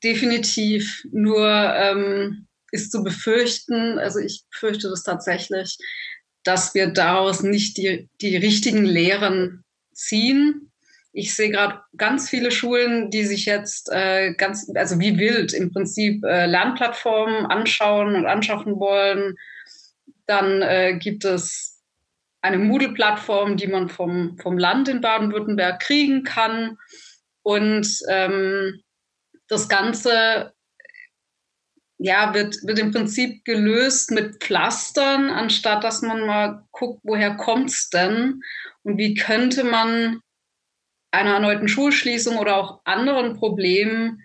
Definitiv. 0.03 1.03
Nur 1.11 1.47
ähm, 1.47 2.47
ist 2.71 2.91
zu 2.91 3.03
befürchten, 3.03 3.97
also 3.97 4.19
ich 4.19 4.43
fürchte 4.51 4.89
das 4.89 5.03
tatsächlich, 5.03 5.77
dass 6.47 6.73
wir 6.73 6.87
daraus 6.87 7.43
nicht 7.43 7.77
die, 7.77 8.09
die 8.21 8.37
richtigen 8.37 8.85
Lehren 8.85 9.65
ziehen. 9.93 10.71
Ich 11.11 11.35
sehe 11.35 11.49
gerade 11.49 11.81
ganz 11.97 12.29
viele 12.29 12.51
Schulen, 12.51 13.09
die 13.09 13.25
sich 13.25 13.45
jetzt 13.45 13.89
äh, 13.91 14.33
ganz, 14.33 14.71
also 14.75 14.99
wie 14.99 15.17
wild 15.17 15.51
im 15.51 15.73
Prinzip 15.73 16.23
äh, 16.23 16.45
Lernplattformen 16.45 17.47
anschauen 17.47 18.15
und 18.15 18.25
anschaffen 18.25 18.79
wollen. 18.79 19.35
Dann 20.25 20.61
äh, 20.61 20.97
gibt 20.97 21.25
es 21.25 21.81
eine 22.41 22.59
Moodle-Plattform, 22.59 23.57
die 23.57 23.67
man 23.67 23.89
vom, 23.89 24.37
vom 24.37 24.57
Land 24.57 24.87
in 24.87 25.01
Baden-Württemberg 25.01 25.81
kriegen 25.81 26.23
kann. 26.23 26.77
Und 27.41 27.87
ähm, 28.09 28.79
das 29.49 29.67
Ganze 29.67 30.53
ja, 31.99 32.33
wird, 32.33 32.57
wird 32.63 32.79
im 32.79 32.91
Prinzip 32.91 33.43
gelöst 33.43 34.11
mit 34.11 34.43
Pflastern, 34.43 35.29
anstatt 35.29 35.83
dass 35.83 36.01
man 36.01 36.25
mal 36.25 36.63
guckt, 36.71 37.01
woher 37.03 37.35
kommt 37.35 37.69
es 37.71 37.89
denn 37.89 38.41
und 38.83 38.97
wie 38.97 39.15
könnte 39.15 39.63
man 39.63 40.21
einer 41.11 41.33
erneuten 41.33 41.67
Schulschließung 41.67 42.37
oder 42.37 42.57
auch 42.57 42.81
anderen 42.85 43.35
Problemen 43.35 44.21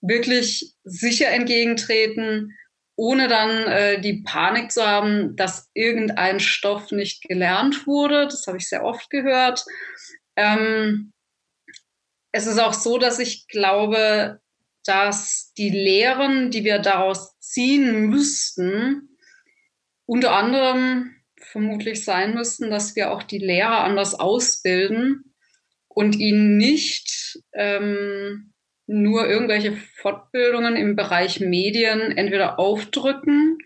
wirklich 0.00 0.74
sicher 0.82 1.30
entgegentreten, 1.30 2.56
ohne 2.96 3.28
dann 3.28 3.50
äh, 3.66 4.00
die 4.00 4.22
Panik 4.22 4.72
zu 4.72 4.84
haben, 4.84 5.36
dass 5.36 5.70
irgendein 5.74 6.40
Stoff 6.40 6.90
nicht 6.90 7.22
gelernt 7.22 7.86
wurde. 7.86 8.24
Das 8.24 8.46
habe 8.46 8.58
ich 8.58 8.68
sehr 8.68 8.84
oft 8.84 9.10
gehört. 9.10 9.64
Ähm, 10.36 11.12
es 12.32 12.46
ist 12.46 12.58
auch 12.58 12.74
so, 12.74 12.98
dass 12.98 13.18
ich 13.18 13.46
glaube, 13.48 14.40
dass 14.84 15.52
die 15.56 15.70
Lehren, 15.70 16.50
die 16.50 16.64
wir 16.64 16.78
daraus 16.78 17.38
ziehen 17.38 18.06
müssten, 18.08 19.16
unter 20.06 20.32
anderem 20.32 21.14
vermutlich 21.40 22.04
sein 22.04 22.34
müssten, 22.34 22.70
dass 22.70 22.96
wir 22.96 23.12
auch 23.12 23.22
die 23.22 23.38
Lehrer 23.38 23.84
anders 23.84 24.14
ausbilden 24.14 25.34
und 25.88 26.16
ihnen 26.16 26.56
nicht 26.56 27.38
ähm, 27.52 28.52
nur 28.86 29.28
irgendwelche 29.28 29.72
Fortbildungen 29.72 30.76
im 30.76 30.96
Bereich 30.96 31.40
Medien 31.40 32.00
entweder 32.16 32.58
aufdrücken 32.58 33.58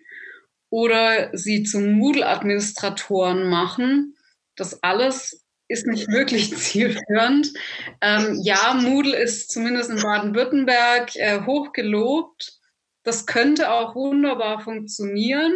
oder 0.70 1.30
sie 1.36 1.62
zu 1.64 1.80
Moodle-Administratoren 1.80 3.48
machen. 3.48 4.14
Das 4.54 4.82
alles 4.82 5.47
ist 5.68 5.86
nicht 5.86 6.08
wirklich 6.08 6.56
zielführend. 6.56 7.52
Ähm, 8.00 8.40
ja, 8.42 8.74
Moodle 8.74 9.16
ist 9.16 9.50
zumindest 9.50 9.90
in 9.90 10.02
Baden-Württemberg 10.02 11.14
äh, 11.16 11.40
hoch 11.46 11.72
gelobt. 11.72 12.58
Das 13.04 13.26
könnte 13.26 13.70
auch 13.70 13.94
wunderbar 13.94 14.60
funktionieren 14.60 15.54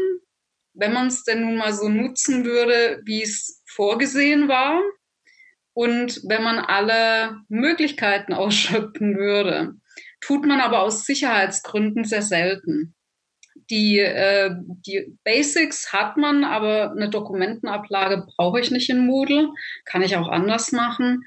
wenn 0.75 0.93
man 0.93 1.09
es 1.09 1.25
denn 1.25 1.43
nun 1.43 1.57
mal 1.57 1.73
so 1.73 1.89
nutzen 1.89 2.45
würde, 2.45 3.01
wie 3.05 3.23
es 3.23 3.63
vorgesehen 3.67 4.49
war 4.49 4.81
und 5.75 6.21
wenn 6.25 6.43
man 6.43 6.59
alle 6.59 7.43
Möglichkeiten 7.49 8.33
ausschöpfen 8.33 9.17
würde. 9.17 9.75
Tut 10.21 10.47
man 10.47 10.61
aber 10.61 10.83
aus 10.83 11.05
Sicherheitsgründen 11.05 12.05
sehr 12.05 12.23
selten. 12.23 12.95
Die, 13.71 13.99
äh, 13.99 14.51
die 14.87 15.17
Basics 15.25 15.93
hat 15.93 16.17
man, 16.17 16.45
aber 16.45 16.93
eine 16.93 17.11
Dokumentenablage 17.11 18.27
brauche 18.37 18.61
ich 18.61 18.71
nicht 18.71 18.91
in 18.91 19.07
Moodle, 19.07 19.51
kann 19.85 20.03
ich 20.03 20.17
auch 20.17 20.29
anders 20.29 20.73
machen. 20.73 21.23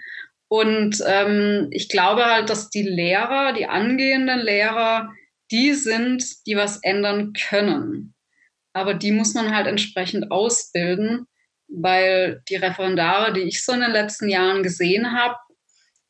Und 0.48 1.04
ähm, 1.08 1.69
ich 1.71 1.89
glaube 1.89 2.26
halt, 2.26 2.50
dass 2.50 2.69
die 2.69 2.84
Lehrer, 2.84 3.54
die 3.54 3.65
angehenden 3.65 4.39
Lehrer, 4.39 5.12
die 5.52 5.74
sind, 5.74 6.24
die 6.45 6.56
was 6.56 6.80
ändern 6.84 7.34
können 7.34 8.15
aber 8.76 8.93
die 8.93 9.13
muss 9.13 9.34
man 9.34 9.56
halt 9.56 9.67
entsprechend 9.67 10.32
ausbilden, 10.32 11.28
weil 11.69 12.43
die 12.50 12.58
Referendare, 12.58 13.32
die 13.32 13.43
ich 13.43 13.63
so 13.63 13.71
in 13.71 13.80
den 13.80 13.91
letzten 13.91 14.28
Jahren 14.28 14.63
gesehen 14.63 15.17
habe, 15.17 15.38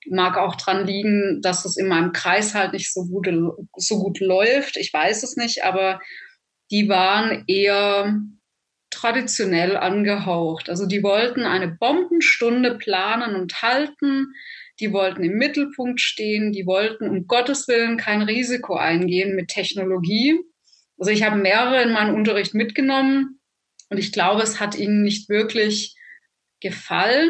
mag 0.09 0.37
auch 0.37 0.55
dran 0.55 0.85
liegen, 0.85 1.41
dass 1.41 1.65
es 1.65 1.77
in 1.77 1.87
meinem 1.87 2.11
Kreis 2.11 2.53
halt 2.53 2.73
nicht 2.73 2.93
so 2.93 3.05
gut, 3.05 3.27
so 3.75 3.99
gut 3.99 4.19
läuft. 4.19 4.77
Ich 4.77 4.93
weiß 4.93 5.23
es 5.23 5.35
nicht, 5.35 5.63
aber 5.63 5.99
die 6.71 6.89
waren 6.89 7.43
eher 7.47 8.19
traditionell 8.91 9.75
angehaucht. 9.77 10.69
Also 10.69 10.85
die 10.85 11.03
wollten 11.03 11.43
eine 11.43 11.67
Bombenstunde 11.67 12.77
planen 12.77 13.35
und 13.35 13.61
halten. 13.61 14.27
Die 14.79 14.91
wollten 14.93 15.23
im 15.23 15.37
Mittelpunkt 15.37 16.01
stehen. 16.01 16.51
Die 16.51 16.65
wollten 16.65 17.09
um 17.09 17.27
Gottes 17.27 17.67
Willen 17.67 17.97
kein 17.97 18.21
Risiko 18.21 18.75
eingehen 18.75 19.35
mit 19.35 19.49
Technologie. 19.49 20.39
Also 20.97 21.11
ich 21.11 21.23
habe 21.23 21.37
mehrere 21.37 21.83
in 21.83 21.91
meinen 21.91 22.15
Unterricht 22.15 22.53
mitgenommen 22.53 23.39
und 23.89 23.97
ich 23.97 24.11
glaube, 24.11 24.41
es 24.41 24.59
hat 24.59 24.75
ihnen 24.75 25.03
nicht 25.03 25.29
wirklich 25.29 25.95
gefallen. 26.61 27.29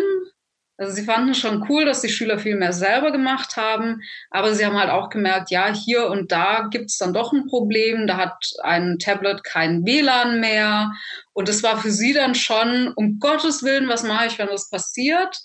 Also 0.78 0.94
sie 0.94 1.04
fanden 1.04 1.30
es 1.30 1.38
schon 1.38 1.66
cool, 1.70 1.86
dass 1.86 2.02
die 2.02 2.10
Schüler 2.10 2.38
viel 2.38 2.58
mehr 2.58 2.74
selber 2.74 3.12
gemacht 3.12 3.56
haben, 3.56 4.02
aber 4.30 4.54
sie 4.54 4.66
haben 4.66 4.78
halt 4.78 4.90
auch 4.90 5.10
gemerkt, 5.10 5.50
ja, 5.50 5.74
hier 5.74 6.08
und 6.08 6.32
da 6.32 6.68
gibt 6.70 6.90
es 6.90 6.98
dann 6.98 7.14
doch 7.14 7.32
ein 7.32 7.46
Problem, 7.48 8.08
da 8.08 8.18
hat 8.18 8.36
ein 8.62 9.00
Tablet 9.00 9.44
kein 9.46 9.86
WLAN 9.86 10.42
mehr. 10.42 10.92
Und 11.32 11.48
es 11.48 11.64
war 11.64 11.78
für 11.78 11.92
sie 11.92 12.14
dann 12.14 12.36
schon, 12.36 12.92
um 12.96 13.20
Gottes 13.20 13.64
Willen, 13.64 13.88
was 13.88 14.04
mache 14.04 14.28
ich, 14.28 14.38
wenn 14.38 14.48
das 14.48 14.70
passiert? 14.70 15.40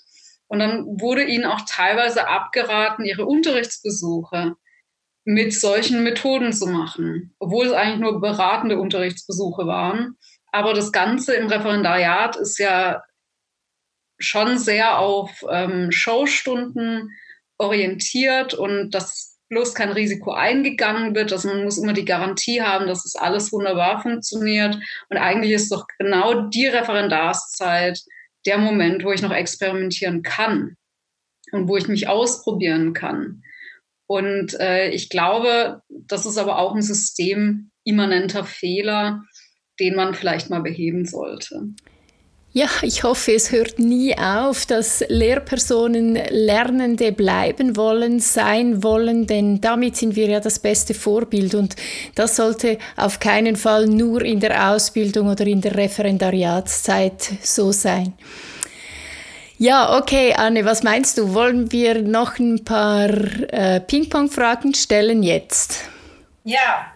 Und 0.47 0.59
dann 0.59 0.85
wurde 0.99 1.23
ihnen 1.23 1.45
auch 1.45 1.61
teilweise 1.65 2.27
abgeraten, 2.27 3.05
ihre 3.05 3.25
Unterrichtsbesuche 3.25 4.55
mit 5.23 5.53
solchen 5.53 6.03
Methoden 6.03 6.51
zu 6.51 6.67
machen, 6.67 7.33
obwohl 7.39 7.67
es 7.67 7.71
eigentlich 7.71 7.99
nur 7.99 8.19
beratende 8.19 8.77
Unterrichtsbesuche 8.77 9.65
waren. 9.65 10.17
Aber 10.51 10.73
das 10.73 10.91
Ganze 10.91 11.35
im 11.35 11.47
Referendariat 11.47 12.35
ist 12.35 12.59
ja 12.59 13.01
schon 14.23 14.57
sehr 14.57 14.99
auf 14.99 15.43
ähm, 15.49 15.91
Showstunden 15.91 17.11
orientiert 17.57 18.53
und 18.53 18.91
dass 18.91 19.31
bloß 19.51 19.75
kein 19.75 19.91
Risiko 19.91 20.31
eingegangen 20.31 21.13
wird. 21.13 21.31
Also 21.33 21.49
man 21.49 21.65
muss 21.65 21.77
immer 21.77 21.93
die 21.93 22.05
Garantie 22.05 22.61
haben, 22.61 22.87
dass 22.87 23.05
es 23.05 23.15
alles 23.15 23.51
wunderbar 23.51 24.01
funktioniert. 24.01 24.79
Und 25.09 25.17
eigentlich 25.17 25.51
ist 25.51 25.71
doch 25.71 25.85
genau 25.99 26.47
die 26.47 26.67
Referendarszeit 26.67 27.99
der 28.45 28.57
Moment, 28.57 29.03
wo 29.03 29.11
ich 29.11 29.21
noch 29.21 29.33
experimentieren 29.33 30.23
kann 30.23 30.77
und 31.51 31.67
wo 31.67 31.75
ich 31.75 31.89
mich 31.89 32.07
ausprobieren 32.07 32.93
kann. 32.93 33.43
Und 34.07 34.59
äh, 34.59 34.89
ich 34.89 35.09
glaube, 35.09 35.81
das 35.89 36.25
ist 36.25 36.37
aber 36.37 36.57
auch 36.57 36.73
ein 36.73 36.81
systemimmanenter 36.81 38.45
Fehler, 38.45 39.21
den 39.79 39.95
man 39.95 40.13
vielleicht 40.13 40.49
mal 40.49 40.61
beheben 40.61 41.05
sollte. 41.05 41.63
Ja, 42.53 42.67
ich 42.81 43.03
hoffe, 43.03 43.31
es 43.31 43.53
hört 43.53 43.79
nie 43.79 44.17
auf, 44.17 44.65
dass 44.65 45.01
Lehrpersonen 45.07 46.15
Lernende 46.15 47.13
bleiben 47.13 47.77
wollen, 47.77 48.19
sein 48.19 48.83
wollen, 48.83 49.25
denn 49.25 49.61
damit 49.61 49.95
sind 49.95 50.17
wir 50.17 50.27
ja 50.27 50.41
das 50.41 50.59
beste 50.59 50.93
Vorbild 50.93 51.55
und 51.55 51.77
das 52.13 52.35
sollte 52.35 52.77
auf 52.97 53.19
keinen 53.19 53.55
Fall 53.55 53.87
nur 53.87 54.23
in 54.23 54.41
der 54.41 54.69
Ausbildung 54.69 55.29
oder 55.29 55.47
in 55.47 55.61
der 55.61 55.77
Referendariatszeit 55.77 57.29
so 57.41 57.71
sein. 57.71 58.15
Ja, 59.57 59.97
okay, 59.97 60.33
Anne, 60.33 60.65
was 60.65 60.83
meinst 60.83 61.19
du? 61.19 61.33
Wollen 61.33 61.71
wir 61.71 62.01
noch 62.01 62.37
ein 62.37 62.65
paar 62.65 63.07
äh, 63.07 63.79
Ping-Pong-Fragen 63.79 64.73
stellen 64.73 65.23
jetzt? 65.23 65.85
Ja, 66.43 66.87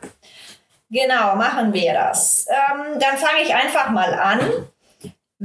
genau, 0.90 1.38
machen 1.38 1.72
wir 1.72 1.94
das. 1.94 2.46
Ähm, 2.50 3.00
dann 3.00 3.18
fange 3.18 3.44
ich 3.46 3.56
einfach 3.56 3.90
mal 3.92 4.14
an. 4.14 4.40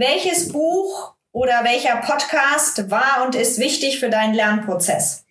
Welches 0.01 0.51
Buch 0.51 1.15
oder 1.31 1.63
welcher 1.63 1.97
Podcast 1.97 2.91
war 2.91 3.23
und 3.23 3.35
ist 3.35 3.61
wichtig 3.61 4.01
für 4.01 4.09
deinen 4.09 4.33
Lernprozess? 4.33 5.27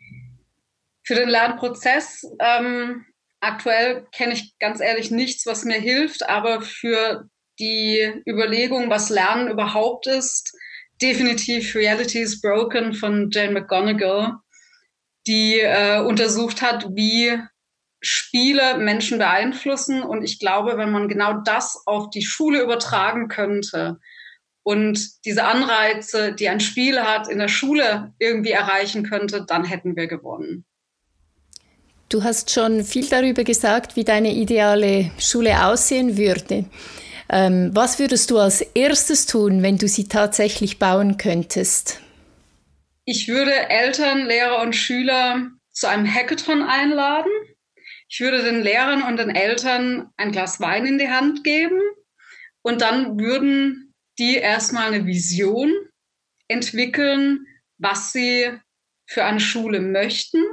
Für 1.03 1.15
den 1.15 1.27
Lernprozess 1.27 2.23
ähm, 2.39 3.03
aktuell 3.39 4.05
kenne 4.11 4.33
ich 4.33 4.53
ganz 4.59 4.79
ehrlich 4.79 5.09
nichts, 5.09 5.47
was 5.47 5.65
mir 5.65 5.79
hilft, 5.79 6.29
aber 6.29 6.61
für 6.61 7.27
die 7.57 8.21
Überlegung, 8.27 8.91
was 8.91 9.09
Lernen 9.09 9.49
überhaupt 9.49 10.05
ist, 10.05 10.55
definitiv 11.01 11.73
Reality 11.73 12.19
is 12.19 12.39
Broken 12.39 12.93
von 12.93 13.31
Jane 13.31 13.53
McGonigal, 13.53 14.33
die 15.25 15.61
äh, 15.61 16.01
untersucht 16.01 16.61
hat, 16.61 16.85
wie 16.91 17.39
Spiele 18.01 18.77
Menschen 18.77 19.17
beeinflussen. 19.17 20.03
Und 20.03 20.23
ich 20.23 20.37
glaube, 20.37 20.77
wenn 20.77 20.91
man 20.91 21.07
genau 21.07 21.41
das 21.43 21.81
auf 21.87 22.11
die 22.11 22.23
Schule 22.23 22.61
übertragen 22.61 23.29
könnte, 23.29 23.97
und 24.63 25.25
diese 25.25 25.45
Anreize, 25.45 26.33
die 26.33 26.49
ein 26.49 26.59
Spiel 26.59 27.01
hat, 27.01 27.27
in 27.27 27.39
der 27.39 27.47
Schule 27.47 28.13
irgendwie 28.19 28.51
erreichen 28.51 29.03
könnte, 29.03 29.45
dann 29.45 29.65
hätten 29.65 29.95
wir 29.95 30.07
gewonnen. 30.07 30.65
Du 32.09 32.23
hast 32.23 32.51
schon 32.51 32.83
viel 32.83 33.07
darüber 33.07 33.43
gesagt, 33.43 33.95
wie 33.95 34.03
deine 34.03 34.33
ideale 34.33 35.11
Schule 35.19 35.65
aussehen 35.65 36.17
würde. 36.17 36.65
Ähm, 37.31 37.69
was 37.73 37.99
würdest 37.99 38.31
du 38.31 38.39
als 38.39 38.61
erstes 38.61 39.27
tun, 39.27 39.61
wenn 39.61 39.77
du 39.77 39.87
sie 39.87 40.07
tatsächlich 40.07 40.79
bauen 40.79 41.17
könntest? 41.17 42.01
Ich 43.05 43.27
würde 43.27 43.51
Eltern, 43.69 44.25
Lehrer 44.25 44.61
und 44.61 44.75
Schüler 44.75 45.49
zu 45.71 45.87
einem 45.87 46.11
Hackathon 46.11 46.63
einladen. 46.63 47.31
Ich 48.07 48.19
würde 48.19 48.43
den 48.43 48.61
Lehrern 48.61 49.03
und 49.03 49.17
den 49.17 49.29
Eltern 49.29 50.09
ein 50.17 50.31
Glas 50.31 50.59
Wein 50.59 50.87
in 50.87 50.97
die 50.97 51.09
Hand 51.09 51.43
geben 51.43 51.79
und 52.63 52.81
dann 52.81 53.19
würden 53.19 53.88
die 54.19 54.35
erstmal 54.35 54.93
eine 54.93 55.05
Vision 55.05 55.73
entwickeln, 56.47 57.45
was 57.77 58.11
sie 58.11 58.51
für 59.07 59.23
eine 59.23 59.39
Schule 59.39 59.79
möchten 59.79 60.43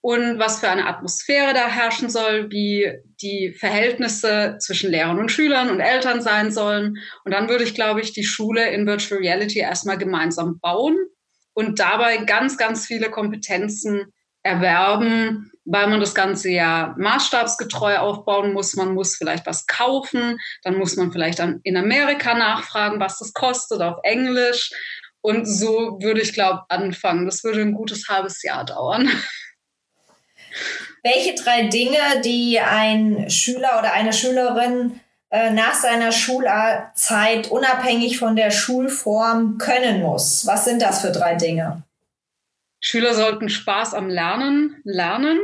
und 0.00 0.38
was 0.40 0.58
für 0.58 0.68
eine 0.68 0.86
Atmosphäre 0.86 1.54
da 1.54 1.68
herrschen 1.68 2.10
soll, 2.10 2.50
wie 2.50 2.92
die 3.20 3.52
Verhältnisse 3.52 4.56
zwischen 4.58 4.90
Lehrern 4.90 5.20
und 5.20 5.30
Schülern 5.30 5.70
und 5.70 5.78
Eltern 5.78 6.20
sein 6.20 6.50
sollen. 6.50 6.96
Und 7.24 7.32
dann 7.32 7.48
würde 7.48 7.62
ich, 7.62 7.74
glaube 7.74 8.00
ich, 8.00 8.12
die 8.12 8.24
Schule 8.24 8.68
in 8.70 8.86
Virtual 8.86 9.20
Reality 9.20 9.60
erstmal 9.60 9.98
gemeinsam 9.98 10.58
bauen 10.58 10.96
und 11.54 11.78
dabei 11.78 12.16
ganz, 12.16 12.58
ganz 12.58 12.86
viele 12.86 13.10
Kompetenzen 13.10 14.12
erwerben, 14.42 15.51
weil 15.64 15.88
man 15.88 16.00
das 16.00 16.14
Ganze 16.14 16.50
ja 16.50 16.94
maßstabsgetreu 16.98 17.98
aufbauen 17.98 18.52
muss. 18.52 18.74
Man 18.74 18.94
muss 18.94 19.16
vielleicht 19.16 19.46
was 19.46 19.66
kaufen, 19.66 20.38
dann 20.62 20.76
muss 20.76 20.96
man 20.96 21.12
vielleicht 21.12 21.40
in 21.62 21.76
Amerika 21.76 22.34
nachfragen, 22.34 23.00
was 23.00 23.18
das 23.18 23.32
kostet 23.32 23.80
auf 23.80 23.98
Englisch. 24.02 24.70
Und 25.20 25.46
so 25.46 25.98
würde 26.00 26.20
ich, 26.20 26.32
glaube 26.32 26.62
anfangen. 26.68 27.26
Das 27.26 27.44
würde 27.44 27.60
ein 27.60 27.74
gutes 27.74 28.08
halbes 28.08 28.42
Jahr 28.42 28.64
dauern. 28.64 29.08
Welche 31.04 31.34
drei 31.34 31.68
Dinge, 31.68 31.98
die 32.24 32.58
ein 32.60 33.30
Schüler 33.30 33.78
oder 33.78 33.92
eine 33.92 34.12
Schülerin 34.12 35.00
äh, 35.30 35.50
nach 35.50 35.74
seiner 35.74 36.12
Schulzeit 36.12 37.50
unabhängig 37.50 38.18
von 38.18 38.36
der 38.36 38.50
Schulform 38.50 39.58
können 39.58 40.00
muss? 40.00 40.46
Was 40.46 40.64
sind 40.64 40.82
das 40.82 41.00
für 41.00 41.12
drei 41.12 41.36
Dinge? 41.36 41.84
Schüler 42.80 43.14
sollten 43.14 43.48
Spaß 43.48 43.94
am 43.94 44.08
Lernen 44.08 44.80
lernen 44.84 45.38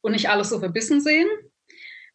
und 0.00 0.12
nicht 0.12 0.28
alles 0.30 0.50
so 0.50 0.58
verbissen 0.58 1.00
sehen. 1.00 1.28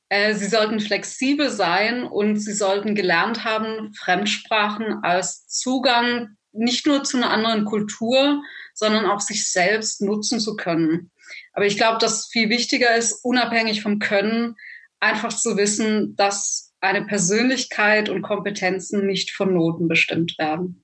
Äh, 0.10 0.34
sie 0.36 0.48
sollten 0.48 0.80
flexibel 0.80 1.50
sein 1.50 2.04
und 2.04 2.38
sie 2.38 2.54
sollten 2.54 2.96
gelernt 2.96 3.44
haben, 3.44 3.94
Fremdsprachen 3.94 5.04
als 5.04 5.48
Zugang 5.48 6.38
nicht 6.54 6.88
nur 6.88 7.04
zu 7.04 7.18
einer 7.18 7.30
anderen 7.30 7.66
Kultur, 7.66 8.42
sondern 8.74 9.06
auch 9.06 9.20
sich 9.20 9.52
selbst 9.52 10.02
nutzen 10.02 10.40
zu 10.40 10.56
können. 10.56 11.12
Aber 11.54 11.66
ich 11.66 11.78
glaube, 11.78 12.00
dass 12.00 12.28
viel 12.28 12.50
wichtiger 12.50 12.96
ist, 12.96 13.24
unabhängig 13.24 13.82
vom 13.82 14.00
Können, 14.00 14.56
einfach 15.00 15.34
zu 15.34 15.58
wissen, 15.58 16.16
dass 16.16 16.74
eine 16.80 17.06
Persönlichkeit 17.06 18.10
und 18.10 18.22
Kompetenzen 18.22 19.06
nicht 19.06 19.32
von 19.32 19.54
Noten 19.54 19.88
bestimmt 19.88 20.38
werden. 20.38 20.84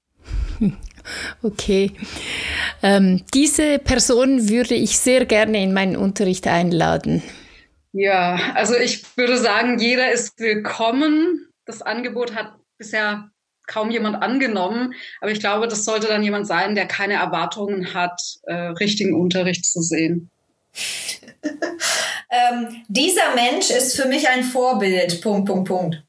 Okay. 1.42 1.92
Ähm, 2.82 3.26
diese 3.34 3.78
Person 3.78 4.48
würde 4.48 4.74
ich 4.74 4.98
sehr 4.98 5.26
gerne 5.26 5.62
in 5.62 5.74
meinen 5.74 5.98
Unterricht 5.98 6.48
einladen. 6.48 7.22
Ja, 7.92 8.54
also 8.56 8.76
ich 8.76 9.04
würde 9.18 9.38
sagen, 9.38 9.80
jeder 9.80 10.12
ist 10.12 10.40
willkommen. 10.40 11.48
Das 11.66 11.82
Angebot 11.82 12.34
hat 12.36 12.54
bisher 12.78 13.30
kaum 13.68 13.92
jemand 13.92 14.22
angenommen, 14.22 14.94
aber 15.22 15.32
ich 15.32 15.40
glaube, 15.40 15.68
das 15.68 15.86
sollte 15.86 16.08
dann 16.08 16.24
jemand 16.24 16.48
sein, 16.48 16.76
der 16.76 16.86
keine 16.86 17.14
Erwartungen 17.14 17.94
hat, 17.94 18.20
äh, 18.44 18.54
richtigen 18.54 19.14
Unterricht 19.14 19.66
zu 19.66 19.82
sehen. 19.82 20.30
ähm, 21.44 22.84
dieser 22.88 23.36
Mensch 23.36 23.70
ist 23.70 23.96
für 23.96 24.08
mich 24.08 24.28
ein 24.28 24.44
Vorbild. 24.44 25.22
Punkt, 25.22 25.48
Punkt, 25.48 25.68
Punkt. 25.68 26.04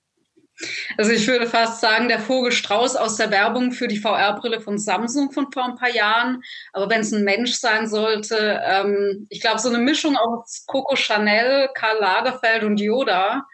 Also 0.97 1.11
ich 1.11 1.27
würde 1.27 1.47
fast 1.47 1.81
sagen, 1.81 2.09
der 2.09 2.21
Vogelstrauß 2.21 2.97
aus 2.97 3.17
der 3.17 3.31
Werbung 3.31 3.73
für 3.73 3.89
die 3.89 3.99
VR-Brille 3.99 4.61
von 4.61 4.79
Samsung 4.79 5.33
von 5.33 5.51
vor 5.51 5.65
ein 5.65 5.75
paar 5.75 5.91
Jahren. 5.91 6.43
Aber 6.73 6.89
wenn 6.91 7.01
es 7.01 7.13
ein 7.13 7.25
Mensch 7.25 7.55
sein 7.55 7.89
sollte, 7.89 8.61
ähm, 8.65 9.27
ich 9.31 9.41
glaube, 9.41 9.59
so 9.59 9.69
eine 9.69 9.79
Mischung 9.79 10.17
aus 10.17 10.65
Coco 10.67 10.95
Chanel, 10.97 11.69
Karl 11.75 11.99
Lagerfeld 11.99 12.63
und 12.63 12.81
Yoda 12.81 13.45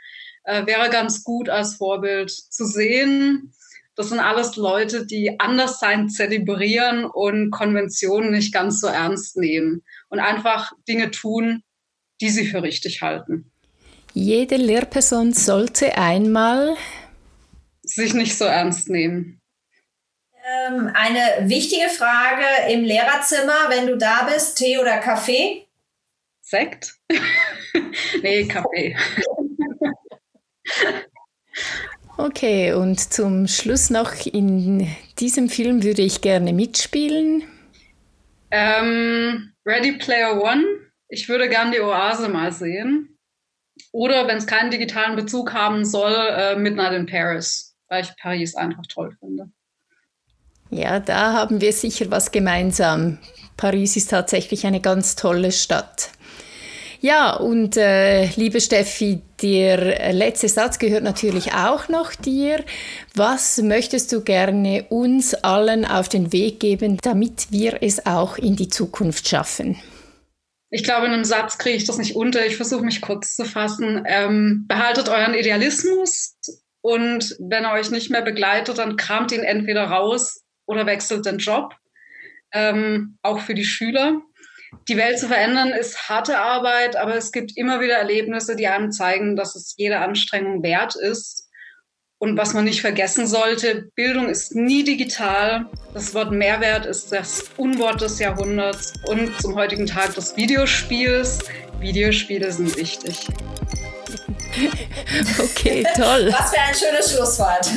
äh, 0.44 0.66
wäre 0.66 0.90
ganz 0.90 1.24
gut 1.24 1.48
als 1.48 1.76
Vorbild 1.76 2.30
zu 2.30 2.66
sehen. 2.66 3.52
Das 3.96 4.10
sind 4.10 4.20
alles 4.20 4.56
Leute, 4.56 5.06
die 5.06 5.40
Anderssein 5.40 6.08
zelebrieren 6.08 7.04
und 7.04 7.50
Konventionen 7.50 8.30
nicht 8.30 8.52
ganz 8.52 8.80
so 8.80 8.86
ernst 8.86 9.36
nehmen 9.36 9.82
und 10.08 10.20
einfach 10.20 10.72
Dinge 10.88 11.10
tun, 11.10 11.62
die 12.20 12.30
sie 12.30 12.46
für 12.46 12.62
richtig 12.62 13.02
halten. 13.02 13.49
Jede 14.12 14.56
Lehrperson 14.56 15.32
sollte 15.32 15.96
einmal 15.96 16.76
sich 17.82 18.14
nicht 18.14 18.36
so 18.36 18.44
ernst 18.44 18.88
nehmen. 18.88 19.40
Ähm, 20.44 20.90
eine 20.94 21.48
wichtige 21.48 21.88
Frage 21.88 22.72
im 22.72 22.82
Lehrerzimmer, 22.82 23.68
wenn 23.68 23.86
du 23.86 23.96
da 23.96 24.28
bist, 24.32 24.58
Tee 24.58 24.78
oder 24.78 24.98
Kaffee? 24.98 25.66
Sekt? 26.40 26.96
nee, 28.22 28.46
Kaffee. 28.46 28.96
Okay, 32.16 32.72
und 32.72 32.98
zum 32.98 33.46
Schluss 33.46 33.90
noch, 33.90 34.26
in 34.26 34.86
diesem 35.18 35.48
Film 35.48 35.82
würde 35.84 36.02
ich 36.02 36.20
gerne 36.20 36.52
mitspielen. 36.52 37.44
Ähm, 38.50 39.52
Ready 39.64 39.92
Player 39.92 40.42
One. 40.42 40.64
Ich 41.08 41.28
würde 41.28 41.48
gerne 41.48 41.72
die 41.72 41.80
Oase 41.80 42.28
mal 42.28 42.52
sehen. 42.52 43.16
Oder 43.92 44.28
wenn 44.28 44.36
es 44.36 44.46
keinen 44.46 44.70
digitalen 44.70 45.16
Bezug 45.16 45.52
haben 45.52 45.84
soll, 45.84 46.14
äh, 46.14 46.56
Midnight 46.56 46.92
in 46.92 47.06
Paris, 47.06 47.76
weil 47.88 48.04
ich 48.04 48.16
Paris 48.20 48.54
einfach 48.54 48.84
toll 48.88 49.16
finde. 49.18 49.50
Ja, 50.70 51.00
da 51.00 51.32
haben 51.32 51.60
wir 51.60 51.72
sicher 51.72 52.10
was 52.10 52.30
gemeinsam. 52.30 53.18
Paris 53.56 53.96
ist 53.96 54.10
tatsächlich 54.10 54.64
eine 54.66 54.80
ganz 54.80 55.16
tolle 55.16 55.50
Stadt. 55.50 56.10
Ja, 57.02 57.34
und 57.34 57.78
äh, 57.78 58.26
liebe 58.36 58.60
Steffi, 58.60 59.22
der 59.40 60.12
letzte 60.12 60.48
Satz 60.48 60.78
gehört 60.78 61.02
natürlich 61.02 61.54
auch 61.54 61.88
noch 61.88 62.14
dir. 62.14 62.62
Was 63.14 63.60
möchtest 63.62 64.12
du 64.12 64.20
gerne 64.20 64.84
uns 64.90 65.32
allen 65.32 65.86
auf 65.86 66.10
den 66.10 66.30
Weg 66.32 66.60
geben, 66.60 66.98
damit 67.02 67.48
wir 67.50 67.78
es 67.80 68.04
auch 68.04 68.36
in 68.36 68.54
die 68.54 68.68
Zukunft 68.68 69.26
schaffen? 69.26 69.76
Ich 70.70 70.84
glaube, 70.84 71.06
in 71.06 71.12
einem 71.12 71.24
Satz 71.24 71.58
kriege 71.58 71.76
ich 71.76 71.84
das 71.84 71.98
nicht 71.98 72.14
unter. 72.14 72.46
Ich 72.46 72.56
versuche 72.56 72.84
mich 72.84 73.00
kurz 73.00 73.34
zu 73.34 73.44
fassen. 73.44 74.04
Ähm, 74.06 74.66
behaltet 74.68 75.08
euren 75.08 75.34
Idealismus 75.34 76.36
und 76.80 77.36
wenn 77.40 77.64
er 77.64 77.72
euch 77.72 77.90
nicht 77.90 78.10
mehr 78.10 78.22
begleitet, 78.22 78.78
dann 78.78 78.96
kramt 78.96 79.32
ihn 79.32 79.42
entweder 79.42 79.84
raus 79.84 80.44
oder 80.66 80.86
wechselt 80.86 81.26
den 81.26 81.38
Job. 81.38 81.74
Ähm, 82.52 83.18
auch 83.22 83.40
für 83.40 83.54
die 83.54 83.64
Schüler 83.64 84.22
die 84.88 84.96
Welt 84.96 85.18
zu 85.18 85.28
verändern 85.28 85.70
ist 85.70 86.08
harte 86.08 86.38
Arbeit, 86.38 86.96
aber 86.96 87.16
es 87.16 87.32
gibt 87.32 87.56
immer 87.56 87.80
wieder 87.80 87.94
Erlebnisse, 87.94 88.56
die 88.56 88.68
einem 88.68 88.92
zeigen, 88.92 89.36
dass 89.36 89.56
es 89.56 89.74
jede 89.76 89.98
Anstrengung 89.98 90.62
wert 90.62 90.94
ist. 90.96 91.49
Und 92.20 92.36
was 92.36 92.52
man 92.52 92.64
nicht 92.64 92.82
vergessen 92.82 93.26
sollte, 93.26 93.90
Bildung 93.94 94.28
ist 94.28 94.54
nie 94.54 94.84
digital. 94.84 95.64
Das 95.94 96.12
Wort 96.12 96.30
Mehrwert 96.30 96.84
ist 96.84 97.10
das 97.10 97.44
Unwort 97.56 98.02
des 98.02 98.18
Jahrhunderts 98.18 98.92
und 99.06 99.40
zum 99.40 99.54
heutigen 99.54 99.86
Tag 99.86 100.14
des 100.14 100.36
Videospiels. 100.36 101.38
Videospiele 101.80 102.52
sind 102.52 102.76
wichtig. 102.76 103.26
Okay, 105.38 105.84
toll. 105.94 106.34
Was 106.36 106.50
für 106.50 106.60
ein 106.60 106.74
schönes 106.74 107.12
Schlusswort. 107.12 107.70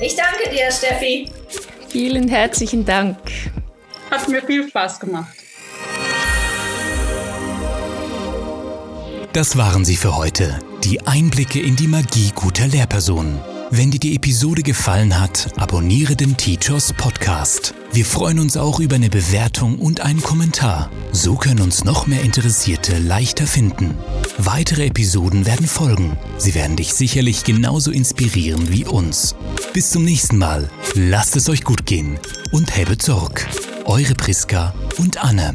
Ich 0.00 0.14
danke 0.14 0.48
dir, 0.50 0.70
Steffi. 0.70 1.30
Vielen 1.88 2.28
herzlichen 2.28 2.84
Dank. 2.84 3.18
Hat 4.10 4.28
mir 4.28 4.42
viel 4.42 4.68
Spaß 4.68 5.00
gemacht. 5.00 5.34
Das 9.32 9.56
waren 9.56 9.84
sie 9.84 9.96
für 9.96 10.16
heute. 10.16 10.58
Die 10.84 11.00
Einblicke 11.06 11.60
in 11.60 11.76
die 11.76 11.88
Magie 11.88 12.30
guter 12.34 12.66
Lehrpersonen. 12.66 13.40
Wenn 13.70 13.90
dir 13.90 14.00
die 14.00 14.14
Episode 14.16 14.62
gefallen 14.62 15.18
hat, 15.18 15.48
abonniere 15.56 16.14
den 16.14 16.36
Teachers 16.36 16.92
Podcast. 16.92 17.72
Wir 17.94 18.04
freuen 18.04 18.38
uns 18.38 18.58
auch 18.58 18.80
über 18.80 18.96
eine 18.96 19.08
Bewertung 19.08 19.78
und 19.78 20.00
einen 20.00 20.20
Kommentar. 20.20 20.90
So 21.10 21.36
können 21.36 21.62
uns 21.62 21.84
noch 21.84 22.06
mehr 22.06 22.20
Interessierte 22.20 22.98
leichter 22.98 23.46
finden. 23.46 23.96
Weitere 24.36 24.84
Episoden 24.84 25.46
werden 25.46 25.66
folgen. 25.66 26.18
Sie 26.36 26.54
werden 26.54 26.76
dich 26.76 26.92
sicherlich 26.92 27.44
genauso 27.44 27.90
inspirieren 27.90 28.70
wie 28.70 28.84
uns. 28.84 29.34
Bis 29.72 29.88
zum 29.88 30.04
nächsten 30.04 30.36
Mal. 30.36 30.68
Lasst 30.94 31.34
es 31.34 31.48
euch 31.48 31.64
gut 31.64 31.86
gehen 31.86 32.18
und 32.52 32.76
habe 32.76 32.98
Zorg. 32.98 33.48
Eure 33.86 34.14
Priska 34.14 34.74
und 34.98 35.24
Anne. 35.24 35.54